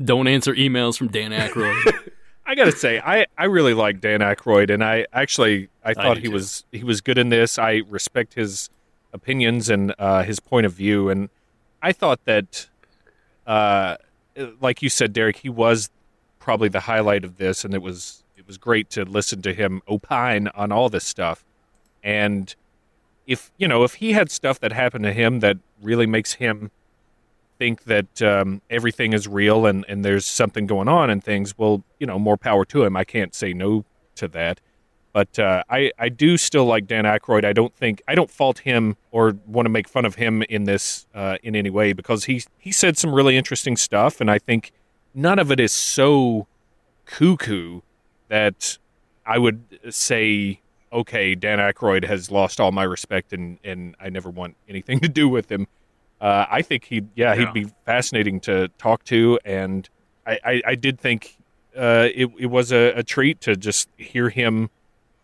Don't 0.02 0.28
answer 0.28 0.54
emails 0.54 0.98
from 0.98 1.08
Dan 1.10 1.32
Aykroyd. 1.32 2.10
I 2.46 2.56
gotta 2.56 2.72
say, 2.72 3.00
I, 3.00 3.26
I 3.38 3.46
really 3.46 3.74
like 3.74 4.00
Dan 4.00 4.22
Aykroyd, 4.22 4.70
and 4.70 4.82
I 4.82 5.06
actually 5.12 5.68
I 5.84 5.94
thought 5.94 6.16
do 6.16 6.22
he 6.22 6.28
too. 6.28 6.32
was 6.32 6.64
he 6.72 6.84
was 6.86 7.02
good 7.02 7.18
in 7.18 7.28
this. 7.28 7.60
I 7.60 7.82
respect 7.90 8.36
his 8.36 8.70
opinions 9.12 9.70
and 9.70 9.94
uh, 10.00 10.24
his 10.24 10.40
point 10.40 10.66
of 10.66 10.72
view, 10.72 11.10
and 11.10 11.30
I 11.82 11.92
thought 11.92 12.24
that, 12.24 12.70
uh, 13.46 13.98
like 14.62 14.82
you 14.82 14.88
said, 14.88 15.12
Derek, 15.12 15.38
he 15.38 15.50
was 15.50 15.90
probably 16.40 16.70
the 16.70 16.82
highlight 16.82 17.26
of 17.26 17.36
this, 17.38 17.66
and 17.66 17.74
it 17.74 17.82
was 17.82 18.24
it 18.38 18.48
was 18.48 18.58
great 18.58 18.90
to 18.92 19.04
listen 19.04 19.42
to 19.42 19.54
him 19.54 19.82
opine 19.90 20.48
on 20.56 20.72
all 20.72 20.88
this 20.88 21.04
stuff. 21.04 21.44
And 22.02 22.56
if 23.28 23.52
you 23.58 23.68
know 23.68 23.84
if 23.84 23.96
he 23.96 24.14
had 24.14 24.32
stuff 24.32 24.60
that 24.62 24.72
happened 24.72 25.04
to 25.04 25.14
him 25.14 25.42
that 25.42 25.58
really 25.82 26.08
makes 26.08 26.34
him 26.34 26.72
think 27.58 27.84
that 27.86 28.22
um, 28.22 28.62
everything 28.70 29.14
is 29.14 29.28
real 29.28 29.66
and, 29.66 29.86
and 29.88 30.06
there's 30.06 30.26
something 30.26 30.68
going 30.68 30.88
on 30.88 31.10
and 31.10 31.24
things, 31.24 31.58
well, 31.58 31.84
you 32.00 32.06
know, 32.06 32.20
more 32.20 32.38
power 32.38 32.64
to 32.66 32.84
him. 32.84 32.96
I 32.96 33.04
can't 33.04 33.34
say 33.34 33.54
no 33.54 33.84
to 34.16 34.28
that. 34.30 34.60
But 35.14 35.40
uh, 35.40 35.64
I, 35.70 35.92
I 35.98 36.10
do 36.10 36.38
still 36.38 36.66
like 36.66 36.86
Dan 36.86 37.06
Aykroyd. 37.06 37.44
I 37.44 37.54
don't 37.54 37.74
think 37.74 38.04
I 38.08 38.14
don't 38.14 38.30
fault 38.30 38.60
him 38.60 38.98
or 39.10 39.36
want 39.48 39.66
to 39.66 39.70
make 39.70 39.88
fun 39.88 40.06
of 40.06 40.16
him 40.16 40.44
in 40.44 40.66
this 40.66 41.08
uh, 41.16 41.38
in 41.42 41.56
any 41.56 41.72
way 41.72 41.94
because 41.94 42.26
he 42.26 42.44
he 42.60 42.72
said 42.72 43.00
some 43.00 43.16
really 43.16 43.36
interesting 43.36 43.78
stuff, 43.78 44.22
and 44.22 44.30
I 44.30 44.38
think 44.38 44.72
none 45.16 45.40
of 45.40 45.52
it 45.52 45.60
is 45.60 45.72
so 45.72 46.46
cuckoo 47.06 47.82
that 48.28 48.78
I 49.26 49.40
would 49.40 49.80
say, 49.90 50.62
okay, 50.92 51.36
Dan 51.36 51.60
Aykroyd 51.60 52.06
has 52.06 52.32
lost 52.32 52.60
all 52.60 52.72
my 52.72 52.84
respect, 52.84 53.34
and 53.34 53.60
and 53.64 53.96
I 54.00 54.10
never 54.10 54.30
want 54.30 54.56
anything 54.68 55.00
to 55.02 55.10
do 55.10 55.28
with 55.30 55.52
him. 55.52 55.68
Uh, 56.20 56.46
I 56.50 56.62
think 56.64 56.86
he, 56.86 57.04
yeah, 57.16 57.34
Yeah. 57.34 57.46
he'd 57.46 57.54
be 57.54 57.72
fascinating 57.86 58.40
to 58.42 58.70
talk 58.80 59.04
to, 59.06 59.40
and 59.46 59.88
I, 60.26 60.40
I, 60.44 60.62
I 60.68 60.76
did 60.76 61.00
think 61.00 61.38
uh, 61.78 62.10
it, 62.14 62.30
it 62.40 62.48
was 62.48 62.72
a, 62.72 62.94
a 62.96 63.04
treat 63.04 63.40
to 63.42 63.56
just 63.56 63.88
hear 63.98 64.30
him 64.30 64.70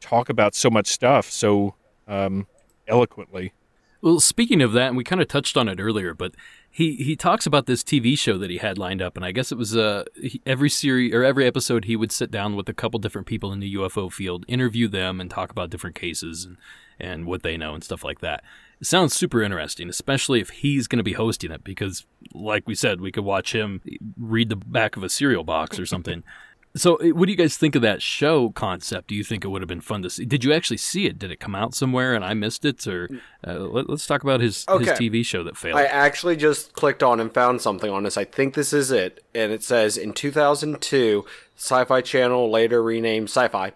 talk 0.02 0.30
about 0.30 0.54
so 0.54 0.70
much 0.70 0.86
stuff 0.88 1.32
so 1.32 1.74
um, 2.08 2.46
eloquently. 2.88 3.54
Well, 4.04 4.20
speaking 4.20 4.62
of 4.62 4.74
that, 4.74 4.90
and 4.90 4.98
we 4.98 5.06
kind 5.06 5.22
of 5.22 5.30
touched 5.30 5.56
on 5.56 5.70
it 5.70 5.80
earlier, 5.80 6.14
but 6.14 6.36
he, 6.70 6.98
he 6.98 7.16
talks 7.16 7.46
about 7.46 7.68
this 7.68 7.86
TV 7.86 8.20
show 8.20 8.38
that 8.38 8.50
he 8.50 8.58
had 8.58 8.78
lined 8.78 9.02
up, 9.02 9.16
and 9.16 9.24
I 9.24 9.32
guess 9.32 9.50
it 9.50 9.58
was 9.58 9.78
uh, 9.78 10.04
he- 10.22 10.42
every 10.46 10.70
series 10.70 11.14
or 11.14 11.24
every 11.24 11.48
episode 11.48 11.86
he 11.86 11.96
would 11.96 12.12
sit 12.12 12.30
down 12.30 12.58
with 12.58 12.68
a 12.68 12.74
couple 12.74 13.00
different 13.00 13.28
people 13.28 13.54
in 13.54 13.62
the 13.62 13.76
UFO 13.76 14.12
field, 14.12 14.44
interview 14.50 14.90
them, 14.90 15.22
and 15.22 15.32
talk 15.32 15.52
about 15.52 15.70
different 15.70 15.96
cases 15.96 16.44
and, 16.44 16.58
and 17.00 17.26
what 17.26 17.44
they 17.44 17.56
know 17.56 17.74
and 17.76 17.82
stuff 17.82 18.04
like 18.04 18.20
that. 18.20 18.44
It 18.82 18.88
sounds 18.88 19.14
super 19.14 19.42
interesting, 19.42 19.88
especially 19.88 20.42
if 20.42 20.50
he's 20.50 20.88
going 20.88 20.98
to 20.98 21.04
be 21.04 21.14
hosting 21.14 21.52
it, 21.52 21.64
because 21.64 22.06
like 22.34 22.68
we 22.68 22.76
said, 22.76 23.00
we 23.00 23.10
could 23.10 23.24
watch 23.24 23.56
him 23.56 23.80
read 24.18 24.50
the 24.50 24.58
back 24.58 24.98
of 24.98 25.04
a 25.04 25.10
cereal 25.10 25.46
box 25.46 25.80
or 25.80 25.86
something. 25.86 26.26
So, 26.76 26.96
eh, 26.96 27.12
what 27.12 27.28
do 27.28 27.32
you 27.32 27.38
guys 27.38 27.56
think 27.56 27.76
of 27.76 27.84
that 27.84 28.02
show 28.02 28.50
concept? 28.50 29.08
Do 29.08 29.16
you 29.16 29.24
think 29.24 29.46
it 29.46 29.50
would 29.50 29.62
have 29.62 29.70
been 29.70 29.82
fun 29.82 30.02
to 30.02 30.10
see? 30.10 30.26
Did 30.26 30.44
you 30.44 30.54
actually 30.54 30.78
see 30.78 31.06
it? 31.06 31.20
Did 31.20 31.30
it 31.30 31.40
come 31.40 31.54
out 31.54 31.76
somewhere 31.76 32.16
and 32.16 32.26
I 32.26 32.34
missed 32.34 32.66
it? 32.66 32.88
Or 32.88 33.10
uh, 33.46 33.60
let, 33.60 33.90
us 33.90 34.08
talk 34.08 34.24
about 34.24 34.42
his 34.42 34.66
his 34.80 34.90
TV 34.90 35.24
show 35.24 35.44
that 35.44 35.56
failed. 35.56 35.78
I 35.78 35.86
actually 35.86 36.36
just 36.36 36.74
clicked 36.74 37.04
on 37.04 37.20
and 37.20 37.32
found 37.32 37.62
something 37.62 37.92
on 37.92 38.04
this. 38.04 38.18
I 38.18 38.26
think 38.26 38.56
this 38.56 38.74
is 38.74 38.90
it, 38.90 39.24
and 39.36 39.52
it 39.52 39.64
says 39.64 39.98
in 39.98 40.14
2002, 40.14 41.26
Sci-Fi 41.56 42.02
Channel, 42.02 42.50
later 42.50 42.82
renamed 42.82 43.28
Syfy, 43.28 43.74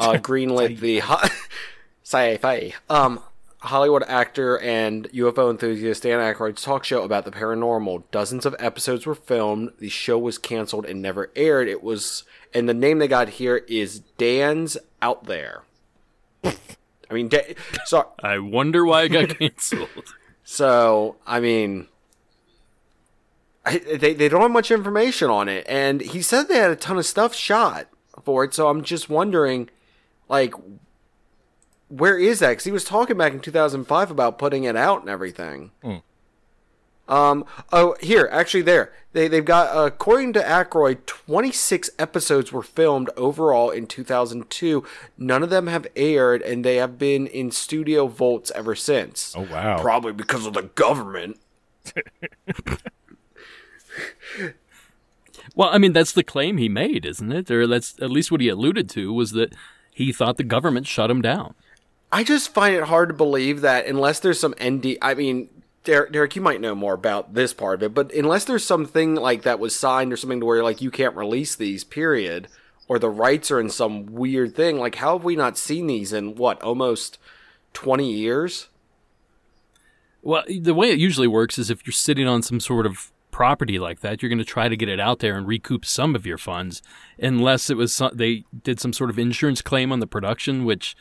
uh, 0.00 0.12
greenlit 0.14 0.80
the 0.80 1.00
Sci-Fi 2.02 2.74
um 2.90 3.20
Hollywood 3.66 4.04
actor 4.06 4.58
and 4.58 5.08
UFO 5.10 5.50
enthusiast 5.50 6.02
Dan 6.02 6.20
Aykroyd's 6.20 6.62
talk 6.62 6.84
show 6.84 7.02
about 7.02 7.24
the 7.24 7.30
paranormal. 7.30 8.04
Dozens 8.10 8.46
of 8.46 8.54
episodes 8.58 9.06
were 9.06 9.14
filmed. 9.14 9.72
The 9.78 9.88
show 9.88 10.18
was 10.18 10.38
canceled 10.38 10.86
and 10.86 11.02
never 11.02 11.30
aired. 11.36 11.68
It 11.68 11.82
was, 11.82 12.24
and 12.54 12.68
the 12.68 12.74
name 12.74 12.98
they 12.98 13.08
got 13.08 13.28
here 13.30 13.58
is 13.68 14.00
Dan's 14.18 14.76
Out 15.02 15.24
There. 15.24 15.62
I 16.44 17.14
mean, 17.14 17.28
da- 17.28 17.54
so 17.84 18.08
I 18.20 18.38
wonder 18.38 18.84
why 18.84 19.02
it 19.02 19.08
got 19.10 19.38
canceled. 19.38 19.88
so, 20.44 21.16
I 21.26 21.40
mean, 21.40 21.88
I, 23.64 23.78
they 23.78 24.14
they 24.14 24.28
don't 24.28 24.42
have 24.42 24.50
much 24.50 24.70
information 24.70 25.28
on 25.28 25.48
it, 25.48 25.66
and 25.68 26.00
he 26.00 26.22
said 26.22 26.44
they 26.44 26.58
had 26.58 26.70
a 26.70 26.76
ton 26.76 26.98
of 26.98 27.06
stuff 27.06 27.34
shot 27.34 27.88
for 28.24 28.44
it. 28.44 28.54
So 28.54 28.68
I'm 28.68 28.82
just 28.82 29.08
wondering, 29.08 29.68
like, 30.28 30.54
where 31.88 32.18
is 32.18 32.40
that? 32.40 32.50
Because 32.50 32.64
he 32.64 32.72
was 32.72 32.84
talking 32.84 33.16
back 33.16 33.32
in 33.32 33.40
2005 33.40 34.10
about 34.10 34.38
putting 34.38 34.64
it 34.64 34.76
out 34.76 35.00
and 35.00 35.10
everything. 35.10 35.70
Um. 37.08 37.44
Oh, 37.72 37.94
here, 38.00 38.28
actually, 38.32 38.62
there 38.62 38.92
they 39.16 39.28
they've 39.28 39.44
got 39.44 39.74
according 39.74 40.34
to 40.34 40.42
Aykroyd, 40.42 41.06
26 41.06 41.88
episodes 41.98 42.52
were 42.52 42.62
filmed 42.62 43.08
overall 43.16 43.70
in 43.70 43.86
2002. 43.86 44.84
None 45.16 45.42
of 45.42 45.48
them 45.48 45.68
have 45.68 45.86
aired, 45.96 46.42
and 46.42 46.64
they 46.64 46.76
have 46.76 46.98
been 46.98 47.26
in 47.26 47.50
studio 47.50 48.08
vaults 48.08 48.52
ever 48.54 48.74
since. 48.74 49.34
Oh, 49.34 49.46
wow. 49.50 49.78
Probably 49.80 50.12
because 50.12 50.44
of 50.44 50.52
the 50.52 50.64
government. 50.64 51.38
well, 55.54 55.70
I 55.70 55.78
mean, 55.78 55.94
that's 55.94 56.12
the 56.12 56.22
claim 56.22 56.58
he 56.58 56.68
made, 56.68 57.06
isn't 57.06 57.32
it? 57.32 57.50
Or 57.50 57.66
that's 57.66 57.94
at 58.02 58.10
least 58.10 58.30
what 58.30 58.42
he 58.42 58.48
alluded 58.48 58.90
to 58.90 59.14
was 59.14 59.32
that 59.32 59.54
he 59.90 60.12
thought 60.12 60.36
the 60.36 60.44
government 60.44 60.86
shut 60.86 61.10
him 61.10 61.22
down. 61.22 61.54
I 62.16 62.24
just 62.24 62.54
find 62.54 62.74
it 62.74 62.84
hard 62.84 63.10
to 63.10 63.14
believe 63.14 63.60
that 63.60 63.84
unless 63.86 64.20
there's 64.20 64.40
some 64.40 64.54
ND. 64.58 64.96
I 65.02 65.12
mean, 65.12 65.50
Derek, 65.84 66.12
Derek, 66.12 66.34
you 66.34 66.40
might 66.40 66.62
know 66.62 66.74
more 66.74 66.94
about 66.94 67.34
this 67.34 67.52
part 67.52 67.74
of 67.74 67.82
it, 67.82 67.94
but 67.94 68.10
unless 68.14 68.46
there's 68.46 68.64
something 68.64 69.16
like 69.16 69.42
that 69.42 69.58
was 69.58 69.76
signed 69.76 70.14
or 70.14 70.16
something 70.16 70.40
to 70.40 70.46
where 70.46 70.64
like 70.64 70.80
you 70.80 70.90
can't 70.90 71.14
release 71.14 71.54
these, 71.54 71.84
period, 71.84 72.48
or 72.88 72.98
the 72.98 73.10
rights 73.10 73.50
are 73.50 73.60
in 73.60 73.68
some 73.68 74.06
weird 74.06 74.56
thing. 74.56 74.78
Like, 74.78 74.94
how 74.94 75.18
have 75.18 75.24
we 75.24 75.36
not 75.36 75.58
seen 75.58 75.88
these 75.88 76.14
in 76.14 76.36
what 76.36 76.62
almost 76.62 77.18
twenty 77.74 78.10
years? 78.10 78.70
Well, 80.22 80.44
the 80.48 80.72
way 80.72 80.88
it 80.88 80.98
usually 80.98 81.28
works 81.28 81.58
is 81.58 81.68
if 81.68 81.86
you're 81.86 81.92
sitting 81.92 82.26
on 82.26 82.40
some 82.40 82.60
sort 82.60 82.86
of 82.86 83.12
property 83.30 83.78
like 83.78 84.00
that, 84.00 84.22
you're 84.22 84.30
going 84.30 84.38
to 84.38 84.44
try 84.46 84.70
to 84.70 84.76
get 84.78 84.88
it 84.88 84.98
out 84.98 85.18
there 85.18 85.36
and 85.36 85.46
recoup 85.46 85.84
some 85.84 86.14
of 86.14 86.24
your 86.24 86.38
funds, 86.38 86.80
unless 87.18 87.68
it 87.68 87.76
was 87.76 87.92
some, 87.92 88.12
they 88.14 88.44
did 88.62 88.80
some 88.80 88.94
sort 88.94 89.10
of 89.10 89.18
insurance 89.18 89.60
claim 89.60 89.92
on 89.92 90.00
the 90.00 90.06
production, 90.06 90.64
which 90.64 90.96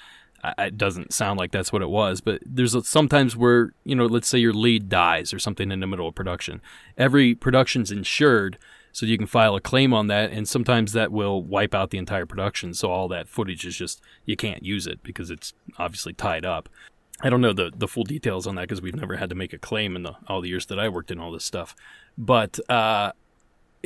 it 0.58 0.78
doesn't 0.78 1.14
sound 1.14 1.40
like 1.40 1.52
that's 1.52 1.72
what 1.72 1.82
it 1.82 1.90
was. 1.90 2.22
But 2.22 2.42
there's 2.46 2.76
sometimes 2.88 3.36
where 3.36 3.74
you 3.84 3.96
know, 3.96 4.06
let's 4.06 4.28
say 4.28 4.38
your 4.38 4.54
lead 4.54 4.90
dies 4.90 5.34
or 5.34 5.40
something 5.40 5.72
in 5.72 5.80
the 5.80 5.88
middle 5.88 6.08
of 6.08 6.16
production, 6.16 6.62
every 6.98 7.36
production's 7.36 7.92
insured. 7.92 8.58
So 8.92 9.06
you 9.06 9.18
can 9.18 9.28
file 9.28 9.56
a 9.56 9.62
claim 9.62 9.94
on 9.94 10.08
that, 10.08 10.32
and 10.32 10.48
sometimes 10.48 10.94
that 10.94 11.12
will 11.12 11.44
wipe 11.44 11.76
out 11.76 11.90
the 11.90 11.98
entire 11.98 12.26
production. 12.26 12.74
So 12.74 12.90
all 12.90 13.10
that 13.10 13.28
footage 13.28 13.66
is 13.66 13.76
just 13.76 14.02
you 14.24 14.38
can't 14.38 14.64
use 14.64 14.88
it 14.88 15.04
because 15.04 15.30
it's 15.30 15.54
obviously 15.78 16.14
tied 16.14 16.46
up. 16.46 16.70
I 17.22 17.30
don't 17.30 17.42
know 17.42 17.54
the 17.54 17.72
the 17.76 17.88
full 17.88 18.06
details 18.06 18.48
on 18.48 18.56
that 18.56 18.62
because 18.62 18.82
we've 18.82 18.96
never 18.96 19.18
had 19.18 19.30
to 19.30 19.36
make 19.36 19.52
a 19.52 19.58
claim 19.58 19.96
in 19.96 20.04
the 20.04 20.14
all 20.28 20.42
the 20.42 20.50
years 20.50 20.66
that 20.68 20.80
I 20.80 20.88
worked 20.90 21.12
in 21.12 21.20
all 21.20 21.32
this 21.32 21.44
stuff. 21.44 21.76
But 22.18 22.58
uh, 22.70 23.12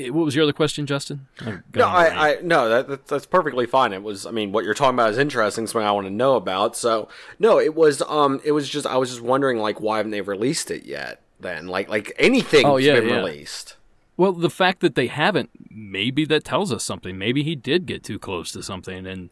what 0.07 0.25
was 0.25 0.35
your 0.35 0.43
other 0.43 0.53
question, 0.53 0.85
Justin? 0.85 1.27
No, 1.75 1.87
I, 1.87 2.31
I 2.31 2.41
no, 2.41 2.69
that, 2.69 3.07
that's 3.07 3.25
perfectly 3.25 3.65
fine. 3.65 3.93
It 3.93 4.03
was, 4.03 4.25
I 4.25 4.31
mean, 4.31 4.51
what 4.51 4.65
you're 4.65 4.73
talking 4.73 4.95
about 4.95 5.11
is 5.11 5.17
interesting, 5.17 5.67
something 5.67 5.87
I 5.87 5.91
want 5.91 6.07
to 6.07 6.13
know 6.13 6.35
about. 6.35 6.75
So, 6.75 7.09
no, 7.39 7.59
it 7.59 7.75
was, 7.75 8.01
um, 8.03 8.41
it 8.43 8.51
was 8.51 8.69
just, 8.69 8.85
I 8.87 8.97
was 8.97 9.09
just 9.09 9.21
wondering, 9.21 9.57
like, 9.57 9.79
why 9.81 9.97
haven't 9.97 10.11
they 10.11 10.21
released 10.21 10.71
it 10.71 10.83
yet? 10.83 11.21
Then, 11.39 11.67
like, 11.67 11.89
like 11.89 12.13
anything's 12.19 12.65
oh, 12.65 12.77
yeah, 12.77 12.99
been 12.99 13.09
yeah. 13.09 13.15
released. 13.15 13.77
Well, 14.17 14.33
the 14.33 14.49
fact 14.49 14.81
that 14.81 14.95
they 14.95 15.07
haven't, 15.07 15.49
maybe 15.69 16.25
that 16.25 16.43
tells 16.43 16.73
us 16.73 16.83
something. 16.83 17.17
Maybe 17.17 17.43
he 17.43 17.55
did 17.55 17.85
get 17.85 18.03
too 18.03 18.19
close 18.19 18.51
to 18.51 18.61
something, 18.61 19.07
and 19.07 19.29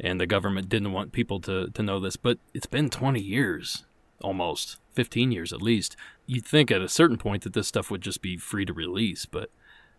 and 0.00 0.20
the 0.20 0.26
government 0.26 0.68
didn't 0.68 0.92
want 0.92 1.10
people 1.10 1.40
to, 1.40 1.70
to 1.70 1.82
know 1.82 1.98
this. 1.98 2.16
But 2.16 2.38
it's 2.54 2.66
been 2.66 2.88
20 2.88 3.20
years, 3.20 3.84
almost 4.22 4.78
15 4.92 5.32
years 5.32 5.52
at 5.52 5.60
least. 5.60 5.96
You'd 6.26 6.46
think 6.46 6.70
at 6.70 6.80
a 6.80 6.88
certain 6.88 7.16
point 7.16 7.42
that 7.42 7.52
this 7.52 7.66
stuff 7.68 7.90
would 7.90 8.00
just 8.00 8.22
be 8.22 8.36
free 8.36 8.64
to 8.64 8.72
release, 8.72 9.26
but 9.26 9.50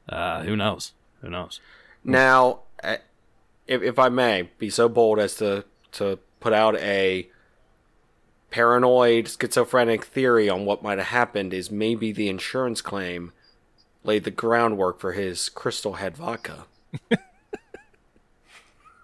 uh, 0.09 0.43
who 0.43 0.55
knows? 0.55 0.93
Who 1.21 1.29
knows? 1.29 1.59
Now, 2.03 2.61
eh, 2.83 2.97
if, 3.67 3.81
if 3.81 3.99
I 3.99 4.09
may 4.09 4.49
be 4.57 4.69
so 4.69 4.89
bold 4.89 5.19
as 5.19 5.35
to, 5.35 5.65
to 5.93 6.19
put 6.39 6.53
out 6.53 6.75
a 6.77 7.29
paranoid 8.51 9.27
schizophrenic 9.27 10.05
theory 10.05 10.49
on 10.49 10.65
what 10.65 10.81
might 10.83 10.97
have 10.97 11.07
happened 11.07 11.53
is 11.53 11.69
maybe 11.69 12.11
the 12.11 12.29
insurance 12.29 12.81
claim 12.81 13.31
laid 14.03 14.23
the 14.23 14.31
groundwork 14.31 14.99
for 14.99 15.13
his 15.13 15.49
crystal 15.49 15.93
head 15.93 16.17
vodka. 16.17 16.65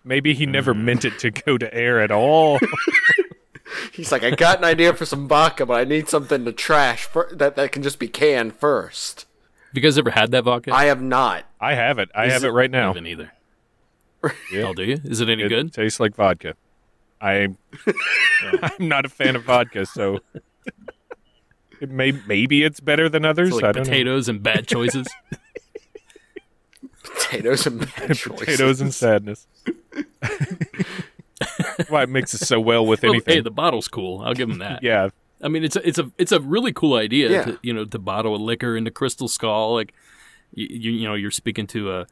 Maybe 0.04 0.36
he 0.36 0.46
never 0.46 0.76
meant 0.76 1.04
it 1.04 1.18
to 1.20 1.32
go 1.32 1.58
to 1.58 1.74
air 1.74 2.00
at 2.00 2.12
all. 2.12 2.60
He's 3.92 4.12
like, 4.12 4.24
I 4.24 4.32
got 4.32 4.60
an 4.60 4.64
idea 4.64 4.94
for 4.94 5.06
some 5.06 5.28
vodka, 5.28 5.66
but 5.66 5.80
I 5.80 5.84
need 5.84 6.08
something 6.08 6.46
to 6.46 6.52
trash 6.54 7.06
for, 7.06 7.28
that 7.32 7.56
that 7.56 7.72
can 7.72 7.82
just 7.82 7.98
be 7.98 8.08
canned 8.08 8.56
first. 8.56 9.26
Have 9.76 9.84
you 9.84 9.90
guys 9.90 9.98
ever 9.98 10.12
had 10.12 10.32
that 10.32 10.46
vodka? 10.46 10.74
I 10.74 10.86
have 10.86 11.02
not. 11.02 11.44
I 11.60 11.74
have 11.74 12.00
it. 12.00 12.10
I 12.16 12.28
Is 12.28 12.32
have 12.32 12.46
it, 12.46 12.48
it 12.48 12.52
right 12.52 12.72
now. 12.72 12.86
I 12.86 12.88
haven't 12.88 13.08
either. 13.08 13.34
yeah. 14.50 14.62
Oh, 14.62 14.74
do 14.74 14.86
you? 14.86 15.02
Is 15.04 15.20
it 15.20 15.28
any 15.28 15.44
it 15.44 15.50
good? 15.50 15.74
Tastes 15.74 16.00
like 16.00 16.16
vodka. 16.16 16.56
I, 17.20 17.58
I'm 18.62 18.88
not 18.88 19.04
a 19.04 19.10
fan 19.10 19.36
of 19.36 19.44
vodka, 19.44 19.86
so 19.86 20.20
it 21.82 21.90
may 21.90 22.14
maybe 22.26 22.64
it's 22.64 22.80
better 22.80 23.10
than 23.10 23.26
others. 23.26 23.50
So 23.50 23.58
like 23.58 23.76
potatoes 23.76 24.30
know. 24.30 24.36
and 24.36 24.44
bad 24.44 24.66
choices. 24.66 25.10
potatoes 27.04 27.68
and 27.68 27.82
bad 27.82 28.16
choices. 28.16 28.38
potatoes 28.40 28.80
and 28.80 28.94
sadness. 28.94 29.46
Why 31.90 32.04
it 32.04 32.10
mixes 32.10 32.48
so 32.48 32.62
well 32.62 32.86
with 32.86 33.04
well, 33.04 33.12
anything. 33.12 33.34
Hey, 33.34 33.42
the 33.42 33.52
bottle's 33.52 33.90
cool. 33.90 34.22
I'll 34.22 34.36
give 34.36 34.48
them 34.48 34.60
that. 34.60 34.84
yeah. 34.84 35.10
I 35.42 35.48
mean, 35.48 35.64
it's 35.64 35.76
a, 35.76 35.88
it's 35.88 36.00
a 36.00 36.12
it's 36.18 36.32
a 36.32 36.40
really 36.40 36.74
cool 36.74 36.96
idea. 36.96 37.30
Yeah. 37.30 37.44
To, 37.44 37.60
you 37.62 37.74
know, 37.74 37.86
to 37.86 38.00
bottle 38.00 38.36
a 38.36 38.38
liquor 38.38 38.74
in 38.76 38.80
into 38.80 38.92
Crystal 38.92 39.28
Skull, 39.28 39.74
like 39.74 39.94
you, 40.54 40.68
you, 40.70 40.92
you 40.92 41.08
know, 41.08 41.14
you're 41.14 41.32
speaking 41.32 41.68
to 41.68 41.92
a 41.92 42.08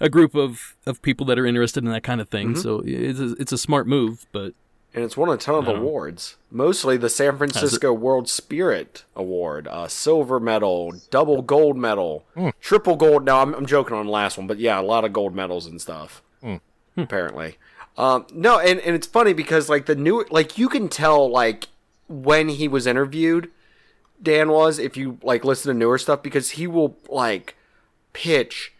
a 0.00 0.08
group 0.08 0.34
of, 0.34 0.76
of 0.86 1.00
people 1.02 1.24
that 1.26 1.38
are 1.38 1.46
interested 1.46 1.84
in 1.84 1.90
that 1.90 2.02
kind 2.02 2.20
of 2.20 2.28
thing. 2.28 2.54
Mm-hmm. 2.54 2.60
So 2.60 2.82
it's 2.84 3.20
a, 3.20 3.32
it's 3.40 3.52
a 3.52 3.58
smart 3.58 3.86
move, 3.86 4.26
but 4.32 4.54
and 4.92 5.02
it's 5.02 5.16
won 5.16 5.28
a 5.28 5.36
ton 5.36 5.56
of 5.56 5.68
awards. 5.68 6.36
Mostly 6.52 6.96
the 6.96 7.08
San 7.08 7.36
Francisco 7.36 7.92
World 7.92 8.28
Spirit 8.28 9.04
Award, 9.16 9.66
uh, 9.66 9.88
silver 9.88 10.38
medal, 10.38 10.94
double 11.10 11.42
gold 11.42 11.76
medal, 11.76 12.24
mm. 12.36 12.52
triple 12.60 12.94
gold. 12.94 13.24
Now 13.24 13.42
I'm, 13.42 13.54
I'm 13.54 13.66
joking 13.66 13.96
on 13.96 14.06
the 14.06 14.12
last 14.12 14.38
one, 14.38 14.46
but 14.46 14.58
yeah, 14.58 14.78
a 14.78 14.82
lot 14.82 15.04
of 15.04 15.12
gold 15.12 15.34
medals 15.34 15.66
and 15.66 15.80
stuff. 15.80 16.22
Mm. 16.42 16.60
Apparently, 16.96 17.58
um, 17.98 18.24
no, 18.32 18.60
and 18.60 18.78
and 18.80 18.94
it's 18.94 19.06
funny 19.06 19.32
because 19.32 19.68
like 19.68 19.86
the 19.86 19.96
new, 19.96 20.24
like 20.30 20.58
you 20.58 20.68
can 20.68 20.88
tell 20.88 21.28
like 21.28 21.66
when 22.08 22.48
he 22.48 22.68
was 22.68 22.86
interviewed, 22.86 23.50
Dan 24.22 24.50
was 24.50 24.78
if 24.78 24.96
you 24.96 25.18
like 25.22 25.44
listen 25.44 25.72
to 25.72 25.78
newer 25.78 25.98
stuff 25.98 26.22
because 26.22 26.50
he 26.50 26.66
will 26.66 26.96
like 27.08 27.56
pitch 28.12 28.72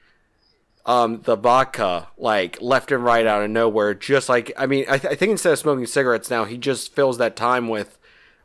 um, 0.87 1.23
the 1.23 1.37
vodka 1.37 2.09
like 2.19 2.61
left 2.61 2.93
and 2.93 3.05
right 3.05 3.27
out 3.27 3.43
of 3.43 3.51
nowhere. 3.51 3.95
Just 3.95 4.29
like 4.29 4.53
I 4.57 4.67
mean, 4.67 4.85
I, 4.89 4.99
th- 4.99 5.13
I 5.13 5.17
think 5.17 5.31
instead 5.31 5.53
of 5.53 5.59
smoking 5.59 5.87
cigarettes 5.87 6.31
now, 6.31 6.45
he 6.45 6.59
just 6.59 6.95
fills 6.95 7.19
that 7.19 7.37
time 7.37 7.69
with. 7.69 7.99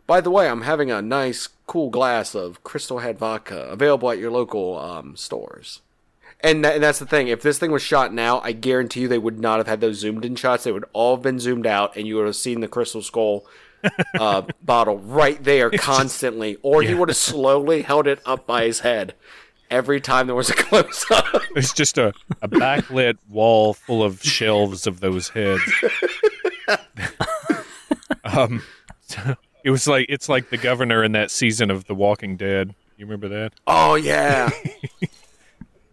By 0.08 0.22
the 0.22 0.32
way, 0.32 0.50
I'm 0.50 0.64
having 0.64 0.90
a 0.90 1.04
nice 1.04 1.50
cool 1.68 1.92
glass 1.92 2.34
of 2.34 2.64
Crystal 2.64 2.98
Head 2.98 3.20
vodka 3.20 3.60
available 3.70 4.10
at 4.10 4.18
your 4.18 4.32
local 4.32 4.80
um, 4.80 5.16
stores. 5.16 5.82
And, 6.42 6.66
and 6.66 6.82
that's 6.82 6.98
the 6.98 7.06
thing. 7.06 7.28
If 7.28 7.44
this 7.44 7.60
thing 7.60 7.72
was 7.72 7.84
shot 7.84 8.12
now, 8.12 8.40
I 8.40 8.54
guarantee 8.54 9.02
you 9.02 9.08
they 9.08 9.20
would 9.20 9.40
not 9.40 9.58
have 9.58 9.68
had 9.68 9.82
those 9.82 10.00
zoomed 10.00 10.26
in 10.26 10.36
shots. 10.36 10.64
They 10.64 10.72
would 10.72 10.86
all 10.94 11.16
have 11.16 11.22
been 11.22 11.40
zoomed 11.40 11.68
out, 11.68 11.96
and 11.96 12.08
you 12.08 12.16
would 12.16 12.26
have 12.26 12.36
seen 12.36 12.62
the 12.62 12.68
Crystal 12.68 13.04
Skull 13.04 13.46
uh, 14.20 14.44
bottle 14.62 15.00
right 15.00 15.44
there 15.44 15.70
constantly. 15.70 16.58
Or 16.62 16.82
yeah. 16.82 16.90
he 16.90 16.96
would 16.96 17.10
have 17.10 17.18
slowly 17.18 17.82
held 17.82 18.08
it 18.08 18.20
up 18.26 18.46
by 18.46 18.66
his 18.66 18.82
head 18.82 19.16
every 19.70 20.02
time 20.02 20.28
there 20.28 20.36
was 20.36 20.50
a 20.50 20.54
close 20.56 21.06
up. 21.12 21.42
It's 21.56 21.74
just 21.74 21.98
a, 21.98 22.14
a 22.42 22.48
backlit 22.48 23.18
wall 23.30 23.74
full 23.74 24.04
of 24.04 24.22
shelves 24.22 24.88
of 24.88 25.00
those 25.00 25.30
heads. 25.30 25.62
um, 28.24 28.64
it 29.64 29.72
was 29.72 29.88
like 29.88 30.06
it's 30.10 30.30
like 30.30 30.50
the 30.50 30.58
governor 30.58 31.04
in 31.04 31.12
that 31.14 31.32
season 31.32 31.72
of 31.72 31.86
The 31.86 31.96
Walking 31.96 32.38
Dead. 32.38 32.76
You 32.98 33.06
remember 33.06 33.30
that? 33.30 33.54
Oh 33.66 33.96
yeah. 33.96 34.50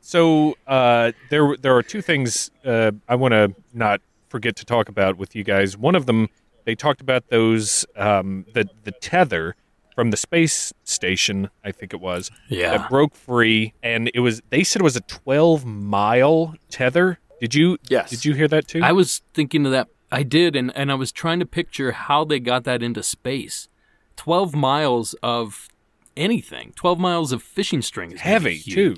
so 0.00 0.56
uh, 0.66 1.12
there 1.30 1.56
there 1.56 1.76
are 1.76 1.82
two 1.82 2.02
things 2.02 2.50
uh, 2.64 2.92
I 3.08 3.14
want 3.14 3.32
to 3.32 3.54
not 3.72 4.00
forget 4.28 4.56
to 4.56 4.64
talk 4.64 4.88
about 4.88 5.16
with 5.16 5.36
you 5.36 5.44
guys. 5.44 5.76
One 5.76 5.94
of 5.94 6.06
them, 6.06 6.28
they 6.66 6.74
talked 6.74 7.00
about 7.00 7.28
those 7.28 7.86
um, 7.96 8.44
the 8.52 8.68
the 8.84 8.92
tether 8.92 9.56
from 9.96 10.10
the 10.10 10.16
space 10.18 10.74
station, 10.84 11.48
I 11.64 11.72
think 11.72 11.94
it 11.94 12.00
was, 12.00 12.30
yeah. 12.50 12.76
that 12.76 12.90
broke 12.90 13.14
free, 13.14 13.72
and 13.82 14.10
it 14.14 14.20
was 14.20 14.42
they 14.50 14.62
said 14.62 14.82
it 14.82 14.84
was 14.84 14.96
a 14.96 15.00
12 15.00 15.64
mile 15.64 16.54
tether. 16.68 17.18
Did 17.40 17.54
you? 17.54 17.78
Yes. 17.88 18.10
Did 18.10 18.24
you 18.26 18.34
hear 18.34 18.46
that 18.48 18.68
too? 18.68 18.82
I 18.82 18.92
was 18.92 19.22
thinking 19.32 19.64
of 19.64 19.72
that. 19.72 19.88
I 20.12 20.22
did, 20.22 20.54
and 20.54 20.70
and 20.76 20.92
I 20.92 20.94
was 20.94 21.10
trying 21.10 21.40
to 21.40 21.46
picture 21.46 21.92
how 21.92 22.24
they 22.24 22.38
got 22.38 22.64
that 22.64 22.82
into 22.82 23.02
space. 23.02 23.68
12 24.16 24.54
miles 24.54 25.14
of 25.22 25.68
anything. 26.16 26.72
12 26.76 26.98
miles 26.98 27.32
of 27.32 27.42
fishing 27.42 27.82
string 27.82 28.12
is 28.12 28.20
heavy 28.20 28.58
too. 28.58 28.96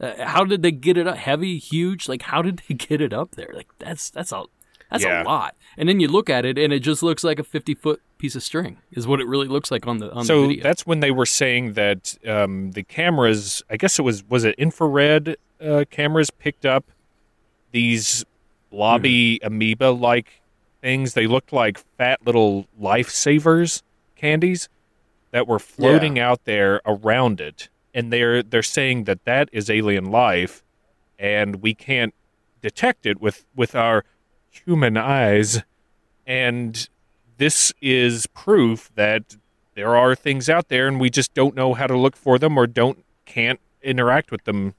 Uh, 0.00 0.24
how 0.24 0.44
did 0.44 0.62
they 0.62 0.72
get 0.72 0.96
it 0.96 1.06
up? 1.06 1.16
Heavy, 1.16 1.58
huge. 1.58 2.08
Like 2.08 2.22
how 2.22 2.42
did 2.42 2.62
they 2.68 2.74
get 2.88 3.00
it 3.00 3.12
up 3.12 3.32
there? 3.32 3.50
Like 3.54 3.68
that's 3.78 4.10
that's 4.10 4.32
a 4.32 4.44
that's 4.90 5.04
yeah. 5.04 5.22
a 5.22 5.24
lot. 5.24 5.56
And 5.76 5.88
then 5.88 6.00
you 6.00 6.08
look 6.08 6.30
at 6.30 6.44
it, 6.44 6.58
and 6.58 6.72
it 6.72 6.80
just 6.80 7.02
looks 7.02 7.24
like 7.24 7.38
a 7.38 7.44
50 7.44 7.74
foot 7.74 8.00
piece 8.24 8.34
of 8.34 8.42
string 8.42 8.78
is 8.90 9.06
what 9.06 9.20
it 9.20 9.26
really 9.26 9.48
looks 9.48 9.70
like 9.70 9.86
on 9.86 9.98
the 9.98 10.10
on 10.12 10.24
so 10.24 10.42
the 10.42 10.48
video. 10.48 10.62
that's 10.62 10.86
when 10.86 11.00
they 11.00 11.10
were 11.10 11.26
saying 11.26 11.74
that 11.74 12.16
um, 12.26 12.70
the 12.70 12.82
cameras 12.82 13.62
i 13.68 13.76
guess 13.76 13.98
it 13.98 14.02
was 14.02 14.24
was 14.30 14.44
it 14.44 14.54
infrared 14.56 15.36
uh, 15.60 15.84
cameras 15.90 16.30
picked 16.30 16.64
up 16.64 16.84
these 17.72 18.24
blobby 18.70 19.38
mm. 19.42 19.46
amoeba 19.46 19.90
like 19.90 20.40
things 20.80 21.12
they 21.12 21.26
looked 21.26 21.52
like 21.52 21.78
fat 21.98 22.18
little 22.24 22.66
lifesavers 22.80 23.82
candies 24.16 24.70
that 25.30 25.46
were 25.46 25.58
floating 25.58 26.16
yeah. 26.16 26.30
out 26.30 26.44
there 26.44 26.80
around 26.86 27.42
it 27.42 27.68
and 27.92 28.12
they're 28.12 28.42
they're 28.42 28.62
saying 28.62 29.04
that 29.04 29.22
that 29.26 29.50
is 29.52 29.68
alien 29.68 30.06
life 30.06 30.62
and 31.18 31.56
we 31.56 31.74
can't 31.74 32.14
detect 32.62 33.04
it 33.04 33.20
with 33.20 33.44
with 33.54 33.74
our 33.74 34.02
human 34.54 34.96
eyes 34.96 35.62
and 36.26 36.88
this 37.36 37.72
is 37.82 38.26
proof 38.28 38.90
that 38.94 39.36
there 39.74 39.96
are 39.96 40.14
things 40.14 40.48
out 40.48 40.68
there 40.68 40.86
and 40.86 41.00
we 41.00 41.10
just 41.10 41.34
don't 41.34 41.54
know 41.54 41.74
how 41.74 41.86
to 41.86 41.96
look 41.96 42.16
for 42.16 42.38
them 42.38 42.56
or 42.56 42.66
don't 42.66 43.04
can't 43.26 43.60
interact 43.82 44.30
with 44.30 44.44
them 44.44 44.74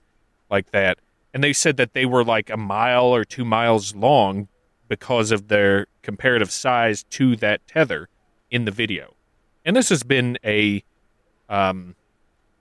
like 0.49 0.71
that. 0.71 0.99
And 1.33 1.43
they 1.43 1.53
said 1.53 1.77
that 1.77 1.93
they 1.93 2.05
were 2.05 2.23
like 2.23 2.49
a 2.49 2.57
mile 2.57 3.07
or 3.07 3.25
two 3.25 3.43
miles 3.43 3.93
long 3.93 4.47
because 4.87 5.31
of 5.31 5.47
their 5.47 5.87
comparative 6.01 6.51
size 6.51 7.03
to 7.09 7.35
that 7.37 7.67
tether 7.67 8.07
in 8.49 8.65
the 8.65 8.71
video. 8.71 9.15
And 9.65 9.75
this 9.75 9.89
has 9.89 10.03
been 10.03 10.37
a 10.45 10.83
um, 11.49 11.95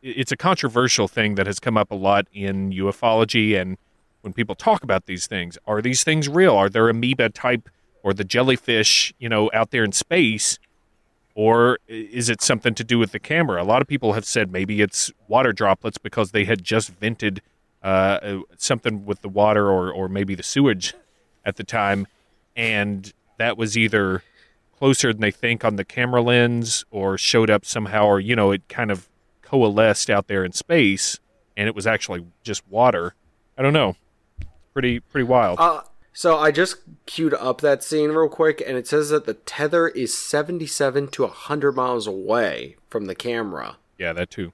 it's 0.02 0.32
a 0.32 0.36
controversial 0.36 1.08
thing 1.08 1.36
that 1.36 1.46
has 1.46 1.58
come 1.58 1.76
up 1.78 1.90
a 1.90 1.94
lot 1.94 2.26
in 2.32 2.70
ufology 2.72 3.58
and 3.58 3.78
when 4.24 4.32
people 4.32 4.54
talk 4.54 4.82
about 4.82 5.06
these 5.06 5.26
things. 5.26 5.58
Are 5.66 5.82
these 5.82 6.02
things 6.02 6.28
real? 6.28 6.54
Are 6.54 6.70
there 6.70 6.88
amoeba 6.88 7.28
type 7.28 7.68
or 8.02 8.14
the 8.14 8.24
jellyfish, 8.24 9.12
you 9.18 9.28
know, 9.28 9.50
out 9.52 9.70
there 9.70 9.84
in 9.84 9.92
space? 9.92 10.58
Or 11.34 11.78
is 11.88 12.30
it 12.30 12.40
something 12.40 12.74
to 12.74 12.84
do 12.84 12.98
with 12.98 13.12
the 13.12 13.18
camera? 13.18 13.62
A 13.62 13.64
lot 13.64 13.82
of 13.82 13.88
people 13.88 14.14
have 14.14 14.24
said 14.24 14.50
maybe 14.50 14.80
it's 14.80 15.12
water 15.28 15.52
droplets 15.52 15.98
because 15.98 16.30
they 16.30 16.44
had 16.44 16.64
just 16.64 16.90
vented 16.90 17.42
uh, 17.82 18.38
something 18.56 19.04
with 19.04 19.20
the 19.20 19.28
water 19.28 19.68
or, 19.68 19.92
or 19.92 20.08
maybe 20.08 20.34
the 20.34 20.42
sewage 20.42 20.94
at 21.44 21.56
the 21.56 21.64
time. 21.64 22.06
And 22.56 23.12
that 23.36 23.58
was 23.58 23.76
either 23.76 24.22
closer 24.78 25.12
than 25.12 25.20
they 25.20 25.30
think 25.30 25.64
on 25.64 25.76
the 25.76 25.84
camera 25.84 26.22
lens 26.22 26.84
or 26.90 27.18
showed 27.18 27.50
up 27.50 27.64
somehow, 27.64 28.06
or, 28.06 28.20
you 28.20 28.36
know, 28.36 28.52
it 28.52 28.68
kind 28.68 28.90
of 28.90 29.08
coalesced 29.42 30.08
out 30.08 30.28
there 30.28 30.44
in 30.44 30.52
space 30.52 31.20
and 31.56 31.68
it 31.68 31.74
was 31.74 31.86
actually 31.86 32.24
just 32.42 32.66
water. 32.68 33.14
I 33.58 33.62
don't 33.62 33.72
know. 33.72 33.96
Pretty, 34.74 35.00
pretty 35.00 35.24
wild. 35.24 35.58
Uh, 35.58 35.82
so 36.12 36.36
I 36.36 36.50
just 36.50 36.76
queued 37.06 37.32
up 37.34 37.60
that 37.62 37.82
scene 37.82 38.10
real 38.10 38.28
quick, 38.28 38.62
and 38.66 38.76
it 38.76 38.86
says 38.86 39.08
that 39.10 39.24
the 39.24 39.34
tether 39.34 39.88
is 39.88 40.14
77 40.16 41.08
to 41.08 41.22
100 41.22 41.72
miles 41.72 42.06
away 42.06 42.76
from 42.90 43.06
the 43.06 43.14
camera, 43.14 43.78
yeah, 43.98 44.12
that 44.12 44.30
too. 44.30 44.52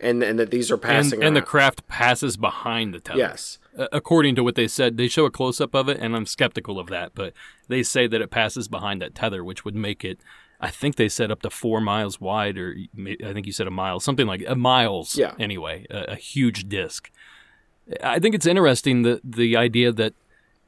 and 0.00 0.22
and 0.22 0.38
that 0.38 0.50
these 0.50 0.70
are 0.70 0.76
passing. 0.78 1.22
and 1.22 1.34
the 1.36 1.42
craft 1.42 1.86
passes 1.88 2.36
behind 2.36 2.94
the 2.94 3.00
tether. 3.00 3.18
yes, 3.18 3.58
Uh, 3.78 3.88
according 3.92 4.34
to 4.36 4.42
what 4.44 4.54
they 4.54 4.68
said, 4.68 4.96
they 4.96 5.08
show 5.08 5.24
a 5.26 5.30
close 5.30 5.60
up 5.60 5.74
of 5.74 5.88
it, 5.88 5.98
and 5.98 6.14
I'm 6.16 6.24
skeptical 6.26 6.78
of 6.78 6.86
that. 6.88 7.12
But 7.14 7.32
they 7.68 7.82
say 7.82 8.06
that 8.06 8.20
it 8.22 8.30
passes 8.30 8.68
behind 8.68 9.02
that 9.02 9.14
tether, 9.14 9.42
which 9.44 9.64
would 9.64 9.74
make 9.74 10.04
it. 10.04 10.18
I 10.58 10.70
think 10.70 10.96
they 10.96 11.10
said 11.10 11.30
up 11.30 11.42
to 11.42 11.50
four 11.50 11.82
miles 11.82 12.18
wide, 12.18 12.56
or 12.56 12.74
I 13.22 13.32
think 13.34 13.44
you 13.46 13.52
said 13.52 13.66
a 13.66 13.70
mile, 13.70 14.00
something 14.00 14.26
like 14.26 14.42
uh, 14.48 14.54
miles. 14.54 15.16
Yeah. 15.18 15.34
Anyway, 15.38 15.84
a, 15.90 16.12
a 16.12 16.16
huge 16.16 16.68
disc. 16.70 17.10
I 18.02 18.18
think 18.18 18.34
it's 18.34 18.46
interesting 18.46 19.02
that 19.02 19.20
the 19.24 19.56
idea 19.56 19.92
that 19.92 20.14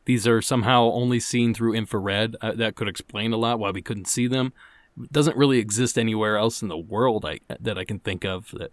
these 0.08 0.26
are 0.26 0.40
somehow 0.40 0.84
only 0.84 1.20
seen 1.20 1.52
through 1.52 1.74
infrared. 1.74 2.34
Uh, 2.40 2.52
that 2.52 2.76
could 2.76 2.88
explain 2.88 3.34
a 3.34 3.36
lot 3.36 3.58
why 3.58 3.70
we 3.70 3.82
couldn't 3.82 4.06
see 4.06 4.26
them. 4.26 4.54
It 4.98 5.12
doesn't 5.12 5.36
really 5.36 5.58
exist 5.58 5.98
anywhere 5.98 6.38
else 6.38 6.62
in 6.62 6.68
the 6.68 6.78
world 6.78 7.26
I, 7.26 7.40
that 7.60 7.76
I 7.76 7.84
can 7.84 7.98
think 7.98 8.24
of 8.24 8.50
that 8.52 8.72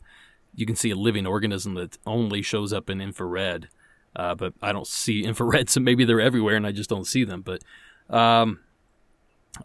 you 0.56 0.66
can 0.66 0.78
see 0.78 0.92
a 0.92 0.96
living 0.96 1.28
organism 1.28 1.74
that 1.74 1.98
only 2.06 2.42
shows 2.42 2.72
up 2.72 2.90
in 2.90 3.02
infrared. 3.02 3.68
Uh, 4.16 4.34
but 4.34 4.54
I 4.62 4.72
don't 4.72 4.88
see 4.88 5.24
infrared, 5.26 5.70
so 5.70 5.82
maybe 5.82 6.06
they're 6.06 6.22
everywhere 6.22 6.56
and 6.56 6.66
I 6.66 6.72
just 6.72 6.90
don't 6.90 7.06
see 7.06 7.26
them. 7.26 7.42
But 7.42 7.62
um, 8.10 8.62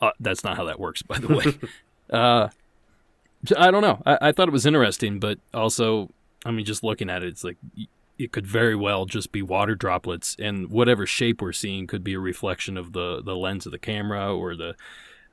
uh, 0.00 0.10
that's 0.18 0.42
not 0.42 0.56
how 0.56 0.64
that 0.64 0.80
works, 0.80 1.02
by 1.02 1.18
the 1.18 1.28
way. 1.28 1.44
uh, 2.12 2.48
I 3.56 3.70
don't 3.70 3.82
know. 3.82 4.02
I, 4.04 4.18
I 4.20 4.32
thought 4.32 4.48
it 4.48 4.52
was 4.52 4.66
interesting, 4.66 5.20
but 5.20 5.38
also, 5.54 6.10
I 6.44 6.50
mean, 6.50 6.64
just 6.64 6.82
looking 6.82 7.08
at 7.08 7.22
it, 7.22 7.28
it's 7.28 7.44
like 7.44 7.58
it 8.20 8.32
could 8.32 8.46
very 8.46 8.76
well 8.76 9.06
just 9.06 9.32
be 9.32 9.42
water 9.42 9.74
droplets, 9.74 10.36
and 10.38 10.70
whatever 10.70 11.06
shape 11.06 11.40
we're 11.40 11.52
seeing 11.52 11.86
could 11.86 12.04
be 12.04 12.14
a 12.14 12.20
reflection 12.20 12.76
of 12.76 12.92
the 12.92 13.22
the 13.22 13.34
lens 13.34 13.66
of 13.66 13.72
the 13.72 13.78
camera 13.78 14.34
or 14.34 14.54
the 14.54 14.76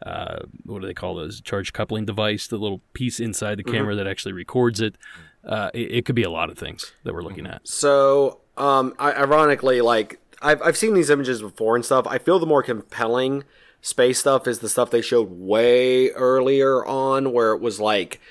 uh, 0.05 0.39
what 0.65 0.81
do 0.81 0.87
they 0.87 0.93
call 0.93 1.15
those 1.15 1.41
charge 1.41 1.73
coupling 1.73 2.05
device, 2.05 2.47
the 2.47 2.57
little 2.57 2.81
piece 2.93 3.19
inside 3.19 3.57
the 3.57 3.63
camera 3.63 3.95
that 3.95 4.07
actually 4.07 4.31
records 4.31 4.79
it. 4.79 4.95
Uh, 5.43 5.69
it. 5.73 5.91
It 5.91 6.05
could 6.05 6.15
be 6.15 6.23
a 6.23 6.29
lot 6.29 6.49
of 6.49 6.57
things 6.57 6.93
that 7.03 7.13
we're 7.13 7.23
looking 7.23 7.47
at. 7.47 7.67
So, 7.67 8.41
um, 8.57 8.93
I, 8.99 9.13
ironically, 9.13 9.81
like 9.81 10.19
I've 10.41 10.61
I've 10.61 10.77
seen 10.77 10.93
these 10.93 11.09
images 11.09 11.41
before 11.41 11.75
and 11.75 11.83
stuff. 11.83 12.05
I 12.07 12.19
feel 12.19 12.39
the 12.39 12.45
more 12.45 12.63
compelling 12.63 13.43
space 13.81 14.19
stuff 14.19 14.47
is 14.47 14.59
the 14.59 14.69
stuff 14.69 14.91
they 14.91 15.01
showed 15.01 15.29
way 15.31 16.11
earlier 16.11 16.85
on, 16.85 17.33
where 17.33 17.53
it 17.53 17.61
was 17.61 17.79
like 17.79 18.21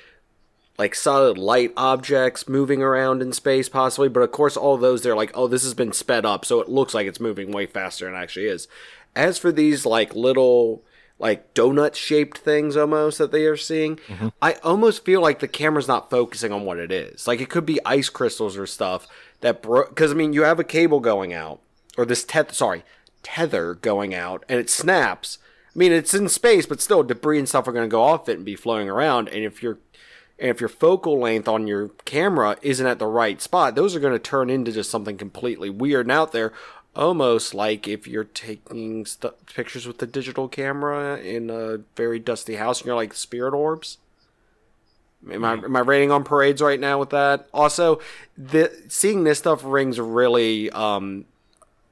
like 0.79 0.95
solid 0.95 1.39
light 1.39 1.73
objects 1.77 2.49
moving 2.49 2.83
around 2.83 3.23
in 3.23 3.33
space, 3.33 3.69
possibly. 3.69 4.09
But 4.09 4.23
of 4.23 4.33
course, 4.33 4.57
all 4.57 4.77
those 4.77 5.03
they're 5.03 5.17
like, 5.17 5.33
oh, 5.35 5.47
this 5.47 5.65
has 5.65 5.75
been 5.75 5.93
sped 5.93 6.25
up, 6.25 6.45
so 6.45 6.61
it 6.61 6.69
looks 6.69 6.95
like 6.95 7.07
it's 7.07 7.21
moving 7.21 7.51
way 7.51 7.67
faster 7.67 8.05
than 8.05 8.15
it 8.15 8.19
actually 8.19 8.47
is. 8.47 8.69
As 9.15 9.39
for 9.39 9.51
these 9.51 9.87
like 9.87 10.15
little 10.15 10.83
like 11.19 11.55
donut 11.55 11.95
shaped 11.95 12.37
things 12.39 12.77
almost 12.77 13.19
that 13.19 13.33
they 13.33 13.47
are 13.47 13.57
seeing, 13.57 13.97
mm-hmm. 13.97 14.29
I 14.43 14.55
almost 14.63 15.05
feel 15.05 15.23
like 15.23 15.39
the 15.39 15.49
camera's 15.49 15.89
not 15.89 16.11
focusing 16.11 16.53
on 16.53 16.65
what 16.65 16.79
it 16.79 16.93
is. 16.93 17.27
Like 17.27 17.41
it 17.41 17.49
could 17.49 17.65
be 17.65 17.85
ice 17.87 18.11
crystals 18.11 18.57
or 18.57 18.67
stuff 18.67 19.09
that 19.41 19.63
broke. 19.63 19.91
Because 19.91 20.13
I 20.13 20.15
mean, 20.15 20.33
you 20.33 20.43
have 20.43 20.61
a 20.61 20.65
cable 20.65 21.01
going 21.01 21.33
out, 21.33 21.61
or 21.97 22.05
this 22.05 22.25
tether, 22.25 22.53
sorry, 22.53 22.85
tether 23.23 23.75
going 23.75 24.15
out, 24.15 24.45
and 24.49 24.61
it 24.61 24.71
snaps. 24.71 25.39
I 25.75 25.79
mean, 25.79 25.93
it's 25.93 26.15
in 26.15 26.29
space, 26.31 26.65
but 26.65 26.81
still, 26.81 27.03
debris 27.03 27.39
and 27.39 27.49
stuff 27.49 27.69
are 27.69 27.73
going 27.73 27.85
to 27.85 27.93
go 27.93 28.03
off 28.03 28.31
it 28.31 28.37
and 28.37 28.47
be 28.47 28.57
flowing 28.57 28.89
around. 28.89 29.29
And 29.29 29.45
if 29.45 29.63
your 29.63 29.79
and 30.39 30.51
if 30.51 30.61
your 30.61 30.69
focal 30.69 31.19
length 31.19 31.49
on 31.49 31.67
your 31.67 31.89
camera 32.05 32.57
isn't 32.61 32.87
at 32.87 32.99
the 32.99 33.07
right 33.07 33.41
spot, 33.41 33.75
those 33.75 33.97
are 33.97 34.01
going 34.01 34.13
to 34.13 34.19
turn 34.19 34.51
into 34.51 34.71
just 34.71 34.91
something 34.91 35.17
completely 35.17 35.71
weird 35.71 36.07
and 36.07 36.13
out 36.13 36.33
there. 36.33 36.53
Almost 36.95 37.55
like 37.55 37.89
if 37.89 38.07
you're 38.07 38.25
taking 38.25 39.07
st- 39.07 39.47
pictures 39.47 39.87
with 39.87 39.99
the 39.99 40.07
digital 40.07 40.49
camera 40.49 41.19
in 41.19 41.51
a 41.51 41.79
very 41.95 42.19
dusty 42.19 42.57
house 42.57 42.81
and 42.81 42.87
you're 42.87 42.97
like 42.97 43.15
spirit 43.15 43.55
orbs. 43.55 43.99
Am 45.31 45.45
I, 45.45 45.55
am 45.55 45.75
I 45.75 45.81
rating 45.81 46.11
on 46.11 46.25
parades 46.25 46.63
right 46.63 46.79
now 46.79 46.99
with 46.99 47.11
that? 47.11 47.49
Also, 47.53 48.01
the 48.37 48.73
seeing 48.89 49.25
this 49.25 49.39
stuff 49.39 49.63
rings 49.65 49.99
really 49.99 50.71
um, 50.71 51.25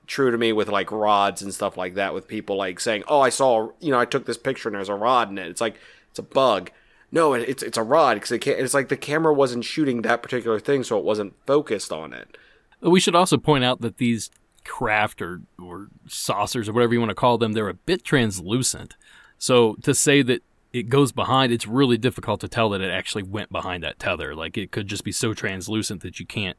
true 0.07 0.31
to 0.31 0.39
me 0.39 0.53
with 0.53 0.69
like 0.69 0.93
rods 0.93 1.43
and 1.43 1.53
stuff 1.53 1.77
like 1.77 1.95
that. 1.95 2.15
With 2.15 2.29
people 2.29 2.57
like 2.57 2.79
saying, 2.79 3.03
"Oh, 3.09 3.21
I 3.21 3.31
saw, 3.31 3.71
you 3.81 3.91
know, 3.91 3.99
I 3.99 4.05
took 4.05 4.27
this 4.27 4.39
picture 4.39 4.69
and 4.69 4.77
there's 4.77 4.89
a 4.89 4.95
rod 4.95 5.31
in 5.31 5.39
it." 5.39 5.49
It's 5.49 5.61
like 5.61 5.77
it's 6.11 6.19
a 6.19 6.23
bug. 6.23 6.71
No, 7.15 7.33
it's 7.33 7.63
it's 7.63 7.79
a 7.79 7.83
rod 7.85 8.17
because 8.17 8.33
it 8.33 8.45
it's 8.45 8.75
like 8.75 8.89
the 8.89 8.97
camera 8.97 9.33
wasn't 9.33 9.65
shooting 9.65 10.03
that 10.03 10.21
particular 10.21 10.59
thing, 10.59 10.83
so 10.83 10.99
it 10.99 11.05
wasn't 11.05 11.35
focused 11.47 11.93
on 11.93 12.13
it. 12.13 12.37
We 12.81 12.99
should 12.99 13.15
also 13.15 13.39
point 13.39 13.63
out 13.63 13.81
that 13.83 13.99
these 13.99 14.31
craft 14.65 15.23
or, 15.23 15.43
or 15.63 15.87
saucers 16.09 16.69
or 16.69 16.73
whatever 16.73 16.93
you 16.93 16.99
want 16.99 17.11
to 17.11 17.15
call 17.15 17.39
them, 17.39 17.53
they're 17.53 17.69
a 17.69 17.75
bit 17.75 18.03
translucent. 18.03 18.97
So 19.39 19.77
to 19.83 19.95
say 19.95 20.23
that 20.23 20.43
it 20.73 20.89
goes 20.89 21.13
behind, 21.13 21.53
it's 21.53 21.69
really 21.69 21.97
difficult 21.97 22.41
to 22.41 22.49
tell 22.49 22.69
that 22.71 22.81
it 22.81 22.91
actually 22.91 23.23
went 23.23 23.53
behind 23.53 23.85
that 23.85 24.01
tether. 24.01 24.35
Like 24.35 24.59
it 24.59 24.73
could 24.73 24.89
just 24.89 25.05
be 25.05 25.13
so 25.13 25.35
translucent 25.35 26.03
that 26.03 26.19
you 26.19 26.27
can't 26.27 26.57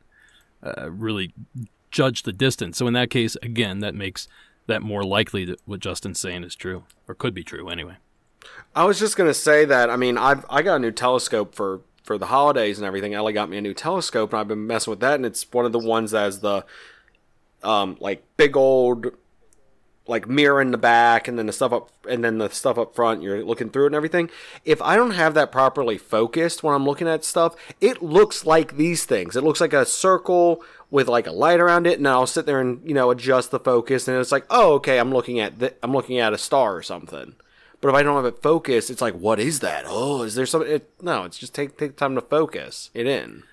uh, 0.63 0.89
really 0.89 1.33
judge 1.91 2.23
the 2.23 2.31
distance. 2.31 2.77
So 2.77 2.87
in 2.87 2.93
that 2.93 3.09
case, 3.09 3.35
again, 3.43 3.79
that 3.79 3.93
makes 3.93 4.29
that 4.67 4.81
more 4.81 5.03
likely 5.03 5.43
that 5.45 5.59
what 5.65 5.81
Justin's 5.81 6.19
saying 6.21 6.45
is 6.45 6.55
true 6.55 6.85
or 7.09 7.13
could 7.13 7.33
be 7.33 7.43
true 7.43 7.67
anyway. 7.67 7.97
I 8.76 8.84
was 8.84 8.99
just 8.99 9.15
gonna 9.15 9.34
say 9.34 9.65
that. 9.65 9.89
I 9.89 9.95
mean, 9.95 10.17
I've 10.17 10.45
I 10.49 10.61
got 10.61 10.76
a 10.76 10.80
new 10.80 10.91
telescope 10.91 11.55
for 11.55 11.82
for 12.03 12.17
the 12.17 12.28
holidays 12.28 12.78
and 12.78 12.86
everything. 12.86 13.13
Ellie 13.13 13.34
got 13.34 13.49
me 13.49 13.57
a 13.57 13.61
new 13.61 13.73
telescope, 13.73 14.34
and 14.34 14.39
I've 14.39 14.47
been 14.47 14.67
messing 14.67 14.91
with 14.91 14.99
that. 14.99 15.15
And 15.15 15.26
it's 15.26 15.51
one 15.51 15.65
of 15.65 15.71
the 15.71 15.80
ones 15.80 16.11
that 16.11 16.21
has 16.21 16.39
the 16.39 16.65
um 17.63 17.97
like 17.99 18.23
big 18.38 18.57
old 18.57 19.07
like 20.07 20.28
mirror 20.28 20.61
in 20.61 20.71
the 20.71 20.78
back, 20.78 21.28
and 21.28 21.39
then 21.39 21.47
the 21.47 21.53
stuff 21.53 21.71
up, 21.71 21.89
and 22.07 22.23
then 22.23 22.38
the 22.38 22.49
stuff 22.49 22.78
up 22.78 22.93
front. 22.95 23.23
You're 23.23 23.43
looking 23.43 23.69
through 23.69 23.86
it 23.86 23.88
and 23.88 23.95
everything. 23.95 24.30
If 24.65 24.82
I 24.82 24.97
don't 24.97 25.11
have 25.11 25.34
that 25.36 25.53
properly 25.53 25.97
focused 25.97 26.61
when 26.61 26.76
I'm 26.76 26.86
looking 26.86 27.07
at 27.07 27.23
stuff, 27.23 27.55
it 27.80 28.03
looks 28.03 28.45
like 28.45 28.76
these 28.76 29.05
things. 29.05 29.36
It 29.36 29.43
looks 29.43 29.61
like 29.61 29.73
a 29.73 29.86
circle 29.86 30.61
with 30.91 31.07
like 31.07 31.28
a 31.28 31.32
light 31.32 31.61
around 31.61 31.88
it, 31.88 31.97
and 31.97 32.07
I'll 32.07 32.28
sit 32.28 32.45
there 32.45 32.59
and 32.59 32.82
you 32.86 32.93
know 32.93 33.09
adjust 33.09 33.51
the 33.51 33.59
focus, 33.59 34.07
and 34.07 34.17
it's 34.17 34.34
like, 34.34 34.45
oh, 34.49 34.73
okay, 34.73 34.99
I'm 34.99 35.13
looking 35.13 35.39
at 35.39 35.59
th- 35.59 35.76
I'm 35.82 35.93
looking 35.93 36.19
at 36.19 36.34
a 36.34 36.38
star 36.38 36.76
or 36.76 36.84
something. 36.84 37.36
But 37.82 37.89
if 37.89 37.95
I 37.95 38.03
don't 38.03 38.15
have 38.15 38.26
it 38.26 38.41
focused, 38.41 38.89
it's 38.89 39.01
like, 39.01 39.15
what 39.15 39.39
is 39.39 39.59
that? 39.59 39.86
Oh, 39.88 40.23
is 40.23 40.36
there 40.36 40.45
something? 40.45 40.71
It, 40.71 40.89
no, 41.01 41.23
it's 41.23 41.38
just 41.38 41.53
take 41.53 41.78
take 41.78 41.97
time 41.97 42.15
to 42.15 42.21
focus 42.21 42.89
it 42.93 43.07
in. 43.07 43.43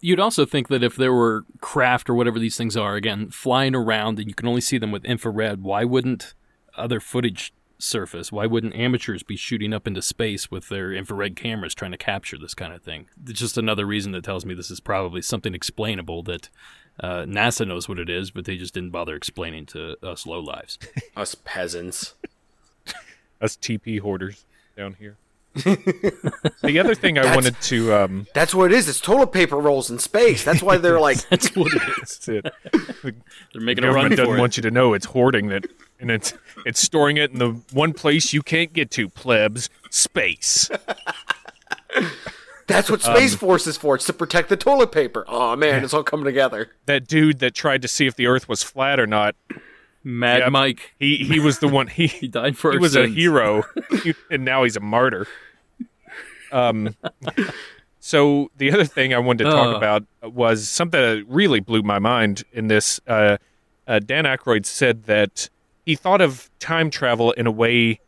You'd 0.00 0.20
also 0.20 0.44
think 0.44 0.68
that 0.68 0.82
if 0.82 0.96
there 0.96 1.12
were 1.12 1.44
craft 1.60 2.10
or 2.10 2.14
whatever 2.14 2.40
these 2.40 2.56
things 2.56 2.76
are, 2.76 2.96
again, 2.96 3.30
flying 3.30 3.74
around 3.74 4.18
and 4.18 4.26
you 4.26 4.34
can 4.34 4.48
only 4.48 4.60
see 4.60 4.76
them 4.76 4.90
with 4.90 5.04
infrared, 5.04 5.62
why 5.62 5.84
wouldn't 5.84 6.34
other 6.76 6.98
footage 6.98 7.52
surface? 7.78 8.32
Why 8.32 8.46
wouldn't 8.46 8.74
amateurs 8.74 9.22
be 9.22 9.36
shooting 9.36 9.72
up 9.72 9.86
into 9.86 10.02
space 10.02 10.50
with 10.50 10.68
their 10.68 10.92
infrared 10.92 11.36
cameras 11.36 11.74
trying 11.74 11.92
to 11.92 11.98
capture 11.98 12.38
this 12.38 12.54
kind 12.54 12.72
of 12.72 12.82
thing? 12.82 13.06
It's 13.26 13.38
just 13.38 13.58
another 13.58 13.86
reason 13.86 14.12
that 14.12 14.24
tells 14.24 14.44
me 14.44 14.54
this 14.54 14.70
is 14.70 14.80
probably 14.80 15.22
something 15.22 15.54
explainable 15.54 16.22
that 16.24 16.48
uh, 17.00 17.22
NASA 17.22 17.66
knows 17.66 17.88
what 17.88 17.98
it 17.98 18.08
is, 18.08 18.30
but 18.30 18.44
they 18.44 18.56
just 18.56 18.74
didn't 18.74 18.90
bother 18.90 19.16
explaining 19.16 19.66
to 19.66 19.96
us 20.02 20.24
lowlives. 20.24 20.78
Us 21.16 21.34
peasants. 21.34 22.14
Us 23.42 23.56
TP 23.56 24.00
hoarders 24.00 24.46
down 24.76 24.94
here. 24.94 25.16
the 25.54 26.78
other 26.82 26.94
thing 26.94 27.18
I 27.18 27.34
wanted 27.34 27.60
to 27.62 27.92
um, 27.94 28.26
That's 28.32 28.54
what 28.54 28.72
it 28.72 28.74
is. 28.74 28.88
It's 28.88 29.00
toilet 29.00 29.32
paper 29.32 29.56
rolls 29.58 29.90
in 29.90 29.98
space. 29.98 30.42
That's 30.44 30.62
why 30.62 30.78
they're 30.78 30.98
like, 31.00 31.18
That's 31.28 31.54
what 31.54 31.74
it 31.74 31.82
is. 32.02 32.20
it. 32.28 32.44
The 32.72 33.14
They're 33.52 33.60
making 33.62 33.84
a 33.84 33.88
run 33.88 33.94
government 33.96 34.16
doesn't 34.16 34.26
for 34.32 34.36
it. 34.36 34.40
want 34.40 34.56
you 34.56 34.62
to 34.62 34.70
know 34.70 34.94
it's 34.94 35.04
hoarding 35.04 35.48
that, 35.48 35.66
and 36.00 36.10
it's 36.10 36.32
it's 36.64 36.80
storing 36.80 37.18
it 37.18 37.32
in 37.32 37.38
the 37.38 37.60
one 37.72 37.92
place 37.92 38.32
you 38.32 38.42
can't 38.42 38.72
get 38.72 38.90
to, 38.92 39.10
plebs, 39.10 39.68
space. 39.90 40.70
that's 42.66 42.90
what 42.90 43.06
Um, 43.06 43.14
Space 43.16 43.34
Force 43.34 43.66
is 43.66 43.76
for. 43.76 43.94
It's 43.96 44.06
to 44.06 44.12
protect 44.14 44.48
the 44.48 44.56
toilet 44.56 44.90
paper. 44.92 45.24
Oh 45.28 45.54
man, 45.56 45.84
it's 45.84 45.92
all 45.92 46.02
coming 46.02 46.24
together. 46.24 46.70
That 46.86 47.06
dude 47.06 47.40
that 47.40 47.54
tried 47.54 47.82
to 47.82 47.88
see 47.88 48.06
if 48.06 48.16
the 48.16 48.26
Earth 48.26 48.48
was 48.48 48.62
flat 48.62 48.98
or 48.98 49.06
not, 49.06 49.34
Mad 50.04 50.40
Yep. 50.40 50.52
Mike, 50.52 50.94
he 50.98 51.18
he 51.18 51.38
was 51.40 51.58
the 51.60 51.68
one. 51.68 51.86
He 51.86 52.06
he 52.22 52.28
died 52.28 52.56
for 52.56 52.72
he 52.72 52.78
was 52.78 52.96
a 52.96 53.06
hero, 53.06 53.62
and 54.30 54.44
now 54.44 54.64
he's 54.64 54.76
a 54.76 54.80
martyr. 54.80 55.26
Um, 56.50 56.94
so 58.00 58.50
the 58.56 58.72
other 58.72 58.84
thing 58.84 59.14
I 59.14 59.18
wanted 59.18 59.44
to 59.44 59.50
talk 59.50 59.74
Uh. 59.74 59.76
about 59.76 60.04
was 60.22 60.68
something 60.68 61.00
that 61.00 61.24
really 61.28 61.60
blew 61.60 61.82
my 61.82 61.98
mind 61.98 62.44
in 62.52 62.68
this. 62.68 63.00
Uh, 63.06 63.38
uh, 63.86 63.98
Dan 64.00 64.24
Aykroyd 64.24 64.64
said 64.66 65.04
that 65.04 65.48
he 65.86 65.94
thought 65.96 66.20
of 66.20 66.50
time 66.58 66.90
travel 66.90 67.32
in 67.32 67.46
a 67.46 67.50
way 67.50 68.00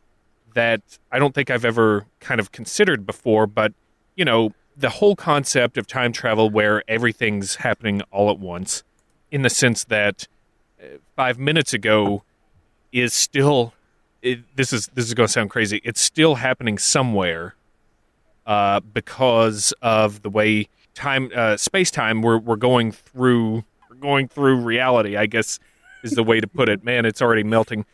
that 0.53 0.81
I 1.11 1.19
don't 1.19 1.33
think 1.35 1.49
I've 1.49 1.65
ever 1.65 2.05
kind 2.19 2.39
of 2.39 2.51
considered 2.51 3.05
before. 3.05 3.47
But 3.47 3.73
you 4.15 4.23
know, 4.25 4.53
the 4.77 4.89
whole 4.89 5.15
concept 5.15 5.77
of 5.77 5.87
time 5.87 6.11
travel 6.13 6.49
where 6.49 6.83
everything's 6.87 7.55
happening 7.55 8.01
all 8.11 8.29
at 8.29 8.39
once, 8.39 8.83
in 9.31 9.41
the 9.41 9.49
sense 9.49 9.83
that 9.85 10.27
five 11.15 11.39
minutes 11.39 11.73
ago 11.73 12.23
is 12.91 13.13
still. 13.13 13.73
It, 14.21 14.55
this 14.55 14.73
is 14.73 14.87
this 14.93 15.05
is 15.05 15.13
going 15.13 15.27
to 15.27 15.31
sound 15.31 15.51
crazy. 15.51 15.81
It's 15.83 16.01
still 16.01 16.35
happening 16.35 16.79
somewhere, 16.79 17.53
uh, 18.47 18.79
because 18.79 19.73
of 19.81 20.23
the 20.23 20.29
way 20.29 20.67
time, 20.95 21.29
uh, 21.35 21.57
space 21.57 21.91
time. 21.91 22.21
We're 22.21 22.39
we're 22.39 22.55
going 22.55 22.91
through 22.91 23.63
we're 23.89 23.97
going 23.97 24.27
through 24.27 24.61
reality. 24.61 25.15
I 25.15 25.27
guess 25.27 25.59
is 26.03 26.11
the 26.11 26.23
way 26.23 26.39
to 26.39 26.47
put 26.47 26.69
it. 26.69 26.83
Man, 26.83 27.05
it's 27.05 27.21
already 27.21 27.43
melting. 27.43 27.85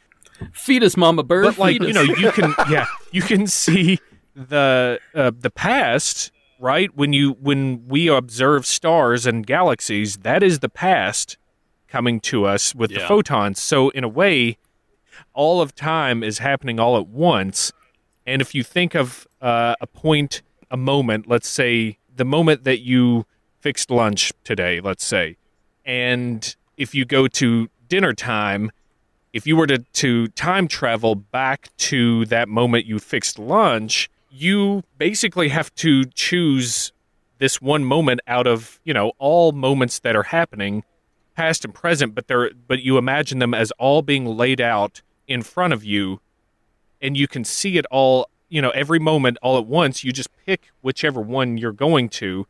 Fetus, 0.53 0.97
Mama 0.97 1.23
Bird. 1.23 1.45
But 1.45 1.57
like 1.57 1.73
fetus. 1.81 1.87
you 1.87 1.93
know, 1.93 2.01
you 2.01 2.31
can 2.31 2.53
yeah, 2.69 2.85
you 3.11 3.21
can 3.21 3.47
see 3.47 3.99
the 4.35 4.99
uh, 5.13 5.31
the 5.37 5.49
past 5.49 6.31
right 6.59 6.95
when 6.95 7.13
you 7.13 7.33
when 7.33 7.87
we 7.87 8.07
observe 8.07 8.65
stars 8.65 9.25
and 9.25 9.45
galaxies. 9.45 10.17
That 10.17 10.43
is 10.43 10.59
the 10.59 10.69
past 10.69 11.37
coming 11.91 12.21
to 12.21 12.45
us 12.45 12.73
with 12.73 12.91
the 12.91 13.01
photons. 13.01 13.61
So 13.61 13.89
in 13.89 14.03
a 14.03 14.07
way, 14.07 14.57
all 15.33 15.61
of 15.61 15.75
time 15.75 16.23
is 16.23 16.37
happening 16.39 16.79
all 16.79 16.97
at 16.97 17.07
once. 17.07 17.73
And 18.25 18.41
if 18.41 18.55
you 18.55 18.63
think 18.63 18.95
of 18.95 19.27
uh, 19.41 19.75
a 19.81 19.87
point, 19.87 20.41
a 20.69 20.77
moment, 20.77 21.27
let's 21.27 21.49
say 21.49 21.97
the 22.15 22.23
moment 22.23 22.63
that 22.63 22.79
you 22.79 23.25
fixed 23.59 23.91
lunch 23.91 24.31
today, 24.43 24.79
let's 24.79 25.05
say, 25.05 25.37
and 25.85 26.55
if 26.77 26.95
you 26.95 27.03
go 27.03 27.27
to 27.27 27.69
dinner 27.89 28.13
time, 28.13 28.71
if 29.33 29.45
you 29.45 29.57
were 29.57 29.67
to, 29.67 29.79
to 29.79 30.27
time 30.29 30.67
travel 30.67 31.15
back 31.15 31.69
to 31.77 32.25
that 32.27 32.47
moment 32.47 32.85
you 32.85 32.99
fixed 32.99 33.37
lunch, 33.37 34.09
you 34.29 34.83
basically 34.97 35.49
have 35.49 35.73
to 35.75 36.05
choose 36.05 36.93
this 37.39 37.61
one 37.61 37.83
moment 37.83 38.21
out 38.27 38.47
of, 38.47 38.79
you 38.83 38.93
know, 38.93 39.11
all 39.17 39.51
moments 39.51 39.99
that 39.99 40.15
are 40.15 40.23
happening, 40.23 40.83
past 41.35 41.65
and 41.65 41.73
present, 41.73 42.15
but 42.15 42.27
they're 42.27 42.51
but 42.67 42.81
you 42.81 42.97
imagine 42.97 43.39
them 43.39 43.53
as 43.53 43.71
all 43.71 44.01
being 44.01 44.25
laid 44.25 44.61
out 44.61 45.01
in 45.27 45.41
front 45.41 45.73
of 45.73 45.83
you 45.83 46.19
and 47.01 47.17
you 47.17 47.27
can 47.27 47.43
see 47.43 47.77
it 47.77 47.85
all, 47.89 48.29
you 48.49 48.61
know, 48.61 48.69
every 48.71 48.99
moment 48.99 49.37
all 49.41 49.57
at 49.57 49.65
once. 49.65 50.03
You 50.03 50.11
just 50.11 50.29
pick 50.45 50.71
whichever 50.81 51.21
one 51.21 51.57
you're 51.57 51.71
going 51.71 52.09
to 52.09 52.47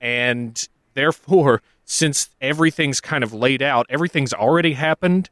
and 0.00 0.68
therefore 0.94 1.62
since 1.84 2.30
everything's 2.40 3.00
kind 3.00 3.24
of 3.24 3.32
laid 3.32 3.62
out, 3.62 3.86
everything's 3.88 4.32
already 4.32 4.74
happened 4.74 5.28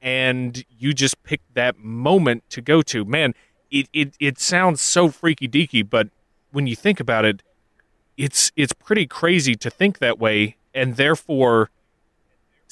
and 0.00 0.64
you 0.78 0.92
just 0.92 1.22
pick 1.22 1.40
that 1.54 1.78
moment 1.78 2.44
to 2.50 2.60
go 2.60 2.82
to. 2.82 3.04
Man, 3.06 3.34
it, 3.70 3.88
it, 3.92 4.14
it 4.20 4.38
sounds 4.38 4.82
so 4.82 5.08
freaky 5.08 5.48
deaky, 5.48 5.88
but 5.88 6.08
when 6.52 6.66
you 6.66 6.76
think 6.76 7.00
about 7.00 7.24
it, 7.24 7.42
it's 8.16 8.52
it's 8.54 8.72
pretty 8.72 9.06
crazy 9.06 9.56
to 9.56 9.70
think 9.70 9.98
that 9.98 10.18
way, 10.18 10.56
and 10.72 10.96
therefore 10.96 11.70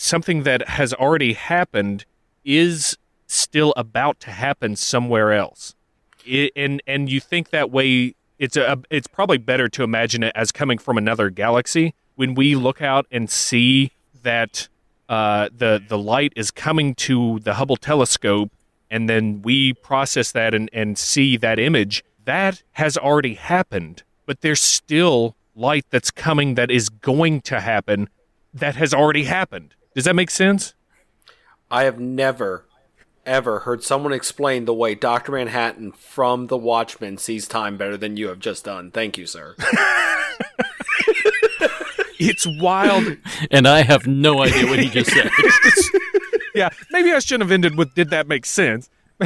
something 0.02 0.42
that 0.42 0.68
has 0.68 0.92
already 0.92 1.32
happened 1.34 2.04
is 2.44 2.98
still 3.26 3.72
about 3.76 4.20
to 4.20 4.30
happen 4.30 4.76
somewhere 4.76 5.32
else. 5.32 5.74
It, 6.24 6.52
and 6.56 6.82
and 6.86 7.10
you 7.10 7.20
think 7.20 7.50
that 7.50 7.70
way 7.70 8.14
it's 8.38 8.56
a 8.56 8.78
it's 8.90 9.06
probably 9.06 9.38
better 9.38 9.68
to 9.68 9.82
imagine 9.82 10.22
it 10.22 10.32
as 10.34 10.52
coming 10.52 10.78
from 10.78 10.98
another 10.98 11.30
galaxy 11.30 11.94
when 12.16 12.34
we 12.34 12.54
look 12.54 12.82
out 12.82 13.06
and 13.10 13.30
see 13.30 13.92
that 14.22 14.68
uh, 15.08 15.48
the 15.56 15.82
the 15.86 15.98
light 15.98 16.32
is 16.36 16.50
coming 16.50 16.94
to 16.94 17.38
the 17.40 17.54
Hubble 17.54 17.76
telescope, 17.76 18.50
and 18.90 19.08
then 19.08 19.42
we 19.42 19.72
process 19.72 20.32
that 20.32 20.54
and, 20.54 20.68
and 20.72 20.98
see 20.98 21.36
that 21.36 21.58
image. 21.58 22.04
That 22.24 22.62
has 22.72 22.96
already 22.96 23.34
happened, 23.34 24.02
but 24.26 24.42
there's 24.42 24.60
still 24.60 25.34
light 25.54 25.86
that's 25.90 26.10
coming 26.10 26.54
that 26.54 26.70
is 26.70 26.88
going 26.88 27.40
to 27.42 27.60
happen 27.60 28.08
that 28.54 28.76
has 28.76 28.94
already 28.94 29.24
happened. 29.24 29.74
Does 29.94 30.04
that 30.04 30.16
make 30.16 30.30
sense? 30.30 30.74
I 31.70 31.84
have 31.84 31.98
never, 31.98 32.66
ever 33.24 33.60
heard 33.60 33.82
someone 33.82 34.12
explain 34.12 34.64
the 34.64 34.74
way 34.74 34.94
Dr. 34.94 35.32
Manhattan 35.32 35.92
from 35.92 36.48
The 36.48 36.56
Watchmen 36.56 37.18
sees 37.18 37.48
time 37.48 37.76
better 37.76 37.96
than 37.96 38.16
you 38.16 38.28
have 38.28 38.38
just 38.38 38.64
done. 38.64 38.90
Thank 38.90 39.18
you, 39.18 39.26
sir. 39.26 39.56
It's 42.28 42.46
wild. 42.46 43.16
and 43.50 43.66
I 43.66 43.82
have 43.82 44.06
no 44.06 44.42
idea 44.42 44.66
what 44.66 44.78
he 44.78 44.88
just 44.88 45.10
said. 45.10 45.30
yeah, 46.54 46.68
maybe 46.90 47.12
I 47.12 47.18
shouldn't 47.18 47.42
have 47.42 47.52
ended 47.52 47.76
with 47.76 47.94
"Did 47.94 48.10
that 48.10 48.28
make 48.28 48.46
sense?" 48.46 48.88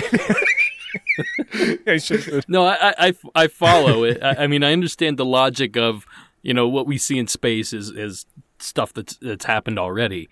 I. 1.54 2.00
No, 2.48 2.64
I, 2.64 2.94
I, 2.98 3.14
I 3.34 3.46
follow 3.48 4.04
it. 4.04 4.22
I, 4.22 4.44
I 4.44 4.46
mean, 4.46 4.64
I 4.64 4.72
understand 4.72 5.18
the 5.18 5.24
logic 5.24 5.76
of 5.76 6.06
you 6.42 6.54
know 6.54 6.66
what 6.68 6.86
we 6.86 6.96
see 6.96 7.18
in 7.18 7.26
space 7.26 7.72
is 7.72 7.90
is 7.90 8.24
stuff 8.58 8.94
that's 8.94 9.16
that's 9.16 9.44
happened 9.44 9.78
already. 9.78 10.28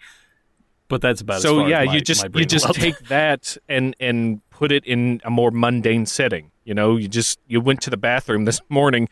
But 0.89 1.01
that's 1.01 1.21
about 1.21 1.37
as 1.37 1.43
So 1.43 1.61
far 1.61 1.69
yeah, 1.69 1.85
my, 1.85 1.95
you 1.95 2.01
just 2.01 2.27
you 2.35 2.45
just 2.45 2.73
take 2.75 2.99
that 3.09 3.57
and 3.69 3.97
and 3.99 4.49
put 4.51 4.71
it 4.71 4.85
in 4.85 5.21
a 5.25 5.31
more 5.31 5.51
mundane 5.51 6.07
setting. 6.07 6.51
You 6.65 6.75
know, 6.75 6.97
you 6.97 7.09
just 7.09 7.39
you 7.47 7.61
went 7.61 7.81
to 7.83 7.91
the 7.91 7.97
bathroom 7.97 8.45
this 8.45 8.61
morning. 8.69 9.09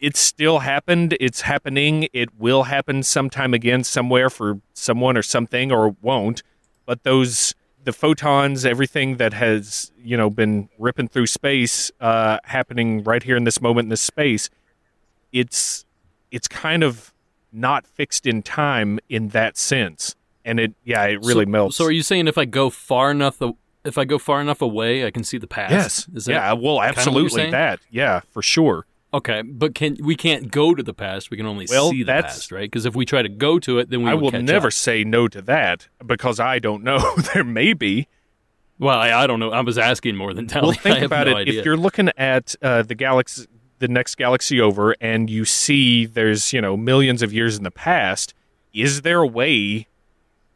It 0.00 0.16
still 0.16 0.60
happened. 0.60 1.16
It's 1.20 1.42
happening. 1.42 2.08
It 2.12 2.30
will 2.38 2.64
happen 2.64 3.02
sometime 3.02 3.52
again 3.52 3.84
somewhere 3.84 4.30
for 4.30 4.60
someone 4.72 5.16
or 5.16 5.22
something 5.22 5.70
or 5.70 5.94
won't. 6.00 6.42
But 6.86 7.02
those 7.02 7.54
the 7.84 7.92
photons, 7.92 8.64
everything 8.64 9.16
that 9.16 9.32
has 9.34 9.92
you 9.98 10.16
know 10.16 10.30
been 10.30 10.68
ripping 10.78 11.08
through 11.08 11.26
space, 11.26 11.90
uh, 12.00 12.38
happening 12.44 13.02
right 13.02 13.22
here 13.22 13.36
in 13.36 13.44
this 13.44 13.60
moment 13.60 13.86
in 13.86 13.90
this 13.90 14.00
space. 14.00 14.50
It's 15.32 15.84
it's 16.30 16.48
kind 16.48 16.82
of 16.82 17.12
not 17.52 17.86
fixed 17.86 18.26
in 18.26 18.42
time 18.42 18.98
in 19.08 19.28
that 19.28 19.56
sense, 19.56 20.16
and 20.48 20.58
it 20.58 20.74
yeah 20.84 21.04
it 21.04 21.20
really 21.22 21.44
so, 21.44 21.50
melts. 21.50 21.76
So 21.76 21.84
are 21.84 21.92
you 21.92 22.02
saying 22.02 22.26
if 22.28 22.38
I 22.38 22.44
go 22.44 22.70
far 22.70 23.10
enough, 23.10 23.40
if 23.84 23.98
I 23.98 24.04
go 24.04 24.18
far 24.18 24.40
enough 24.40 24.62
away, 24.62 25.06
I 25.06 25.10
can 25.10 25.24
see 25.24 25.38
the 25.38 25.46
past? 25.46 25.72
Yes. 25.72 26.08
Is 26.14 26.24
that 26.24 26.32
yeah. 26.32 26.52
Well, 26.52 26.56
kinda 26.56 26.74
what 26.74 26.82
you're 26.82 26.98
absolutely 26.98 27.50
that. 27.50 27.80
Yeah, 27.90 28.20
for 28.30 28.42
sure. 28.42 28.86
Okay, 29.12 29.40
but 29.40 29.74
can 29.74 29.96
we 30.02 30.16
can't 30.16 30.50
go 30.50 30.74
to 30.74 30.82
the 30.82 30.92
past? 30.92 31.30
We 31.30 31.38
can 31.38 31.46
only 31.46 31.66
Well, 31.68 31.90
see 31.90 32.02
the 32.02 32.12
past, 32.12 32.52
right? 32.52 32.70
Because 32.70 32.84
if 32.84 32.94
we 32.94 33.06
try 33.06 33.22
to 33.22 33.28
go 33.28 33.58
to 33.58 33.78
it, 33.78 33.88
then 33.88 34.02
we 34.02 34.10
I 34.10 34.14
will 34.14 34.30
never 34.30 34.66
up. 34.66 34.72
say 34.74 35.02
no 35.02 35.28
to 35.28 35.40
that 35.42 35.88
because 36.04 36.38
I 36.38 36.58
don't 36.58 36.84
know. 36.84 37.14
there 37.34 37.44
may 37.44 37.72
be. 37.72 38.06
Well, 38.78 38.98
I, 38.98 39.10
I 39.12 39.26
don't 39.26 39.40
know. 39.40 39.50
I 39.50 39.62
was 39.62 39.78
asking 39.78 40.16
more 40.16 40.34
than 40.34 40.46
telling. 40.46 40.68
Well, 40.68 40.76
think 40.94 41.02
about 41.02 41.26
no 41.26 41.32
it. 41.32 41.40
Idea. 41.40 41.60
If 41.60 41.64
you're 41.64 41.76
looking 41.76 42.10
at 42.18 42.54
uh, 42.60 42.82
the 42.82 42.94
galaxy, 42.94 43.46
the 43.78 43.88
next 43.88 44.16
galaxy 44.16 44.60
over, 44.60 44.94
and 45.00 45.30
you 45.30 45.46
see 45.46 46.04
there's 46.04 46.52
you 46.52 46.60
know 46.60 46.76
millions 46.76 47.22
of 47.22 47.32
years 47.32 47.56
in 47.56 47.64
the 47.64 47.70
past, 47.70 48.34
is 48.74 49.02
there 49.02 49.20
a 49.20 49.26
way? 49.26 49.87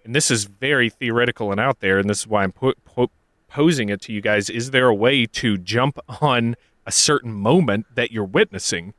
And 0.05 0.15
this 0.15 0.31
is 0.31 0.45
very 0.45 0.91
theoretical 0.91 1.51
and 1.51 1.61
out 1.61 1.81
there, 1.81 1.99
and 1.99 2.11
this 2.11 2.21
is 2.21 2.27
why 2.27 2.43
I'm 2.43 2.53
po- 2.53 2.75
po- 2.85 3.11
posing 3.49 3.89
it 3.89 4.01
to 4.03 4.13
you 4.13 4.21
guys. 4.21 4.51
Is 4.51 4.71
there 4.71 4.89
a 4.89 4.95
way 4.95 5.27
to 5.27 5.59
jump 5.59 5.99
on 6.21 6.57
a 6.87 6.93
certain 6.93 7.33
moment 7.33 7.87
that 7.95 8.11
you're 8.11 8.25
witnessing 8.25 8.95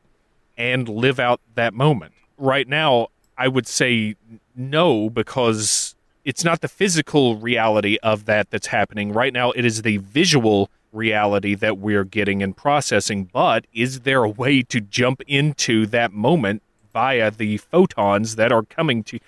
and 0.57 0.87
live 0.87 1.19
out 1.19 1.41
that 1.55 1.73
moment? 1.73 2.13
Right 2.37 2.67
now, 2.67 3.07
I 3.37 3.47
would 3.47 3.67
say 3.67 4.15
no 4.55 5.09
because 5.09 5.95
it's 6.23 6.43
not 6.43 6.61
the 6.61 6.67
physical 6.67 7.35
reality 7.37 7.97
of 8.01 8.25
that 8.25 8.49
that's 8.49 8.67
happening. 8.67 9.11
Right 9.11 9.33
now, 9.33 9.51
it 9.51 9.65
is 9.65 9.81
the 9.81 9.97
visual 9.97 10.69
reality 10.93 11.55
that 11.55 11.79
we're 11.79 12.03
getting 12.05 12.41
and 12.41 12.55
processing. 12.55 13.25
But 13.25 13.65
is 13.73 14.01
there 14.01 14.23
a 14.23 14.29
way 14.29 14.61
to 14.63 14.79
jump 14.79 15.21
into 15.27 15.85
that 15.87 16.13
moment 16.13 16.61
via 16.93 17.31
the 17.31 17.57
photons 17.57 18.35
that 18.35 18.51
are 18.51 18.63
coming 18.63 19.03
to? 19.05 19.19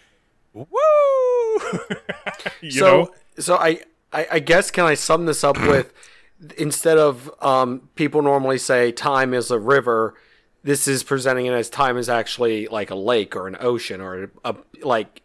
Woo! 0.56 0.68
you 2.62 2.72
so, 2.72 2.86
know? 2.86 3.12
so 3.38 3.58
I, 3.58 3.82
I, 4.12 4.28
I 4.32 4.40
guess 4.40 4.72
can 4.72 4.86
I 4.86 4.94
sum 4.94 5.26
this 5.26 5.44
up 5.44 5.60
with 5.60 5.94
instead 6.58 6.98
of 6.98 7.30
um, 7.42 7.90
people 7.96 8.22
normally 8.22 8.58
say 8.58 8.92
time 8.92 9.34
is 9.34 9.52
a 9.52 9.60
river, 9.60 10.16
this 10.64 10.88
is 10.88 11.04
presenting 11.04 11.46
it 11.46 11.54
as 11.54 11.70
time 11.70 11.98
is 11.98 12.10
actually 12.10 12.68
like 12.68 12.90
a 12.90 12.96
lake 12.96 13.36
or 13.36 13.48
an 13.48 13.58
ocean 13.60 14.02
or 14.02 14.32
a, 14.44 14.56
like 14.82 15.22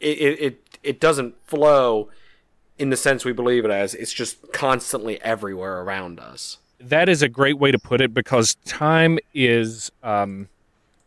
it, 0.00 0.18
it 0.18 0.40
it 0.40 0.78
it 0.82 1.00
doesn't 1.00 1.34
flow 1.46 2.08
in 2.78 2.90
the 2.90 2.96
sense 2.96 3.24
we 3.24 3.32
believe 3.32 3.64
it 3.64 3.70
as. 3.70 3.94
It's 3.94 4.12
just 4.12 4.52
constantly 4.52 5.20
everywhere 5.22 5.80
around 5.82 6.18
us. 6.18 6.58
that 6.80 7.08
is 7.08 7.22
a 7.22 7.28
great 7.28 7.58
way 7.58 7.70
to 7.70 7.78
put 7.78 8.00
it 8.00 8.14
because 8.14 8.54
time 8.64 9.18
is 9.34 9.92
um, 10.02 10.48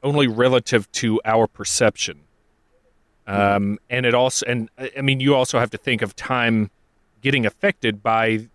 only 0.04 0.28
relative 0.28 0.92
to 0.94 1.20
our 1.26 1.48
perception. 1.48 2.22
Mm-hmm. 3.28 3.56
Um, 3.56 3.80
and 3.90 4.06
it 4.06 4.14
also, 4.14 4.46
and 4.46 4.70
I 4.78 4.92
I 4.98 5.02
mean, 5.02 5.20
you 5.20 5.36
also 5.36 5.60
have 5.60 5.70
to 5.72 5.78
think 5.78 6.02
of 6.02 6.16
time 6.16 6.70
getting 7.22 7.46
affected 7.46 8.04
by 8.04 8.48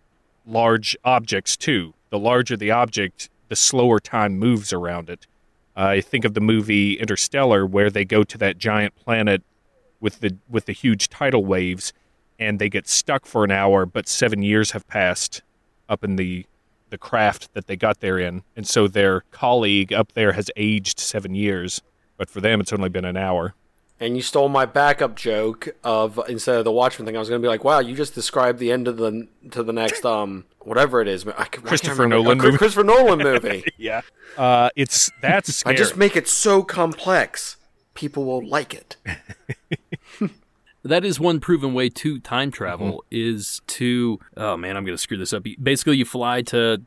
large 0.46 0.96
objects 1.04 1.56
too. 1.56 1.94
The 2.10 2.18
larger 2.18 2.56
the 2.56 2.70
object, 2.70 3.30
the 3.48 3.56
slower 3.56 3.98
time 3.98 4.38
moves 4.38 4.72
around 4.72 5.10
it. 5.10 5.26
Uh, 5.76 5.86
I 5.86 6.00
think 6.00 6.24
of 6.24 6.34
the 6.34 6.40
movie 6.40 6.94
Interstellar, 6.94 7.64
where 7.64 7.90
they 7.90 8.04
go 8.04 8.24
to 8.24 8.38
that 8.38 8.58
giant 8.58 8.96
planet 8.96 9.42
with 10.00 10.20
the 10.20 10.36
with 10.48 10.66
the 10.66 10.72
huge 10.72 11.08
tidal 11.08 11.44
waves, 11.44 11.92
and 12.38 12.58
they 12.58 12.68
get 12.68 12.88
stuck 12.88 13.26
for 13.26 13.44
an 13.44 13.50
hour. 13.50 13.86
But 13.86 14.08
seven 14.08 14.42
years 14.42 14.72
have 14.72 14.86
passed 14.88 15.42
up 15.88 16.04
in 16.04 16.16
the 16.16 16.46
the 16.90 16.98
craft 16.98 17.52
that 17.54 17.66
they 17.66 17.76
got 17.76 18.00
there 18.00 18.18
in, 18.18 18.42
and 18.56 18.66
so 18.66 18.88
their 18.88 19.22
colleague 19.30 19.92
up 19.92 20.12
there 20.12 20.32
has 20.32 20.50
aged 20.56 20.98
seven 20.98 21.34
years, 21.34 21.82
but 22.16 22.28
for 22.28 22.40
them 22.40 22.60
it's 22.60 22.72
only 22.72 22.88
been 22.88 23.04
an 23.04 23.16
hour. 23.16 23.54
And 24.00 24.14
you 24.14 24.22
stole 24.22 24.48
my 24.48 24.64
backup 24.64 25.16
joke 25.16 25.68
of 25.82 26.20
instead 26.28 26.56
of 26.56 26.64
the 26.64 26.70
Watchmen 26.70 27.04
thing, 27.06 27.16
I 27.16 27.18
was 27.18 27.28
going 27.28 27.42
to 27.42 27.44
be 27.44 27.48
like, 27.48 27.64
"Wow, 27.64 27.80
you 27.80 27.96
just 27.96 28.14
described 28.14 28.60
the 28.60 28.70
end 28.70 28.86
of 28.86 28.96
the 28.96 29.26
to 29.50 29.62
the 29.64 29.72
next 29.72 30.04
um 30.06 30.44
whatever 30.60 31.00
it 31.00 31.08
is." 31.08 31.26
I, 31.26 31.44
can- 31.46 31.64
I 31.64 31.68
Christopher. 31.68 32.06
Nolan 32.06 32.38
movie. 32.38 32.56
Christopher 32.58 32.84
Nolan 32.84 33.18
movie. 33.18 33.64
Yeah, 33.76 34.02
uh, 34.36 34.70
it's 34.76 35.10
that's 35.20 35.66
I 35.66 35.72
just 35.74 35.96
make 35.96 36.14
it 36.14 36.28
so 36.28 36.62
complex, 36.62 37.56
people 37.94 38.24
will 38.24 38.46
like 38.46 38.72
it. 38.72 38.96
That 40.84 41.04
is 41.04 41.18
one 41.18 41.40
proven 41.40 41.74
way 41.74 41.88
to 41.90 42.20
time 42.20 42.50
travel 42.50 43.04
is 43.10 43.60
to 43.66 44.20
oh 44.36 44.56
man 44.56 44.76
I'm 44.76 44.84
gonna 44.84 44.96
screw 44.96 45.18
this 45.18 45.32
up. 45.32 45.44
Basically, 45.60 45.96
you 45.96 46.04
fly 46.04 46.40
to 46.42 46.82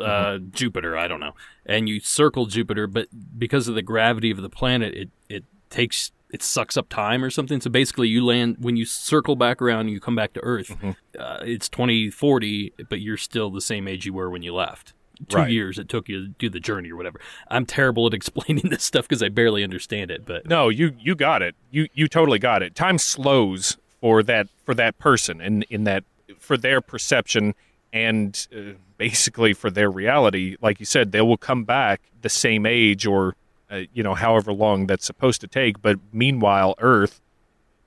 uh, 0.00 0.38
Jupiter. 0.38 0.96
I 0.96 1.08
don't 1.08 1.20
know, 1.20 1.34
and 1.66 1.88
you 1.88 2.00
circle 2.00 2.46
Jupiter, 2.46 2.86
but 2.86 3.08
because 3.38 3.68
of 3.68 3.74
the 3.74 3.82
gravity 3.82 4.30
of 4.30 4.40
the 4.40 4.48
planet, 4.48 4.94
it 4.94 5.10
it 5.28 5.44
takes 5.70 6.10
it 6.32 6.42
sucks 6.42 6.76
up 6.76 6.88
time 6.88 7.22
or 7.22 7.30
something. 7.30 7.60
So 7.60 7.70
basically, 7.70 8.08
you 8.08 8.24
land 8.24 8.56
when 8.58 8.76
you 8.76 8.84
circle 8.84 9.36
back 9.36 9.62
around, 9.62 9.80
and 9.82 9.90
you 9.90 10.00
come 10.00 10.16
back 10.16 10.32
to 10.32 10.40
Earth. 10.40 10.74
Uh, 11.18 11.38
it's 11.42 11.68
2040, 11.68 12.72
but 12.88 13.00
you're 13.00 13.16
still 13.16 13.50
the 13.50 13.60
same 13.60 13.86
age 13.86 14.06
you 14.06 14.12
were 14.12 14.30
when 14.30 14.42
you 14.42 14.54
left. 14.54 14.94
Two 15.28 15.36
Right. 15.36 15.50
years 15.52 15.78
it 15.78 15.88
took 15.88 16.08
you 16.08 16.20
to 16.26 16.28
do 16.38 16.48
the 16.50 16.58
journey 16.58 16.90
or 16.90 16.96
whatever. 16.96 17.20
I'm 17.48 17.64
terrible 17.64 18.06
at 18.08 18.14
explaining 18.20 18.70
this 18.70 18.82
stuff 18.82 19.06
because 19.06 19.22
I 19.22 19.28
barely 19.28 19.62
understand 19.62 20.10
it, 20.10 20.24
but 20.26 20.46
No, 20.48 20.68
you 20.68 20.96
you 20.98 21.14
got 21.14 21.42
it. 21.42 21.54
You 21.70 21.86
you 21.94 22.08
totally 22.08 22.40
got 22.40 22.62
it. 22.62 22.74
Time 22.74 22.98
slows 22.98 23.76
for 24.00 24.22
that 24.24 24.48
for 24.64 24.74
that 24.74 24.98
person 24.98 25.40
and 25.40 25.64
in 25.70 25.84
that 25.84 26.02
for 26.40 26.56
their 26.56 26.80
perception 26.80 27.54
and 27.92 28.48
uh, 28.56 28.72
basically 28.96 29.52
for 29.52 29.70
their 29.70 29.90
reality. 29.90 30.56
Like 30.60 30.80
you 30.80 30.86
said, 30.86 31.12
they 31.12 31.20
will 31.20 31.36
come 31.36 31.62
back 31.64 32.00
the 32.22 32.28
same 32.30 32.66
age 32.66 33.06
or 33.06 33.36
uh, 33.72 33.82
you 33.92 34.02
know 34.02 34.14
however 34.14 34.52
long 34.52 34.86
that's 34.86 35.04
supposed 35.06 35.40
to 35.40 35.46
take. 35.48 35.80
But 35.82 35.98
meanwhile, 36.12 36.74
Earth, 36.78 37.20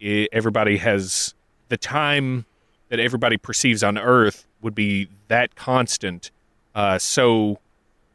i 0.01 0.27
everybody 0.33 0.77
has 0.77 1.33
the 1.69 1.77
time 1.77 2.45
that 2.89 2.99
everybody 2.99 3.37
perceives 3.37 3.83
on 3.83 3.97
Earth 3.97 4.47
would 4.61 4.75
be 4.75 5.07
that 5.27 5.55
constant. 5.55 6.31
Uh, 6.73 6.97
so 6.97 7.59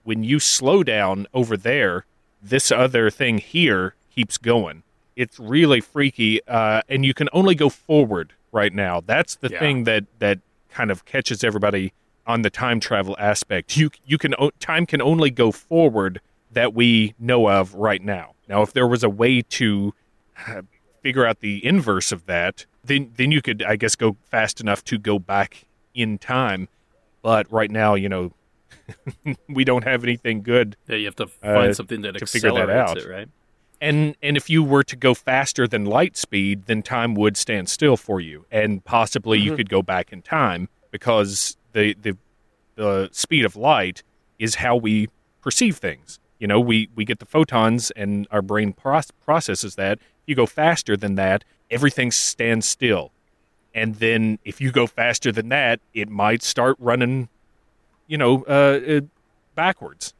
when 0.04 0.22
you 0.24 0.38
slow 0.38 0.82
down 0.82 1.26
over 1.32 1.56
there, 1.56 2.04
this 2.42 2.70
other 2.72 3.10
thing 3.10 3.38
here 3.38 3.94
keeps 4.14 4.38
going. 4.38 4.82
It's 5.16 5.38
really 5.38 5.80
freaky, 5.80 6.40
uh, 6.46 6.82
and 6.88 7.04
you 7.04 7.14
can 7.14 7.28
only 7.32 7.54
go 7.54 7.68
forward 7.68 8.32
right 8.52 8.72
now. 8.72 9.00
That's 9.00 9.36
the 9.36 9.50
Yeah. 9.50 9.58
thing 9.58 9.84
that 9.84 10.04
that 10.18 10.38
kind 10.70 10.90
of 10.90 11.04
catches 11.04 11.42
everybody 11.44 11.92
on 12.26 12.42
the 12.42 12.50
time 12.50 12.80
travel 12.80 13.16
aspect. 13.18 13.76
You 13.76 13.90
you 14.06 14.18
can 14.18 14.34
time 14.60 14.86
can 14.86 15.02
only 15.02 15.30
go 15.30 15.52
forward 15.52 16.20
that 16.52 16.74
we 16.74 17.14
know 17.18 17.48
of 17.48 17.74
right 17.74 18.02
now. 18.02 18.34
Now, 18.48 18.62
if 18.62 18.72
there 18.72 18.86
was 18.86 19.02
a 19.04 19.10
way 19.10 19.42
to 19.42 19.94
uh, 20.46 20.62
figure 21.02 21.24
out 21.24 21.40
the 21.40 21.64
inverse 21.64 22.12
of 22.12 22.26
that, 22.26 22.66
then 22.84 23.12
then 23.16 23.30
you 23.30 23.42
could, 23.42 23.62
I 23.62 23.76
guess, 23.76 23.94
go 23.96 24.16
fast 24.30 24.60
enough 24.60 24.82
to 24.84 24.98
go 24.98 25.18
back 25.18 25.64
in 25.94 26.18
time. 26.18 26.68
But 27.22 27.50
right 27.52 27.70
now, 27.70 27.94
you 27.94 28.08
know, 28.08 28.32
we 29.48 29.64
don't 29.64 29.84
have 29.84 30.02
anything 30.04 30.42
good 30.42 30.76
yeah, 30.88 30.96
you 30.96 31.04
have 31.04 31.16
to 31.16 31.26
find 31.26 31.70
Uh, 31.70 31.74
something 31.74 32.00
that 32.02 32.16
to 32.18 32.26
figure 32.26 32.52
that 32.52 32.70
out. 32.70 32.96
it, 32.98 33.08
right? 33.08 33.28
and 33.80 34.16
and 34.22 34.36
if 34.36 34.50
you 34.50 34.62
were 34.64 34.82
to 34.82 34.96
go 34.96 35.14
faster 35.14 35.66
than 35.68 35.84
light 35.84 36.16
speed 36.16 36.64
then 36.66 36.82
time 36.82 37.14
would 37.14 37.36
stand 37.36 37.68
still 37.68 37.96
for 37.96 38.20
you 38.20 38.44
and 38.50 38.84
possibly 38.84 39.38
you 39.38 39.54
could 39.56 39.68
go 39.68 39.82
back 39.82 40.12
in 40.12 40.22
time 40.22 40.68
because 40.90 41.56
the 41.72 41.94
the 42.02 42.16
the 42.76 43.08
speed 43.12 43.44
of 43.44 43.54
light 43.56 44.02
is 44.38 44.56
how 44.56 44.76
we 44.76 45.08
perceive 45.40 45.76
things 45.78 46.18
you 46.40 46.48
know 46.48 46.58
we 46.58 46.88
we 46.96 47.04
get 47.04 47.20
the 47.20 47.26
photons 47.26 47.92
and 47.92 48.26
our 48.32 48.42
brain 48.42 48.72
proce- 48.72 49.12
processes 49.24 49.76
that. 49.76 49.98
If 49.98 50.24
you 50.26 50.34
go 50.34 50.46
faster 50.46 50.96
than 50.96 51.14
that 51.14 51.44
everything 51.70 52.10
stands 52.10 52.66
still. 52.66 53.12
And 53.72 53.96
then 53.96 54.40
if 54.44 54.60
you 54.60 54.72
go 54.72 54.88
faster 54.88 55.30
than 55.30 55.50
that 55.50 55.80
it 55.94 56.08
might 56.08 56.42
start 56.42 56.76
running 56.80 57.28
you 58.08 58.18
know 58.18 58.44
uh, 58.48 58.80
uh, 58.96 59.00
backwards. 59.54 60.14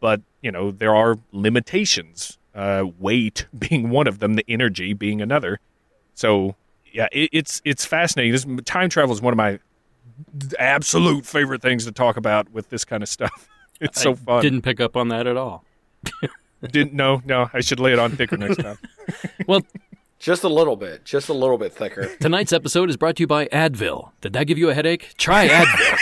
But 0.00 0.22
you 0.40 0.50
know 0.50 0.70
there 0.70 0.94
are 0.94 1.18
limitations 1.32 2.38
uh, 2.54 2.84
weight 2.98 3.46
being 3.58 3.90
one 3.90 4.06
of 4.06 4.20
them 4.20 4.34
the 4.34 4.44
energy 4.48 4.94
being 4.94 5.20
another. 5.20 5.60
So 6.14 6.54
yeah 6.90 7.08
it, 7.12 7.30
it's 7.32 7.60
it's 7.64 7.84
fascinating. 7.84 8.32
This 8.32 8.46
time 8.64 8.88
travel 8.88 9.14
is 9.14 9.20
one 9.20 9.32
of 9.32 9.38
my 9.38 9.58
absolute 10.58 11.26
favorite 11.26 11.62
things 11.62 11.84
to 11.84 11.92
talk 11.92 12.16
about 12.16 12.50
with 12.52 12.70
this 12.70 12.84
kind 12.84 13.02
of 13.02 13.08
stuff 13.08 13.48
it's 13.80 14.00
so 14.02 14.12
I 14.12 14.14
fun 14.14 14.42
Didn't 14.42 14.62
pick 14.62 14.80
up 14.80 14.96
on 14.96 15.08
that 15.08 15.26
at 15.26 15.36
all. 15.36 15.64
didn't 16.70 16.92
no 16.94 17.20
no 17.24 17.48
i 17.52 17.60
should 17.60 17.78
lay 17.80 17.92
it 17.92 17.98
on 17.98 18.10
thicker 18.12 18.36
next 18.36 18.56
time 18.58 18.78
Well, 19.48 19.62
Just 20.20 20.44
a 20.44 20.48
little 20.48 20.76
bit, 20.76 21.04
just 21.04 21.28
a 21.28 21.32
little 21.32 21.58
bit 21.58 21.72
thicker. 21.72 22.14
tonight's 22.20 22.52
episode 22.52 22.88
is 22.90 22.96
brought 22.96 23.16
to 23.16 23.22
you 23.24 23.26
by 23.26 23.46
Advil. 23.46 24.10
Did 24.20 24.32
that 24.34 24.46
give 24.46 24.58
you 24.58 24.70
a 24.70 24.74
headache? 24.74 25.14
Try 25.18 25.48
Advil. 25.48 25.98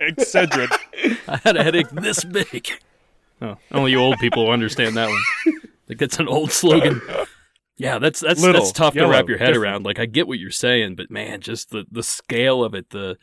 excedrin 0.00 0.68
I 1.28 1.36
had 1.44 1.56
a 1.56 1.62
headache 1.62 1.88
this 1.90 2.24
big. 2.24 2.68
Oh, 3.40 3.56
only 3.72 3.90
you 3.92 3.98
old 3.98 4.18
people 4.18 4.50
understand 4.50 4.96
that 4.96 5.08
one. 5.08 5.22
Like 5.88 5.98
that's 5.98 6.18
an 6.18 6.28
old 6.28 6.52
slogan. 6.52 7.00
Yeah, 7.76 7.98
that's 7.98 8.20
that's 8.20 8.40
Little, 8.40 8.60
that's 8.60 8.72
tough 8.72 8.94
to 8.94 9.06
wrap 9.08 9.28
your 9.28 9.38
head 9.38 9.46
different. 9.48 9.64
around. 9.64 9.84
Like 9.84 9.98
I 9.98 10.06
get 10.06 10.28
what 10.28 10.38
you're 10.38 10.50
saying, 10.50 10.94
but 10.96 11.10
man, 11.10 11.40
just 11.40 11.70
the 11.70 11.84
the 11.90 12.02
scale 12.04 12.62
of 12.62 12.74
it, 12.74 12.90
the 12.90 13.16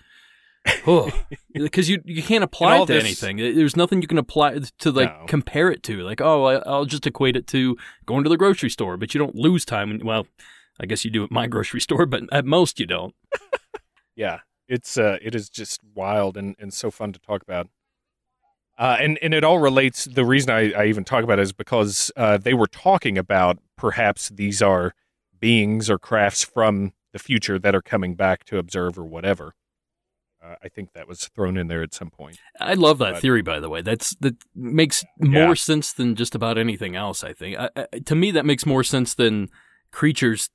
because 0.66 1.90
you 1.90 2.02
you 2.06 2.22
can't 2.24 2.44
apply 2.44 2.78
it 2.78 2.88
to 2.88 2.94
this- 2.94 3.04
anything. 3.04 3.38
There's 3.38 3.76
nothing 3.76 4.02
you 4.02 4.08
can 4.08 4.18
apply 4.18 4.60
to 4.80 4.92
like 4.92 5.10
No. 5.20 5.26
compare 5.28 5.72
it 5.72 5.84
to. 5.84 6.02
Like 6.04 6.22
oh, 6.22 6.46
I, 6.46 6.56
I'll 6.70 6.86
just 6.86 7.06
equate 7.08 7.36
it 7.36 7.48
to 7.48 7.78
going 8.06 8.24
to 8.24 8.30
the 8.30 8.38
grocery 8.38 8.70
store, 8.70 8.98
but 8.98 9.14
you 9.14 9.20
don't 9.20 9.36
lose 9.36 9.66
time. 9.66 9.90
When, 9.90 10.06
well, 10.06 10.28
I 10.80 10.86
guess 10.86 11.04
you 11.06 11.12
do 11.12 11.24
at 11.24 11.32
my 11.32 11.48
grocery 11.54 11.82
store, 11.82 12.06
but 12.06 12.24
at 12.32 12.46
most 12.46 12.80
you 12.80 12.86
don't. 12.86 13.14
yeah 14.16 14.40
it's 14.68 14.98
uh 14.98 15.18
it 15.22 15.34
is 15.34 15.50
just 15.50 15.80
wild 15.96 16.36
and 16.38 16.56
and 16.60 16.74
so 16.74 16.92
fun 16.92 17.14
to 17.14 17.20
talk 17.20 17.42
about 17.42 17.68
uh 18.78 18.98
and 19.00 19.18
and 19.22 19.34
it 19.34 19.44
all 19.44 19.58
relates 19.60 20.06
the 20.06 20.26
reason 20.26 20.50
i 20.52 20.72
i 20.74 20.86
even 20.86 21.04
talk 21.06 21.24
about 21.24 21.40
it 21.40 21.44
is 21.44 21.54
because 21.54 22.12
uh 22.18 22.38
they 22.38 22.54
were 22.54 22.68
talking 22.68 23.18
about 23.18 23.58
perhaps 23.78 24.28
these 24.30 24.62
are 24.62 24.94
beings 25.40 25.90
or 25.90 25.98
crafts 25.98 26.44
from 26.44 26.92
the 27.14 27.20
future 27.20 27.58
that 27.58 27.74
are 27.74 27.82
coming 27.82 28.14
back 28.14 28.44
to 28.44 28.58
observe 28.58 29.00
or 29.00 29.06
whatever 29.06 29.54
uh, 30.44 30.56
i 30.64 30.68
think 30.70 30.94
that 30.94 31.08
was 31.08 31.28
thrown 31.28 31.58
in 31.58 31.68
there 31.68 31.82
at 31.84 31.94
some 31.94 32.10
point 32.10 32.38
I 32.60 32.74
love 32.74 32.98
that 33.00 33.14
But- 33.14 33.22
theory, 33.22 33.42
by 33.42 33.60
the 33.62 33.70
way. 33.70 33.82
That's 33.82 34.16
that 34.20 34.36
makes 34.54 35.06
more 35.18 35.56
sense 35.56 35.94
than 35.94 36.16
just 36.16 36.36
about 36.36 36.58
anything 36.58 36.94
else. 36.96 37.24
I 37.24 37.32
think. 37.32 37.58
I, 37.58 37.70
I, 37.76 38.00
to 38.00 38.16
me, 38.16 38.32
that 38.32 38.46
makes 38.46 38.66
more 38.66 38.84
sense 38.84 39.14
than 39.16 39.48
creatures, 39.92 40.50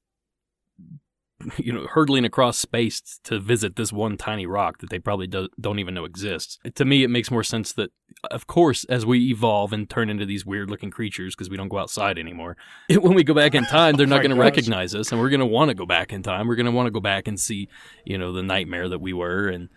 you 1.58 1.72
know, 1.72 1.86
hurtling 1.86 2.24
across 2.24 2.58
space 2.58 3.20
to 3.24 3.38
visit 3.38 3.76
this 3.76 3.92
one 3.92 4.16
tiny 4.16 4.46
rock 4.46 4.78
that 4.78 4.90
they 4.90 4.98
probably 4.98 5.26
do, 5.26 5.48
don't 5.60 5.78
even 5.78 5.94
know 5.94 6.04
exists. 6.04 6.58
To 6.74 6.84
me, 6.84 7.02
it 7.04 7.08
makes 7.08 7.30
more 7.30 7.42
sense 7.44 7.72
that, 7.72 7.90
of 8.30 8.46
course, 8.46 8.84
as 8.84 9.04
we 9.04 9.28
evolve 9.30 9.72
and 9.72 9.88
turn 9.88 10.10
into 10.10 10.24
these 10.26 10.44
weird-looking 10.46 10.90
creatures 10.90 11.34
because 11.34 11.50
we 11.50 11.56
don't 11.56 11.68
go 11.68 11.78
outside 11.78 12.18
anymore, 12.18 12.56
when 12.90 13.14
we 13.14 13.24
go 13.24 13.34
back 13.34 13.54
in 13.54 13.64
time, 13.64 13.96
they're 13.96 14.06
not 14.14 14.22
going 14.22 14.34
to 14.34 14.40
recognize 14.40 14.94
us, 14.94 15.12
and 15.12 15.20
we're 15.20 15.30
going 15.30 15.40
to 15.40 15.46
want 15.46 15.68
to 15.70 15.74
go 15.74 15.86
back 15.86 16.12
in 16.12 16.22
time. 16.22 16.46
We're 16.48 16.56
going 16.56 16.66
to 16.66 16.72
want 16.72 16.86
to 16.86 16.90
go 16.92 17.00
back 17.00 17.28
and 17.28 17.38
see, 17.38 17.68
you 18.04 18.18
know, 18.18 18.32
the 18.32 18.42
nightmare 18.42 18.88
that 18.88 19.00
we 19.00 19.12
were, 19.12 19.48
and 19.48 19.68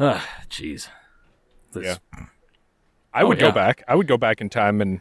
ah, 0.00 0.26
jeez. 0.48 0.88
Yeah. 1.74 1.96
i 3.14 3.22
Oh, 3.22 3.28
would 3.28 3.38
yeah. 3.38 3.48
go 3.48 3.52
back 3.52 3.82
i 3.88 3.94
would 3.94 4.06
go 4.06 4.16
back 4.16 4.40
in 4.40 4.48
time 4.48 4.80
and 4.80 5.00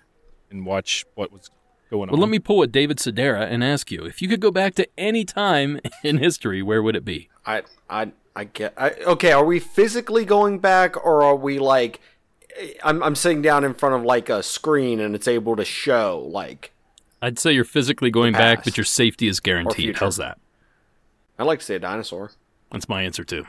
and 0.49 0.65
watch 0.65 1.05
what 1.15 1.31
was 1.31 1.49
going 1.91 2.09
on 2.09 2.13
Well, 2.13 2.21
let 2.21 2.29
me 2.29 2.39
pull 2.39 2.63
a 2.63 2.67
David 2.67 2.97
Sereda 2.97 3.47
and 3.47 3.63
ask 3.63 3.91
you 3.91 4.03
if 4.05 4.21
you 4.21 4.27
could 4.27 4.39
go 4.39 4.49
back 4.49 4.73
to 4.75 4.87
any 4.97 5.23
time 5.23 5.79
in 6.03 6.17
history, 6.17 6.63
where 6.63 6.81
would 6.81 6.95
it 6.95 7.05
be? 7.05 7.29
I 7.45 7.61
I 7.89 8.11
I 8.35 8.45
get. 8.45 8.73
I, 8.77 8.91
okay, 8.91 9.31
are 9.31 9.45
we 9.45 9.59
physically 9.59 10.25
going 10.25 10.59
back, 10.59 10.97
or 11.05 11.21
are 11.21 11.35
we 11.35 11.59
like? 11.59 11.99
I'm 12.83 13.03
I'm 13.03 13.15
sitting 13.15 13.41
down 13.41 13.63
in 13.63 13.73
front 13.73 13.95
of 13.95 14.03
like 14.03 14.29
a 14.29 14.41
screen 14.41 14.99
and 14.99 15.13
it's 15.13 15.27
able 15.27 15.55
to 15.55 15.65
show 15.65 16.27
like. 16.31 16.71
I'd 17.21 17.37
say 17.37 17.51
you're 17.51 17.63
physically 17.63 18.09
going 18.09 18.33
back, 18.33 18.63
but 18.63 18.77
your 18.77 18.83
safety 18.83 19.27
is 19.27 19.39
guaranteed. 19.39 19.97
How's 19.97 20.17
that? 20.17 20.39
I'd 21.37 21.43
like 21.43 21.59
to 21.59 21.65
say 21.65 21.75
a 21.75 21.79
dinosaur. 21.79 22.31
That's 22.71 22.89
my 22.89 23.03
answer 23.03 23.23
too. 23.23 23.45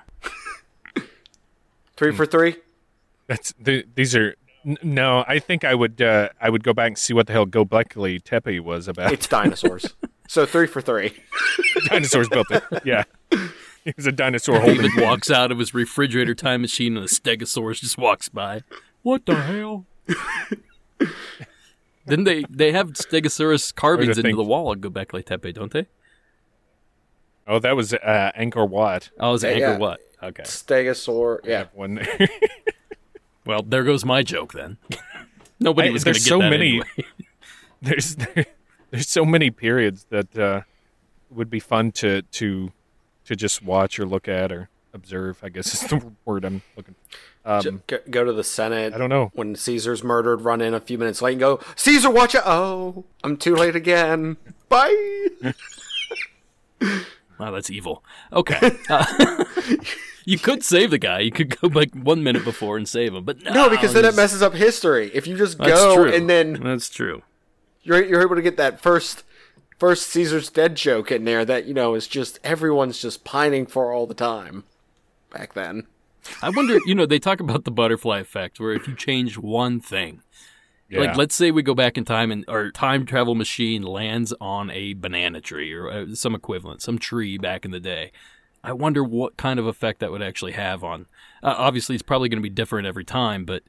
Three 1.96 2.12
for 2.12 2.26
three. 2.26 2.56
That's 3.28 3.54
the, 3.58 3.84
these 3.94 4.14
are 4.16 4.34
n- 4.66 4.78
no. 4.82 5.24
I 5.26 5.38
think 5.38 5.64
I 5.64 5.74
would 5.74 6.00
uh, 6.02 6.28
I 6.40 6.50
would 6.50 6.62
go 6.64 6.72
back 6.72 6.88
and 6.88 6.98
see 6.98 7.12
what 7.12 7.26
the 7.26 7.32
hell 7.32 7.46
Gobekli 7.46 8.22
Tepe 8.22 8.60
was 8.60 8.88
about. 8.88 9.12
It's 9.12 9.26
dinosaurs. 9.26 9.94
so 10.28 10.46
three 10.46 10.66
for 10.66 10.80
three. 10.80 11.12
Dinosaurs 11.86 12.28
built 12.28 12.50
it. 12.50 12.62
Yeah, 12.84 13.04
he 13.84 13.92
was 13.96 14.06
a 14.06 14.12
dinosaur 14.12 14.60
holding. 14.60 14.82
David 14.82 15.02
walks 15.02 15.30
out 15.30 15.50
of 15.52 15.58
his 15.58 15.74
refrigerator 15.74 16.34
time 16.34 16.60
machine 16.62 16.96
and 16.96 17.04
a 17.04 17.08
stegosaurus 17.08 17.80
just 17.80 17.98
walks 17.98 18.28
by. 18.28 18.62
What 19.02 19.26
the 19.26 19.34
hell? 19.34 19.86
Didn't 22.06 22.24
they? 22.24 22.44
They 22.50 22.72
have 22.72 22.88
Stegosaurus 22.94 23.74
carvings 23.74 24.18
into 24.18 24.34
the 24.36 24.42
wall 24.42 24.72
at 24.72 24.80
Göbekli 24.80 25.24
Tepe, 25.24 25.52
don't 25.52 25.72
they? 25.72 25.86
Oh, 27.46 27.58
that 27.60 27.76
was 27.76 27.94
uh, 27.94 28.32
Angkor 28.38 28.68
Wat. 28.68 29.10
Oh, 29.20 29.34
is 29.34 29.44
it 29.44 29.56
Yeah, 29.58 29.68
Angkor 29.68 29.72
yeah. 29.72 29.78
Wat? 29.78 30.00
Okay. 30.22 30.42
Stegosaur. 30.44 31.38
Yeah. 31.44 31.64
One. 31.72 32.00
Well, 33.44 33.62
there 33.62 33.84
goes 33.84 34.04
my 34.04 34.22
joke 34.22 34.52
then. 34.52 34.78
Nobody 35.60 35.88
I- 35.88 35.92
was 35.92 36.04
going 36.04 36.14
to 36.14 36.20
get 36.20 36.28
so 36.28 36.38
that 36.38 36.50
many- 36.50 36.80
anyway. 36.80 36.86
there's 37.82 38.16
there's 38.90 39.08
so 39.08 39.24
many 39.24 39.50
periods 39.50 40.06
that 40.10 40.38
uh, 40.38 40.60
would 41.30 41.50
be 41.50 41.58
fun 41.60 41.90
to 41.92 42.22
to 42.22 42.70
to 43.24 43.36
just 43.36 43.62
watch 43.62 43.98
or 43.98 44.06
look 44.06 44.28
at 44.28 44.52
or 44.52 44.68
observe. 44.94 45.40
I 45.42 45.48
guess 45.48 45.74
is 45.74 45.88
the 45.88 46.12
word 46.24 46.44
I'm 46.44 46.62
looking. 46.76 46.94
Um, 47.44 47.82
go, 47.88 47.98
go 48.08 48.22
to 48.24 48.32
the 48.32 48.44
Senate. 48.44 48.94
I 48.94 48.98
don't 48.98 49.10
know. 49.10 49.32
When 49.34 49.56
Caesar's 49.56 50.04
murdered, 50.04 50.42
run 50.42 50.60
in 50.60 50.74
a 50.74 50.80
few 50.80 50.96
minutes 50.96 51.20
late 51.20 51.32
and 51.32 51.40
go, 51.40 51.58
Caesar, 51.74 52.08
watch 52.08 52.36
it. 52.36 52.42
Oh, 52.44 53.04
I'm 53.24 53.36
too 53.36 53.56
late 53.56 53.74
again. 53.74 54.36
Bye. 54.68 55.54
Wow, 57.42 57.50
that's 57.50 57.70
evil. 57.70 58.04
Okay. 58.32 58.70
Uh, 58.88 59.44
you 60.24 60.38
could 60.38 60.62
save 60.62 60.92
the 60.92 60.98
guy. 60.98 61.18
You 61.18 61.32
could 61.32 61.58
go 61.60 61.66
like 61.66 61.92
one 61.92 62.22
minute 62.22 62.44
before 62.44 62.76
and 62.76 62.88
save 62.88 63.14
him, 63.14 63.24
but 63.24 63.42
no, 63.42 63.52
No, 63.52 63.68
because 63.68 63.92
then 63.92 64.04
it 64.04 64.14
messes 64.14 64.42
up 64.42 64.54
history. 64.54 65.10
If 65.12 65.26
you 65.26 65.36
just 65.36 65.58
go 65.58 66.04
and 66.04 66.30
then 66.30 66.52
that's 66.62 66.88
true. 66.88 67.22
you're 67.82 68.04
you're 68.04 68.22
able 68.22 68.36
to 68.36 68.42
get 68.42 68.56
that 68.58 68.80
first 68.80 69.24
first 69.76 70.06
Caesar's 70.10 70.50
dead 70.50 70.76
joke 70.76 71.10
in 71.10 71.24
there 71.24 71.44
that 71.44 71.64
you 71.64 71.74
know 71.74 71.94
is 71.94 72.06
just 72.06 72.38
everyone's 72.44 73.02
just 73.02 73.24
pining 73.24 73.66
for 73.66 73.92
all 73.92 74.06
the 74.06 74.14
time. 74.14 74.62
Back 75.32 75.54
then, 75.54 75.88
I 76.42 76.50
wonder. 76.50 76.78
You 76.86 76.94
know, 76.94 77.06
they 77.06 77.18
talk 77.18 77.40
about 77.40 77.64
the 77.64 77.72
butterfly 77.72 78.20
effect, 78.20 78.60
where 78.60 78.72
if 78.72 78.86
you 78.86 78.94
change 78.94 79.36
one 79.36 79.80
thing, 79.80 80.20
yeah. 80.92 81.00
like 81.00 81.16
let's 81.16 81.34
say 81.34 81.50
we 81.50 81.62
go 81.62 81.74
back 81.74 81.96
in 81.96 82.04
time 82.04 82.30
and 82.30 82.44
our 82.48 82.70
time 82.70 83.06
travel 83.06 83.34
machine 83.34 83.82
lands 83.82 84.34
on 84.40 84.70
a 84.70 84.92
banana 84.94 85.40
tree 85.40 85.72
or 85.72 85.90
uh, 85.90 86.06
some 86.14 86.34
equivalent, 86.34 86.82
some 86.82 86.98
tree 86.98 87.38
back 87.38 87.64
in 87.64 87.70
the 87.70 87.80
day. 87.80 88.12
I 88.62 88.72
wonder 88.72 89.02
what 89.02 89.36
kind 89.36 89.58
of 89.58 89.66
effect 89.66 90.00
that 90.00 90.12
would 90.12 90.22
actually 90.22 90.52
have 90.52 90.84
on. 90.84 91.06
Uh, 91.42 91.54
obviously, 91.56 91.96
it's 91.96 92.02
probably 92.02 92.28
going 92.28 92.38
to 92.38 92.48
be 92.48 92.50
different 92.50 92.86
every 92.86 93.04
time, 93.04 93.44
but 93.44 93.62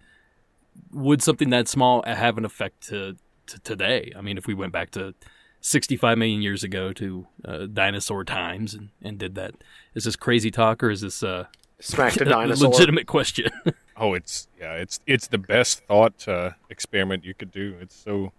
would 0.91 1.21
something 1.21 1.49
that 1.49 1.67
small 1.67 2.03
have 2.05 2.37
an 2.37 2.45
effect 2.45 2.87
to, 2.89 3.15
to 3.47 3.59
today? 3.59 4.11
I 4.15 4.21
mean, 4.21 4.37
if 4.37 4.45
we 4.45 4.53
went 4.53 4.71
back 4.71 4.91
to 4.91 5.15
65 5.61 6.17
million 6.17 6.41
years 6.41 6.63
ago 6.63 6.93
to 6.93 7.27
uh, 7.45 7.65
dinosaur 7.71 8.23
times 8.23 8.73
and, 8.73 8.89
and 9.01 9.17
did 9.17 9.35
that, 9.35 9.55
is 9.95 10.03
this 10.03 10.15
crazy 10.15 10.51
talk 10.51 10.83
or 10.83 10.91
is 10.91 11.01
this 11.01 11.23
uh, 11.23 11.45
smacked 11.79 12.17
a 12.17 12.21
a 12.23 12.25
dinosaur. 12.25 12.69
legitimate 12.69 13.07
question? 13.07 13.49
oh, 13.97 14.13
it's 14.13 14.47
yeah, 14.59 14.73
it's 14.73 14.99
it's 15.07 15.27
the 15.27 15.37
best 15.37 15.83
thought 15.85 16.27
uh, 16.27 16.51
experiment 16.69 17.23
you 17.25 17.33
could 17.33 17.51
do. 17.51 17.75
It's 17.81 17.95
so 17.95 18.31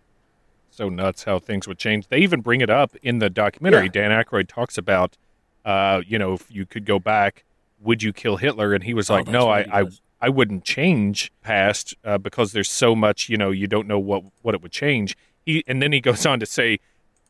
so 0.71 0.89
nuts 0.89 1.25
how 1.25 1.39
things 1.39 1.69
would 1.69 1.79
change. 1.79 2.09
They 2.09 2.19
even 2.19 2.41
bring 2.41 2.61
it 2.61 2.71
up 2.71 2.97
in 3.03 3.19
the 3.19 3.31
documentary. 3.31 3.85
Yeah. 3.85 4.09
Dan 4.09 4.11
Aykroyd 4.11 4.49
talks 4.49 4.77
about, 4.77 5.17
uh, 5.65 6.03
you 6.07 6.19
know, 6.19 6.33
if 6.35 6.51
you 6.51 6.67
could 6.67 6.85
go 6.85 6.99
back, 6.99 7.45
would 7.81 8.03
you 8.03 8.13
kill 8.13 8.39
Hitler? 8.39 8.75
And 8.75 8.83
he 8.83 8.93
was 8.95 9.09
Oh, 9.09 9.15
like, 9.15 9.29
no, 9.29 9.49
I, 9.49 9.61
I. 9.83 9.85
I 10.21 10.31
wouldn't 10.31 10.65
change 10.65 11.31
past 11.43 11.95
uh, 12.03 12.17
because 12.17 12.53
there's 12.53 12.71
so 12.71 12.97
much, 12.97 13.29
you 13.29 13.37
know, 13.37 13.51
you 13.51 13.67
don't 13.67 13.87
know 13.87 13.99
what 13.99 14.23
what 14.41 14.55
it 14.55 14.63
would 14.63 14.73
change. 14.73 15.19
He 15.45 15.63
and 15.67 15.83
then 15.83 15.93
he 15.93 16.01
goes 16.11 16.25
on 16.25 16.41
to 16.41 16.47
say, 16.47 16.79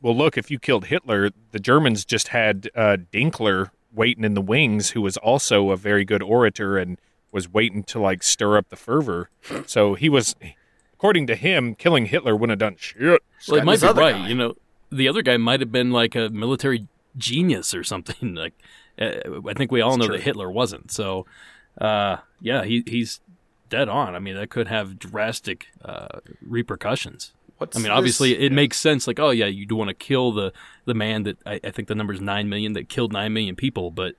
well, 0.01 0.15
look, 0.15 0.37
if 0.37 0.49
you 0.49 0.59
killed 0.59 0.85
Hitler, 0.85 1.29
the 1.51 1.59
Germans 1.59 2.05
just 2.05 2.29
had 2.29 2.69
uh, 2.73 2.95
Dinkler 3.11 3.71
waiting 3.93 4.23
in 4.23 4.33
the 4.33 4.41
wings, 4.41 4.91
who 4.91 5.01
was 5.01 5.17
also 5.17 5.71
a 5.71 5.75
very 5.77 6.05
good 6.05 6.21
orator 6.23 6.77
and 6.77 6.97
was 7.35 7.51
waiting 7.51 7.83
to 7.83 7.99
like 7.99 8.23
stir 8.23 8.57
up 8.57 8.69
the 8.69 8.77
fervor. 8.77 9.29
So 9.67 9.93
he 9.95 10.07
was, 10.07 10.35
according 10.93 11.27
to 11.27 11.35
him, 11.35 11.75
killing 11.75 12.05
Hitler 12.05 12.33
wouldn't 12.33 12.61
have 12.61 12.71
done 12.71 12.77
shit. 12.79 13.21
Well, 13.49 13.59
it 13.59 13.65
might 13.65 13.81
be 13.81 13.87
right. 13.87 14.15
guy. 14.15 14.27
You 14.29 14.35
know, 14.35 14.55
the 14.89 15.09
other 15.09 15.21
guy 15.21 15.35
might 15.35 15.59
have 15.59 15.71
been 15.71 15.91
like 15.91 16.15
a 16.15 16.29
military 16.29 16.87
genius 17.17 17.75
or 17.75 17.83
something. 17.83 18.35
Like, 18.35 18.53
uh, 18.97 19.41
I 19.49 19.53
think 19.53 19.73
we 19.73 19.81
all 19.81 19.97
know 19.97 20.07
true. 20.07 20.15
that 20.15 20.23
Hitler 20.23 20.49
wasn't. 20.49 20.89
So, 20.89 21.25
uh, 21.79 22.17
yeah, 22.39 22.63
he 22.63 22.83
he's 22.87 23.19
dead 23.69 23.89
on. 23.89 24.15
I 24.15 24.19
mean, 24.19 24.35
that 24.35 24.49
could 24.49 24.69
have 24.69 24.97
drastic 24.97 25.67
uh, 25.83 26.19
repercussions. 26.41 27.33
What's 27.57 27.75
I 27.75 27.79
mean, 27.79 27.89
this- 27.89 27.97
obviously, 27.97 28.39
it 28.39 28.53
makes 28.53 28.77
sense. 28.79 29.07
Like, 29.07 29.19
oh 29.19 29.31
yeah, 29.31 29.47
you 29.47 29.65
do 29.65 29.75
want 29.75 29.89
to 29.89 29.93
kill 29.93 30.31
the 30.31 30.53
the 30.85 30.93
man 30.93 31.23
that 31.23 31.37
I, 31.45 31.59
I 31.65 31.71
think 31.71 31.89
the 31.89 31.95
number 31.95 32.13
is 32.13 32.21
nine 32.21 32.47
million 32.47 32.71
that 32.73 32.87
killed 32.87 33.11
nine 33.11 33.33
million 33.33 33.57
people, 33.57 33.91
but 33.91 34.15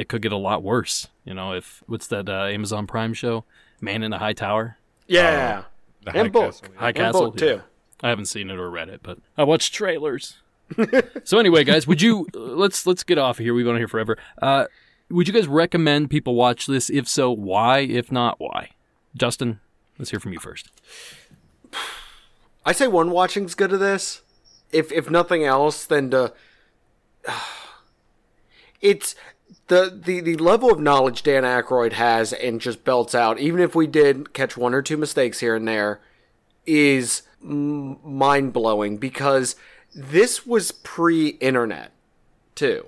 it 0.00 0.08
could 0.08 0.22
get 0.22 0.32
a 0.32 0.36
lot 0.36 0.62
worse. 0.62 1.08
You 1.24 1.34
know, 1.34 1.52
if 1.52 1.82
what's 1.86 2.06
that 2.06 2.28
uh, 2.28 2.46
Amazon 2.46 2.86
Prime 2.86 3.12
show, 3.12 3.44
Man 3.80 4.02
in 4.02 4.12
a 4.14 4.18
High 4.18 4.32
Tower? 4.32 4.78
yeah, 5.06 5.64
The 6.04 6.10
and 6.10 6.18
High 6.18 6.28
book, 6.28 6.44
Castle, 6.52 6.68
yeah. 6.72 6.80
High 6.80 6.88
and 6.88 6.96
Castle 6.96 7.30
book 7.30 7.36
too. 7.36 7.60
I 8.02 8.08
haven't 8.08 8.24
seen 8.24 8.48
it 8.48 8.58
or 8.58 8.70
read 8.70 8.88
it, 8.88 9.00
but 9.02 9.18
I 9.36 9.44
watched 9.44 9.74
trailers. 9.74 10.38
so 11.24 11.38
anyway, 11.38 11.64
guys, 11.64 11.86
would 11.86 12.00
you 12.00 12.26
let's 12.32 12.86
let's 12.86 13.02
get 13.02 13.18
off 13.18 13.38
of 13.38 13.44
here. 13.44 13.52
We've 13.52 13.64
been 13.66 13.74
on 13.74 13.80
here 13.80 13.88
forever. 13.88 14.16
Uh, 14.40 14.66
would 15.10 15.28
you 15.28 15.34
guys 15.34 15.46
recommend 15.46 16.08
people 16.08 16.34
watch 16.34 16.66
this? 16.66 16.88
If 16.88 17.06
so, 17.08 17.30
why? 17.30 17.80
If 17.80 18.10
not, 18.10 18.40
why? 18.40 18.70
Justin, 19.14 19.60
let's 19.98 20.10
hear 20.10 20.20
from 20.20 20.32
you 20.32 20.38
first. 20.38 20.70
I 22.64 22.72
say 22.72 22.86
one 22.86 23.10
watching's 23.10 23.54
good 23.54 23.72
of 23.72 23.80
this. 23.80 24.22
If 24.72 24.90
if 24.92 25.10
nothing 25.10 25.44
else, 25.44 25.84
then 25.84 26.10
to 26.10 26.32
it's 28.80 29.14
the, 29.68 30.00
the 30.04 30.20
the 30.20 30.36
level 30.36 30.70
of 30.70 30.80
knowledge 30.80 31.22
Dan 31.22 31.42
Aykroyd 31.44 31.92
has 31.92 32.32
and 32.32 32.60
just 32.60 32.84
belts 32.84 33.14
out. 33.14 33.38
Even 33.38 33.60
if 33.60 33.74
we 33.74 33.86
did 33.86 34.32
catch 34.32 34.56
one 34.56 34.74
or 34.74 34.82
two 34.82 34.96
mistakes 34.96 35.40
here 35.40 35.54
and 35.56 35.66
there, 35.66 36.00
is 36.66 37.22
m- 37.42 37.98
mind 38.04 38.52
blowing 38.52 38.96
because 38.98 39.56
this 39.94 40.46
was 40.46 40.70
pre-internet 40.72 41.92
too, 42.54 42.86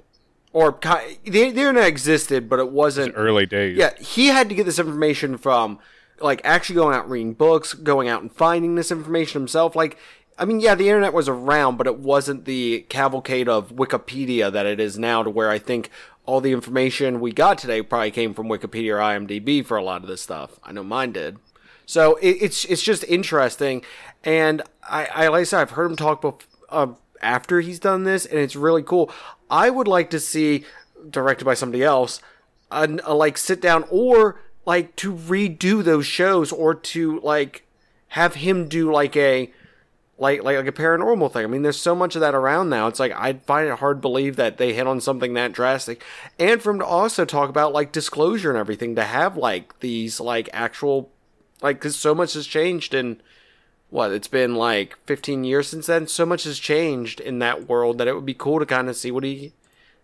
or 0.52 0.78
the, 0.80 1.16
the 1.30 1.42
internet 1.42 1.86
existed, 1.88 2.48
but 2.48 2.58
it 2.58 2.70
wasn't 2.70 3.12
Early 3.16 3.46
days. 3.46 3.76
yeah, 3.76 3.96
he 3.98 4.26
had 4.28 4.48
to 4.48 4.54
get 4.54 4.64
this 4.66 4.78
information 4.78 5.36
from 5.38 5.78
like 6.20 6.40
actually 6.44 6.76
going 6.76 6.94
out 6.94 7.04
and 7.04 7.12
reading 7.12 7.32
books, 7.32 7.74
going 7.74 8.08
out 8.08 8.22
and 8.22 8.30
finding 8.30 8.74
this 8.76 8.92
information 8.92 9.40
himself. 9.40 9.74
Like, 9.74 9.98
I 10.38 10.44
mean, 10.44 10.60
yeah, 10.60 10.74
the 10.76 10.88
internet 10.88 11.12
was 11.12 11.28
around, 11.28 11.76
but 11.76 11.86
it 11.88 11.98
wasn't 11.98 12.44
the 12.44 12.86
cavalcade 12.88 13.48
of 13.48 13.70
Wikipedia 13.72 14.52
that 14.52 14.64
it 14.66 14.78
is 14.78 14.98
now. 14.98 15.22
To 15.24 15.30
where 15.30 15.50
I 15.50 15.58
think 15.58 15.90
all 16.24 16.40
the 16.40 16.52
information 16.52 17.20
we 17.20 17.32
got 17.32 17.58
today 17.58 17.82
probably 17.82 18.10
came 18.10 18.34
from 18.34 18.48
Wikipedia 18.48 18.94
or 18.94 18.98
IMDb 18.98 19.64
for 19.64 19.76
a 19.76 19.82
lot 19.82 20.02
of 20.02 20.08
this 20.08 20.22
stuff. 20.22 20.58
I 20.62 20.72
know 20.72 20.84
mine 20.84 21.12
did. 21.12 21.38
So 21.84 22.16
it, 22.16 22.38
it's 22.40 22.64
it's 22.66 22.82
just 22.82 23.04
interesting, 23.04 23.82
and 24.22 24.62
I, 24.88 25.06
I 25.06 25.28
like 25.28 25.40
I 25.40 25.44
said, 25.44 25.60
I've 25.60 25.70
heard 25.72 25.90
him 25.90 25.96
talk 25.96 26.22
bef- 26.22 26.46
uh, 26.68 26.86
after 27.20 27.60
he's 27.60 27.80
done 27.80 28.04
this, 28.04 28.24
and 28.24 28.38
it's 28.38 28.56
really 28.56 28.82
cool. 28.82 29.10
I 29.50 29.68
would 29.68 29.88
like 29.88 30.08
to 30.10 30.20
see 30.20 30.64
directed 31.10 31.44
by 31.44 31.54
somebody 31.54 31.82
else, 31.82 32.20
a, 32.70 32.88
a 33.04 33.14
like 33.14 33.36
sit 33.36 33.60
down 33.60 33.84
or 33.90 34.40
like 34.64 34.94
to 34.96 35.12
redo 35.12 35.82
those 35.82 36.06
shows 36.06 36.52
or 36.52 36.74
to 36.74 37.20
like 37.20 37.66
have 38.08 38.36
him 38.36 38.68
do 38.68 38.92
like 38.92 39.16
a 39.16 39.52
like 40.22 40.44
like 40.44 40.56
like 40.56 40.68
a 40.68 40.72
paranormal 40.72 41.32
thing. 41.32 41.42
I 41.42 41.48
mean, 41.48 41.62
there's 41.62 41.80
so 41.80 41.96
much 41.96 42.14
of 42.14 42.20
that 42.20 42.34
around 42.34 42.70
now. 42.70 42.86
It's 42.86 43.00
like 43.00 43.12
I'd 43.12 43.42
find 43.42 43.68
it 43.68 43.80
hard 43.80 43.98
to 43.98 44.00
believe 44.00 44.36
that 44.36 44.56
they 44.56 44.72
hit 44.72 44.86
on 44.86 45.00
something 45.00 45.34
that 45.34 45.52
drastic, 45.52 46.02
and 46.38 46.62
for 46.62 46.70
him 46.70 46.78
to 46.78 46.86
also 46.86 47.24
talk 47.24 47.50
about 47.50 47.72
like 47.72 47.90
disclosure 47.90 48.48
and 48.48 48.58
everything 48.58 48.94
to 48.94 49.02
have 49.02 49.36
like 49.36 49.80
these 49.80 50.20
like 50.20 50.48
actual 50.52 51.10
like 51.60 51.76
because 51.76 51.96
so 51.96 52.14
much 52.14 52.34
has 52.34 52.46
changed 52.46 52.94
in 52.94 53.20
what 53.90 54.12
it's 54.12 54.28
been 54.28 54.54
like 54.54 54.96
15 55.06 55.42
years 55.42 55.68
since 55.68 55.86
then. 55.88 56.06
So 56.06 56.24
much 56.24 56.44
has 56.44 56.60
changed 56.60 57.18
in 57.18 57.40
that 57.40 57.68
world 57.68 57.98
that 57.98 58.06
it 58.06 58.14
would 58.14 58.24
be 58.24 58.32
cool 58.32 58.60
to 58.60 58.66
kind 58.66 58.88
of 58.88 58.96
see 58.96 59.10
what 59.10 59.24
he 59.24 59.52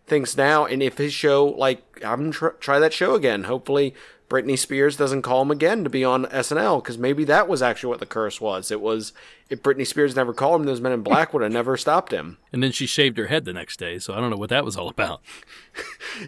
thinks 0.09 0.37
now, 0.37 0.67
and 0.67 0.83
if 0.83 0.99
his 0.99 1.13
show 1.13 1.47
like 1.47 2.05
I'm 2.05 2.33
tr- 2.33 2.59
try 2.59 2.81
that 2.81 2.93
show 2.93 3.15
again. 3.15 3.45
Hopefully. 3.45 3.95
Britney 4.29 4.59
Spears 4.59 4.97
doesn't 4.97 5.23
call 5.23 5.43
him 5.43 5.51
again 5.51 5.85
to 5.85 5.91
be 5.91 6.05
on 6.05 6.27
SNL 6.27 6.83
because 6.83 6.99
maybe 6.99 7.25
that 7.25 7.49
was 7.49 7.63
actually 7.63 7.89
what 7.89 8.01
the 8.01 8.07
curse 8.07 8.41
was. 8.41 8.71
It 8.71 8.81
was 8.81 9.13
if 9.49 9.63
Britney 9.63 9.87
Spears 9.87 10.15
never 10.15 10.35
called 10.35 10.61
him, 10.61 10.67
those 10.67 10.81
men 10.81 10.93
in 10.93 11.03
black 11.03 11.33
would 11.33 11.43
have 11.43 11.53
never 11.53 11.77
stopped 11.77 12.13
him. 12.13 12.37
And 12.53 12.63
then 12.63 12.73
she 12.73 12.87
shaved 12.87 13.19
her 13.19 13.27
head 13.27 13.45
the 13.45 13.53
next 13.53 13.79
day, 13.79 13.99
so 13.99 14.15
I 14.15 14.21
don't 14.21 14.31
know 14.31 14.37
what 14.37 14.51
that 14.51 14.65
was 14.65 14.77
all 14.77 14.89
about. 14.89 15.21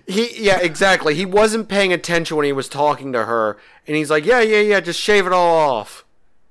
He, 0.06 0.44
yeah, 0.44 0.60
exactly. 0.60 1.16
He 1.16 1.26
wasn't 1.26 1.68
paying 1.68 1.92
attention 1.92 2.36
when 2.36 2.46
he 2.46 2.52
was 2.52 2.68
talking 2.68 3.12
to 3.12 3.24
her, 3.24 3.56
and 3.86 3.96
he's 3.96 4.08
like, 4.08 4.24
"Yeah, 4.24 4.40
yeah, 4.40 4.60
yeah, 4.60 4.78
just 4.78 5.00
shave 5.00 5.26
it 5.26 5.32
all 5.32 5.56
off." 5.56 6.04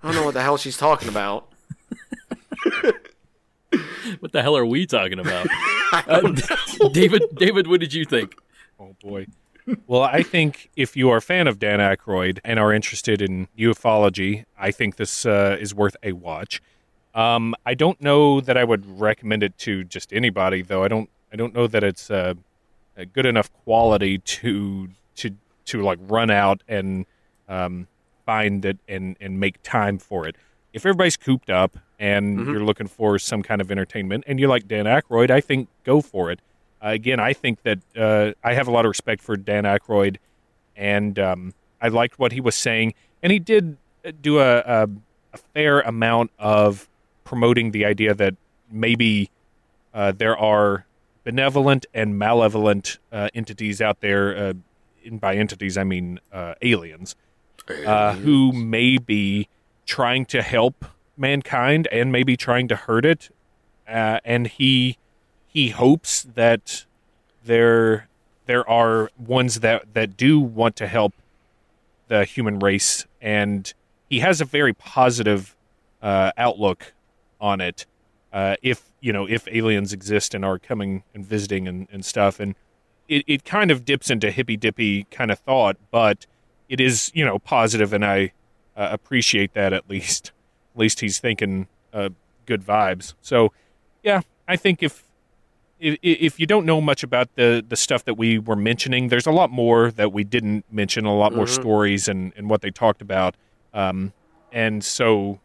I 0.03 0.07
don't 0.07 0.15
know 0.15 0.25
what 0.25 0.33
the 0.33 0.41
hell 0.41 0.57
she's 0.57 0.75
talking 0.75 1.07
about. 1.07 1.47
What 4.19 4.31
the 4.31 4.41
hell 4.41 4.57
are 4.57 4.65
we 4.65 4.85
talking 4.85 5.19
about? 5.19 5.47
Uh, 5.93 6.33
David, 6.91 7.23
David, 7.35 7.67
what 7.67 7.79
did 7.79 7.93
you 7.93 8.05
think? 8.05 8.35
Oh 8.79 8.95
boy. 9.01 9.27
Well, 9.87 10.01
I 10.03 10.23
think 10.23 10.69
if 10.75 10.95
you 10.97 11.09
are 11.09 11.17
a 11.17 11.21
fan 11.21 11.47
of 11.47 11.59
Dan 11.59 11.79
Aykroyd 11.79 12.39
and 12.43 12.59
are 12.59 12.73
interested 12.73 13.21
in 13.21 13.47
ufology, 13.57 14.45
I 14.57 14.71
think 14.71 14.95
this 14.97 15.25
uh, 15.25 15.57
is 15.59 15.73
worth 15.75 15.95
a 16.03 16.13
watch. 16.13 16.61
Um, 17.13 17.55
I 17.65 17.73
don't 17.73 17.99
know 18.01 18.39
that 18.41 18.57
I 18.57 18.63
would 18.63 18.99
recommend 18.99 19.43
it 19.43 19.57
to 19.59 19.83
just 19.83 20.13
anybody, 20.13 20.61
though. 20.61 20.83
I 20.83 20.87
don't. 20.87 21.09
I 21.31 21.35
don't 21.35 21.53
know 21.53 21.67
that 21.67 21.83
it's 21.83 22.09
uh, 22.09 22.33
a 22.97 23.05
good 23.05 23.25
enough 23.25 23.51
quality 23.63 24.17
to 24.17 24.89
to 25.15 25.31
to 25.65 25.81
like 25.83 25.99
run 26.01 26.31
out 26.31 26.63
and 26.67 27.05
um, 27.47 27.87
find 28.25 28.63
it 28.65 28.77
and 28.87 29.15
and 29.19 29.39
make 29.39 29.61
time 29.63 29.97
for 29.99 30.27
it. 30.27 30.35
if 30.73 30.85
everybody's 30.85 31.17
cooped 31.17 31.49
up 31.49 31.77
and 31.97 32.45
you're 32.47 32.63
looking 32.63 32.87
for 32.87 33.17
some 33.19 33.41
kind 33.43 33.59
of 33.59 33.71
entertainment 33.71 34.23
and 34.27 34.39
you 34.39 34.47
like 34.47 34.67
Dan 34.67 34.85
Aykroyd, 34.85 35.29
I 35.31 35.41
think 35.41 35.67
go 35.83 35.99
for 36.01 36.31
it. 36.31 36.39
Again, 36.81 37.19
I 37.19 37.33
think 37.33 37.63
that 37.63 37.79
uh, 37.97 38.31
I 38.43 38.53
have 38.53 38.67
a 38.67 38.71
lot 38.71 38.85
of 38.85 38.89
respect 38.89 39.21
for 39.21 39.35
Dan 39.35 39.65
Aykroyd, 39.65 40.17
and 40.75 41.19
um, 41.19 41.53
I 41.81 41.89
liked 41.89 42.19
what 42.19 42.31
he 42.31 42.41
was 42.41 42.55
saying, 42.55 42.93
and 43.21 43.31
he 43.31 43.39
did 43.39 43.77
uh, 44.05 44.11
do 44.21 44.39
a, 44.39 44.59
a, 44.59 44.89
a 45.33 45.37
fair 45.53 45.81
amount 45.81 46.31
of 46.39 46.87
promoting 47.25 47.71
the 47.71 47.85
idea 47.85 48.13
that 48.13 48.35
maybe 48.71 49.29
uh, 49.93 50.11
there 50.11 50.37
are 50.37 50.85
benevolent 51.23 51.85
and 51.93 52.17
malevolent 52.17 52.97
uh, 53.11 53.29
entities 53.33 53.81
out 53.81 53.99
there. 54.01 54.35
Uh, 54.35 54.53
and 55.05 55.21
by 55.21 55.35
entities, 55.35 55.77
I 55.77 55.83
mean 55.83 56.19
uh, 56.31 56.55
aliens, 56.61 57.15
uh, 57.85 58.13
who 58.15 58.51
may 58.51 58.97
be 58.97 59.47
trying 59.85 60.25
to 60.27 60.41
help 60.41 60.85
mankind 61.17 61.87
and 61.91 62.11
maybe 62.11 62.37
trying 62.37 62.67
to 62.69 62.75
hurt 62.75 63.05
it. 63.05 63.29
Uh, 63.87 64.19
and 64.23 64.47
he 64.47 64.97
he 65.49 65.69
hopes 65.69 66.23
that 66.35 66.85
there 67.43 68.07
there 68.45 68.67
are 68.69 69.11
ones 69.17 69.59
that 69.59 69.93
that 69.93 70.15
do 70.15 70.39
want 70.39 70.75
to 70.77 70.87
help 70.87 71.13
the 72.07 72.23
human 72.23 72.59
race, 72.59 73.05
and 73.21 73.73
he 74.09 74.19
has 74.19 74.39
a 74.41 74.45
very 74.45 74.73
positive 74.73 75.55
uh, 76.01 76.31
outlook 76.37 76.93
on 77.41 77.61
it. 77.61 77.85
Uh, 78.31 78.55
if 78.61 78.83
you 79.01 79.11
know 79.11 79.27
if 79.27 79.47
aliens 79.47 79.91
exist 79.91 80.33
and 80.33 80.45
are 80.45 80.59
coming 80.59 81.03
and 81.13 81.25
visiting 81.25 81.67
and, 81.67 81.87
and 81.91 82.05
stuff, 82.05 82.39
and 82.39 82.55
it, 83.07 83.23
it 83.27 83.43
kind 83.43 83.71
of 83.71 83.85
dips 83.85 84.09
into 84.09 84.29
hippy 84.31 84.55
dippy 84.55 85.05
kind 85.05 85.31
of 85.31 85.39
thought, 85.39 85.77
but 85.89 86.27
it 86.69 86.79
is 86.79 87.11
you 87.15 87.25
know 87.25 87.39
positive, 87.39 87.91
and 87.91 88.05
I 88.05 88.33
uh, 88.77 88.89
appreciate 88.91 89.53
that 89.53 89.73
at 89.73 89.89
least. 89.89 90.31
At 90.75 90.79
least 90.79 90.99
he's 90.99 91.19
thinking 91.19 91.67
uh, 91.91 92.09
good 92.45 92.61
vibes. 92.61 93.15
So 93.21 93.51
yeah, 94.03 94.21
I 94.47 94.55
think 94.55 94.83
if 94.83 95.03
if, 95.79 95.97
if 96.01 96.39
you 96.39 96.45
don't 96.45 96.65
know 96.65 96.81
much 96.81 97.03
about 97.03 97.35
the, 97.35 97.63
the 97.67 97.75
stuff 97.75 98.05
that 98.05 98.15
we 98.15 98.37
were 98.37 98.55
mentioning, 98.55 99.07
there's 99.07 99.27
a 99.27 99.31
lot 99.31 99.49
more 99.49 99.91
that 99.91 100.11
we 100.11 100.23
didn't 100.23 100.65
mention, 100.71 101.05
a 101.05 101.15
lot 101.15 101.33
more 101.33 101.47
stories 101.47 102.07
and, 102.07 102.33
and 102.35 102.49
what 102.49 102.61
they 102.61 102.71
talked 102.71 103.01
about. 103.01 103.35
Um, 103.73 104.13
and 104.51 104.83
so 104.83 105.39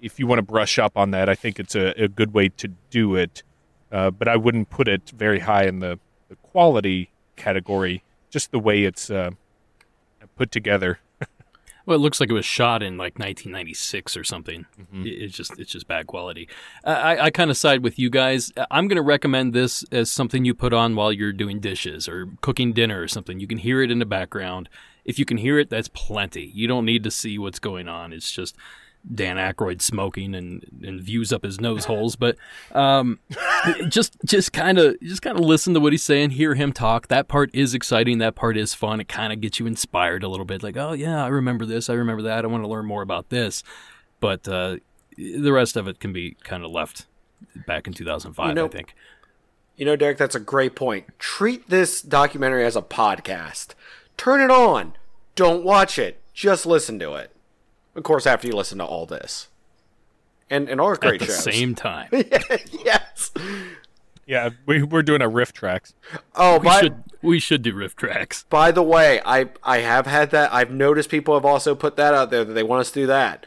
if 0.00 0.18
you 0.18 0.26
want 0.26 0.38
to 0.38 0.42
brush 0.42 0.78
up 0.78 0.96
on 0.96 1.10
that, 1.12 1.28
I 1.28 1.34
think 1.34 1.58
it's 1.58 1.74
a, 1.74 2.02
a 2.02 2.08
good 2.08 2.32
way 2.34 2.48
to 2.48 2.68
do 2.90 3.16
it. 3.16 3.42
Uh, 3.92 4.10
but 4.10 4.28
I 4.28 4.36
wouldn't 4.36 4.70
put 4.70 4.88
it 4.88 5.10
very 5.10 5.40
high 5.40 5.64
in 5.64 5.80
the, 5.80 5.98
the 6.28 6.36
quality 6.36 7.10
category, 7.36 8.02
just 8.30 8.52
the 8.52 8.58
way 8.58 8.84
it's 8.84 9.10
uh, 9.10 9.30
put 10.36 10.50
together. 10.50 11.00
Well, 11.86 11.96
it 11.96 12.00
looks 12.00 12.20
like 12.20 12.30
it 12.30 12.34
was 12.34 12.44
shot 12.44 12.82
in 12.82 12.96
like 12.96 13.18
1996 13.18 14.16
or 14.16 14.24
something. 14.24 14.66
Mm-hmm. 14.80 15.06
It- 15.06 15.22
It's 15.22 15.36
just 15.36 15.58
it's 15.58 15.72
just 15.72 15.88
bad 15.88 16.06
quality. 16.06 16.48
I, 16.84 17.18
I 17.18 17.30
kind 17.30 17.50
of 17.50 17.56
side 17.56 17.82
with 17.82 17.98
you 17.98 18.10
guys. 18.10 18.52
I'm 18.70 18.86
going 18.88 18.96
to 18.96 19.02
recommend 19.02 19.52
this 19.52 19.84
as 19.92 20.10
something 20.10 20.44
you 20.44 20.54
put 20.54 20.72
on 20.72 20.94
while 20.96 21.12
you're 21.12 21.32
doing 21.32 21.60
dishes 21.60 22.08
or 22.08 22.28
cooking 22.42 22.72
dinner 22.72 23.00
or 23.02 23.08
something. 23.08 23.40
You 23.40 23.46
can 23.46 23.58
hear 23.58 23.82
it 23.82 23.90
in 23.90 23.98
the 23.98 24.06
background. 24.06 24.68
If 25.04 25.18
you 25.18 25.24
can 25.24 25.38
hear 25.38 25.58
it, 25.58 25.70
that's 25.70 25.88
plenty. 25.88 26.44
You 26.54 26.68
don't 26.68 26.84
need 26.84 27.02
to 27.04 27.10
see 27.10 27.38
what's 27.38 27.58
going 27.58 27.88
on. 27.88 28.12
It's 28.12 28.30
just 28.30 28.54
Dan 29.14 29.36
Aykroyd 29.36 29.80
smoking 29.80 30.34
and, 30.34 30.64
and 30.84 31.00
views 31.00 31.32
up 31.32 31.42
his 31.44 31.60
nose 31.60 31.86
holes. 31.86 32.16
But 32.16 32.36
um, 32.72 33.18
just 33.88 34.16
just 34.24 34.52
kind 34.52 34.78
of 34.78 35.00
just 35.00 35.22
kind 35.22 35.38
of 35.38 35.44
listen 35.44 35.72
to 35.74 35.80
what 35.80 35.92
he's 35.92 36.02
saying, 36.02 36.30
hear 36.30 36.54
him 36.54 36.72
talk. 36.72 37.08
That 37.08 37.26
part 37.28 37.50
is 37.54 37.74
exciting. 37.74 38.18
That 38.18 38.34
part 38.34 38.56
is 38.56 38.74
fun. 38.74 39.00
It 39.00 39.08
kind 39.08 39.32
of 39.32 39.40
gets 39.40 39.58
you 39.58 39.66
inspired 39.66 40.22
a 40.22 40.28
little 40.28 40.44
bit. 40.44 40.62
Like, 40.62 40.76
oh 40.76 40.92
yeah, 40.92 41.24
I 41.24 41.28
remember 41.28 41.64
this. 41.64 41.88
I 41.88 41.94
remember 41.94 42.22
that. 42.22 42.44
I 42.44 42.48
want 42.48 42.62
to 42.62 42.68
learn 42.68 42.86
more 42.86 43.02
about 43.02 43.30
this. 43.30 43.62
But 44.20 44.46
uh, 44.46 44.76
the 45.16 45.52
rest 45.52 45.76
of 45.76 45.88
it 45.88 45.98
can 45.98 46.12
be 46.12 46.36
kind 46.44 46.62
of 46.64 46.70
left 46.70 47.06
back 47.66 47.86
in 47.86 47.94
2005. 47.94 48.48
You 48.48 48.54
know- 48.54 48.66
I 48.66 48.68
think. 48.68 48.94
You 49.76 49.86
know, 49.86 49.96
Derek, 49.96 50.18
that's 50.18 50.34
a 50.34 50.40
great 50.40 50.76
point. 50.76 51.06
Treat 51.18 51.70
this 51.70 52.02
documentary 52.02 52.66
as 52.66 52.76
a 52.76 52.82
podcast. 52.82 53.68
Turn 54.18 54.42
it 54.42 54.50
on. 54.50 54.92
Don't 55.36 55.64
watch 55.64 55.98
it. 55.98 56.20
Just 56.34 56.66
listen 56.66 56.98
to 56.98 57.14
it. 57.14 57.34
Of 58.00 58.04
course, 58.04 58.26
after 58.26 58.46
you 58.48 58.54
listen 58.54 58.78
to 58.78 58.84
all 58.84 59.04
this. 59.06 59.48
And 60.48 60.68
and 60.68 60.80
our 60.80 60.96
great 60.96 61.20
shows. 61.20 61.28
At 61.30 61.44
the 61.44 61.50
shows. 61.50 61.54
same 61.54 61.74
time, 61.74 62.08
yes. 62.84 63.30
Yeah, 64.26 64.50
we, 64.64 64.82
we're 64.82 65.02
doing 65.02 65.22
a 65.22 65.28
RiffTrax. 65.28 65.92
Oh, 66.34 66.58
we 66.58 66.64
by, 66.64 66.80
should 66.80 67.04
we 67.22 67.38
should 67.40 67.62
do 67.62 67.74
RiffTrax. 67.74 68.44
by 68.48 68.70
the 68.72 68.82
way, 68.82 69.20
I 69.24 69.50
I 69.62 69.78
have 69.78 70.06
had 70.06 70.30
that. 70.30 70.52
I've 70.52 70.70
noticed 70.70 71.08
people 71.10 71.34
have 71.34 71.44
also 71.44 71.74
put 71.74 71.96
that 71.96 72.14
out 72.14 72.30
there 72.30 72.44
that 72.44 72.52
they 72.54 72.62
want 72.62 72.80
us 72.80 72.90
to 72.92 73.00
do 73.00 73.06
that. 73.06 73.44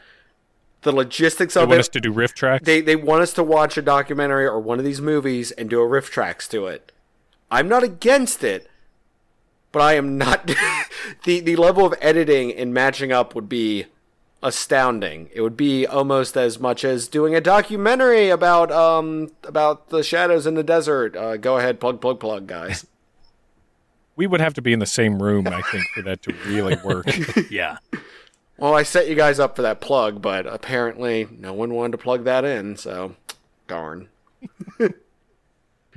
The 0.82 0.92
logistics 0.92 1.56
of 1.56 1.62
it, 1.62 1.64
They 1.64 1.64
of 1.64 1.68
want 1.70 1.76
it. 1.78 1.80
us 1.80 1.88
to 1.88 2.00
do 2.00 2.12
RiffTrax. 2.12 2.64
they 2.64 2.80
they 2.80 2.96
want 2.96 3.22
us 3.22 3.32
to 3.34 3.42
watch 3.42 3.76
a 3.76 3.82
documentary 3.82 4.46
or 4.46 4.60
one 4.60 4.78
of 4.78 4.84
these 4.84 5.00
movies 5.00 5.50
and 5.50 5.68
do 5.68 5.80
a 5.82 5.86
RiffTrax 5.86 6.48
to 6.50 6.66
it. 6.68 6.92
I'm 7.50 7.68
not 7.68 7.82
against 7.82 8.42
it, 8.44 8.70
but 9.72 9.82
I 9.82 9.94
am 9.94 10.16
not 10.16 10.46
the 11.24 11.40
the 11.40 11.56
level 11.56 11.84
of 11.84 11.94
editing 12.00 12.50
and 12.52 12.72
matching 12.72 13.12
up 13.12 13.34
would 13.34 13.48
be 13.48 13.86
astounding. 14.44 15.30
It 15.32 15.40
would 15.40 15.56
be 15.56 15.86
almost 15.86 16.36
as 16.36 16.60
much 16.60 16.84
as 16.84 17.08
doing 17.08 17.34
a 17.34 17.40
documentary 17.40 18.28
about 18.28 18.70
um 18.70 19.32
about 19.42 19.88
the 19.88 20.04
shadows 20.04 20.46
in 20.46 20.54
the 20.54 20.62
desert. 20.62 21.16
Uh, 21.16 21.36
go 21.36 21.58
ahead, 21.58 21.80
plug 21.80 22.00
plug 22.00 22.20
plug, 22.20 22.46
guys. 22.46 22.86
we 24.16 24.26
would 24.28 24.40
have 24.40 24.54
to 24.54 24.62
be 24.62 24.72
in 24.72 24.78
the 24.78 24.86
same 24.86 25.20
room, 25.20 25.48
I 25.48 25.62
think, 25.62 25.84
for 25.94 26.02
that 26.02 26.22
to 26.22 26.32
really 26.46 26.76
work. 26.84 27.06
Yeah. 27.50 27.78
Well, 28.56 28.74
I 28.74 28.84
set 28.84 29.08
you 29.08 29.16
guys 29.16 29.40
up 29.40 29.56
for 29.56 29.62
that 29.62 29.80
plug, 29.80 30.22
but 30.22 30.46
apparently 30.46 31.26
no 31.28 31.52
one 31.52 31.74
wanted 31.74 31.92
to 31.92 31.98
plug 31.98 32.22
that 32.24 32.44
in, 32.44 32.76
so 32.76 33.16
darn. 33.66 34.08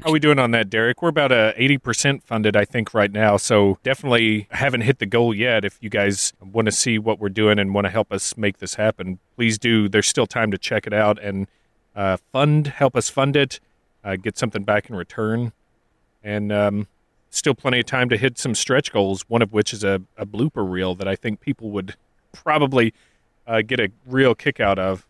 How 0.04 0.10
are 0.10 0.14
we 0.14 0.20
doing 0.20 0.38
on 0.38 0.52
that, 0.52 0.70
Derek? 0.70 1.02
We're 1.02 1.10
about 1.10 1.32
uh, 1.32 1.54
80% 1.54 2.22
funded, 2.22 2.56
I 2.56 2.66
think, 2.66 2.94
right 2.94 3.12
now. 3.12 3.36
So 3.36 3.80
definitely 3.82 4.48
haven't 4.52 4.82
hit 4.82 5.00
the 5.00 5.08
goal 5.08 5.34
yet. 5.34 5.66
If 5.66 5.80
you 5.82 5.90
guys 5.90 6.34
want 6.40 6.68
to 6.68 6.72
see 6.72 7.00
what 7.00 7.20
we're 7.20 7.30
doing 7.30 7.58
and 7.58 7.74
want 7.74 7.86
to 7.86 7.90
help 7.90 8.12
us 8.12 8.38
make 8.38 8.60
this 8.60 8.76
happen, 8.76 9.18
please 9.36 9.58
do. 9.58 9.90
There's 9.90 10.08
still 10.08 10.28
time 10.28 10.52
to 10.52 10.58
check 10.60 10.86
it 10.86 10.94
out 10.94 11.18
and 11.20 11.48
uh, 11.96 12.18
fund, 12.32 12.68
help 12.68 12.96
us 12.96 13.10
fund 13.10 13.36
it, 13.36 13.60
uh, 14.04 14.18
get 14.18 14.38
something 14.38 14.64
back 14.64 14.88
in 14.88 14.96
return. 14.96 15.52
And 16.24 16.52
um, 16.52 16.88
still 17.32 17.56
plenty 17.56 17.80
of 17.80 17.88
time 17.88 18.08
to 18.10 18.18
hit 18.18 18.38
some 18.38 18.54
stretch 18.54 18.94
goals, 18.94 19.24
one 19.28 19.42
of 19.42 19.52
which 19.52 19.74
is 19.74 19.84
a, 19.84 20.04
a 20.16 20.28
blooper 20.28 20.70
reel 20.70 20.94
that 20.94 21.08
I 21.08 21.16
think 21.16 21.40
people 21.40 21.72
would 21.72 21.96
probably 22.34 22.94
uh, 23.48 23.64
get 23.64 23.80
a 23.80 23.92
real 24.06 24.36
kick 24.36 24.60
out 24.60 24.78
of. 24.78 25.08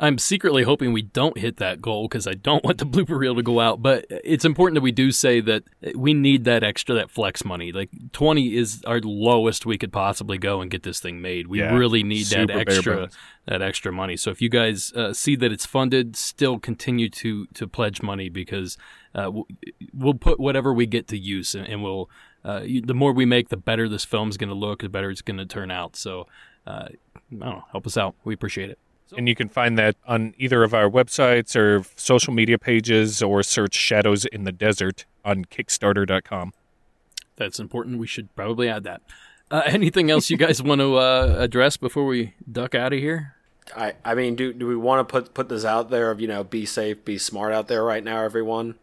I'm 0.00 0.16
secretly 0.16 0.62
hoping 0.62 0.92
we 0.92 1.02
don't 1.02 1.36
hit 1.36 1.58
that 1.58 1.82
goal 1.82 2.08
because 2.08 2.26
I 2.26 2.32
don't 2.32 2.64
want 2.64 2.78
the 2.78 2.86
blooper 2.86 3.18
reel 3.18 3.34
to 3.36 3.42
go 3.42 3.60
out. 3.60 3.82
But 3.82 4.06
it's 4.08 4.44
important 4.44 4.76
that 4.76 4.80
we 4.82 4.92
do 4.92 5.12
say 5.12 5.40
that 5.42 5.62
we 5.94 6.14
need 6.14 6.44
that 6.44 6.64
extra, 6.64 6.94
that 6.96 7.10
flex 7.10 7.44
money. 7.44 7.70
Like 7.70 7.90
20 8.12 8.56
is 8.56 8.82
our 8.86 9.00
lowest 9.00 9.66
we 9.66 9.78
could 9.78 9.92
possibly 9.92 10.38
go 10.38 10.60
and 10.60 10.70
get 10.70 10.82
this 10.82 11.00
thing 11.00 11.20
made. 11.20 11.46
We 11.46 11.60
Yeah, 11.60 11.76
really 11.76 12.02
need 12.02 12.26
that 12.26 12.50
extra, 12.50 13.10
that 13.46 13.62
extra 13.62 13.92
money. 13.92 14.16
So 14.16 14.30
if 14.30 14.40
you 14.40 14.48
guys 14.48 14.92
uh, 14.94 15.12
see 15.12 15.36
that 15.36 15.52
it's 15.52 15.66
funded, 15.66 16.16
still 16.16 16.58
continue 16.58 17.10
to 17.10 17.46
to 17.54 17.68
pledge 17.68 18.02
money 18.02 18.28
because 18.30 18.78
uh, 19.14 19.30
we'll 19.92 20.14
put 20.14 20.40
whatever 20.40 20.72
we 20.72 20.86
get 20.86 21.08
to 21.08 21.18
use, 21.18 21.54
and, 21.54 21.66
and 21.68 21.82
we'll. 21.82 22.08
Uh, 22.42 22.60
the 22.84 22.94
more 22.94 23.12
we 23.12 23.26
make, 23.26 23.50
the 23.50 23.56
better 23.58 23.86
this 23.86 24.06
film's 24.06 24.38
going 24.38 24.48
to 24.48 24.54
look, 24.54 24.80
the 24.80 24.88
better 24.88 25.10
it's 25.10 25.20
going 25.20 25.36
to 25.36 25.44
turn 25.44 25.70
out. 25.70 25.94
So, 25.94 26.26
uh, 26.66 26.88
I 26.88 26.94
don't 27.28 27.38
know, 27.38 27.64
help 27.70 27.86
us 27.86 27.98
out. 27.98 28.14
We 28.24 28.32
appreciate 28.32 28.70
it. 28.70 28.78
And 29.16 29.28
you 29.28 29.34
can 29.34 29.48
find 29.48 29.78
that 29.78 29.96
on 30.06 30.34
either 30.38 30.62
of 30.62 30.74
our 30.74 30.88
websites 30.88 31.56
or 31.56 31.84
social 31.96 32.32
media 32.32 32.58
pages 32.58 33.22
or 33.22 33.42
search 33.42 33.74
Shadows 33.74 34.24
in 34.26 34.44
the 34.44 34.52
Desert 34.52 35.04
on 35.24 35.44
Kickstarter.com. 35.44 36.52
That's 37.36 37.58
important. 37.58 37.98
We 37.98 38.06
should 38.06 38.34
probably 38.34 38.68
add 38.68 38.84
that. 38.84 39.02
Uh, 39.50 39.62
anything 39.66 40.10
else 40.10 40.30
you 40.30 40.36
guys 40.36 40.62
want 40.62 40.80
to 40.80 40.96
uh, 40.96 41.36
address 41.38 41.76
before 41.76 42.06
we 42.06 42.34
duck 42.50 42.74
out 42.74 42.92
of 42.92 42.98
here? 42.98 43.34
I, 43.76 43.94
I 44.04 44.14
mean, 44.14 44.34
do 44.34 44.52
do 44.52 44.66
we 44.66 44.76
want 44.76 45.06
to 45.06 45.10
put 45.10 45.34
put 45.34 45.48
this 45.48 45.64
out 45.64 45.90
there 45.90 46.10
of 46.10 46.20
you 46.20 46.26
know 46.26 46.42
be 46.42 46.66
safe, 46.66 47.04
be 47.04 47.18
smart 47.18 47.52
out 47.52 47.68
there 47.68 47.84
right 47.84 48.02
now, 48.02 48.22
everyone? 48.22 48.74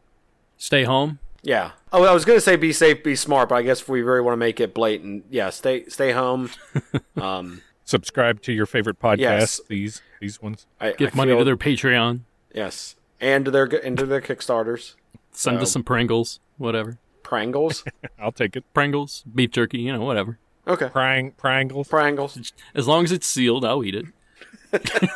Stay 0.58 0.84
home. 0.84 1.20
Yeah. 1.42 1.72
Oh, 1.92 2.04
I 2.04 2.14
was 2.14 2.26
gonna 2.26 2.42
say 2.42 2.56
be 2.56 2.74
safe, 2.74 3.04
be 3.04 3.16
smart, 3.16 3.50
but 3.50 3.56
I 3.56 3.62
guess 3.62 3.82
if 3.82 3.90
we 3.90 4.02
really 4.02 4.22
want 4.22 4.34
to 4.34 4.38
make 4.38 4.60
it 4.60 4.74
blatant, 4.74 5.26
yeah, 5.30 5.50
stay 5.50 5.86
stay 5.86 6.12
home. 6.12 6.50
um, 7.18 7.62
Subscribe 7.88 8.42
to 8.42 8.52
your 8.52 8.66
favorite 8.66 9.00
podcast, 9.00 9.20
Yes. 9.20 9.62
these 9.70 10.02
these 10.20 10.42
ones. 10.42 10.68
I, 10.82 10.92
Give 10.92 11.14
I 11.14 11.16
money 11.16 11.32
feel- 11.32 11.40
to 11.40 11.46
their 11.46 11.56
Patreon. 11.58 12.20
yes, 12.54 12.96
and 13.22 13.46
to 13.46 13.52
their 13.52 13.64
and 13.64 13.98
to 13.98 14.06
their 14.06 14.20
Kickstarters, 14.20 14.96
Send 15.32 15.58
us 15.60 15.62
um, 15.64 15.66
some 15.68 15.84
Pringles, 15.84 16.42
whatever. 16.58 16.98
Pringles. 17.24 17.86
I'll 18.20 18.34
take 18.34 18.58
it. 18.58 18.66
Pringles, 18.74 19.24
beef 19.34 19.52
jerky, 19.52 19.80
you 19.80 19.94
know, 19.94 20.02
whatever. 20.02 20.38
Okay, 20.68 20.90
Prang, 20.90 21.32
Prangles. 21.32 21.88
Prangles. 21.88 22.52
As 22.76 22.88
long 22.90 23.06
as 23.06 23.14
it's 23.14 23.26
sealed, 23.26 23.64
I'll 23.64 23.86
eat 23.86 23.96
it. 23.96 24.06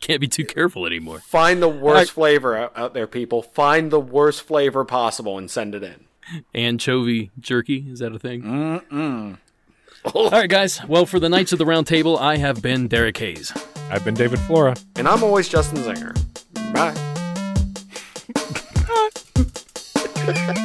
Can't 0.00 0.20
be 0.20 0.28
too 0.28 0.44
careful 0.44 0.86
anymore. 0.86 1.18
Find 1.18 1.60
the 1.60 1.68
worst 1.68 2.12
flavor 2.12 2.56
out, 2.56 2.72
out 2.76 2.94
there, 2.94 3.06
people. 3.08 3.42
Find 3.42 3.90
the 3.90 3.98
worst 4.00 4.42
flavor 4.42 4.84
possible 4.84 5.36
and 5.36 5.50
send 5.50 5.74
it 5.74 5.82
in. 5.82 6.04
Anchovy 6.54 7.30
jerky, 7.40 7.86
is 7.90 7.98
that 7.98 8.12
a 8.12 8.18
thing? 8.18 8.42
Mm-mm. 8.42 9.38
All 10.14 10.30
right, 10.30 10.48
guys. 10.48 10.84
Well, 10.86 11.06
for 11.06 11.20
the 11.20 11.28
Knights 11.28 11.52
of 11.52 11.58
the 11.58 11.66
Round 11.66 11.86
Table, 11.86 12.18
I 12.18 12.36
have 12.36 12.62
been 12.62 12.88
Derek 12.88 13.16
Hayes. 13.18 13.52
I've 13.90 14.04
been 14.04 14.14
David 14.14 14.38
Flora. 14.40 14.76
And 14.96 15.08
I'm 15.08 15.22
always 15.22 15.48
Justin 15.48 15.78
Zinger. 15.78 16.14
Bye. 16.72 16.94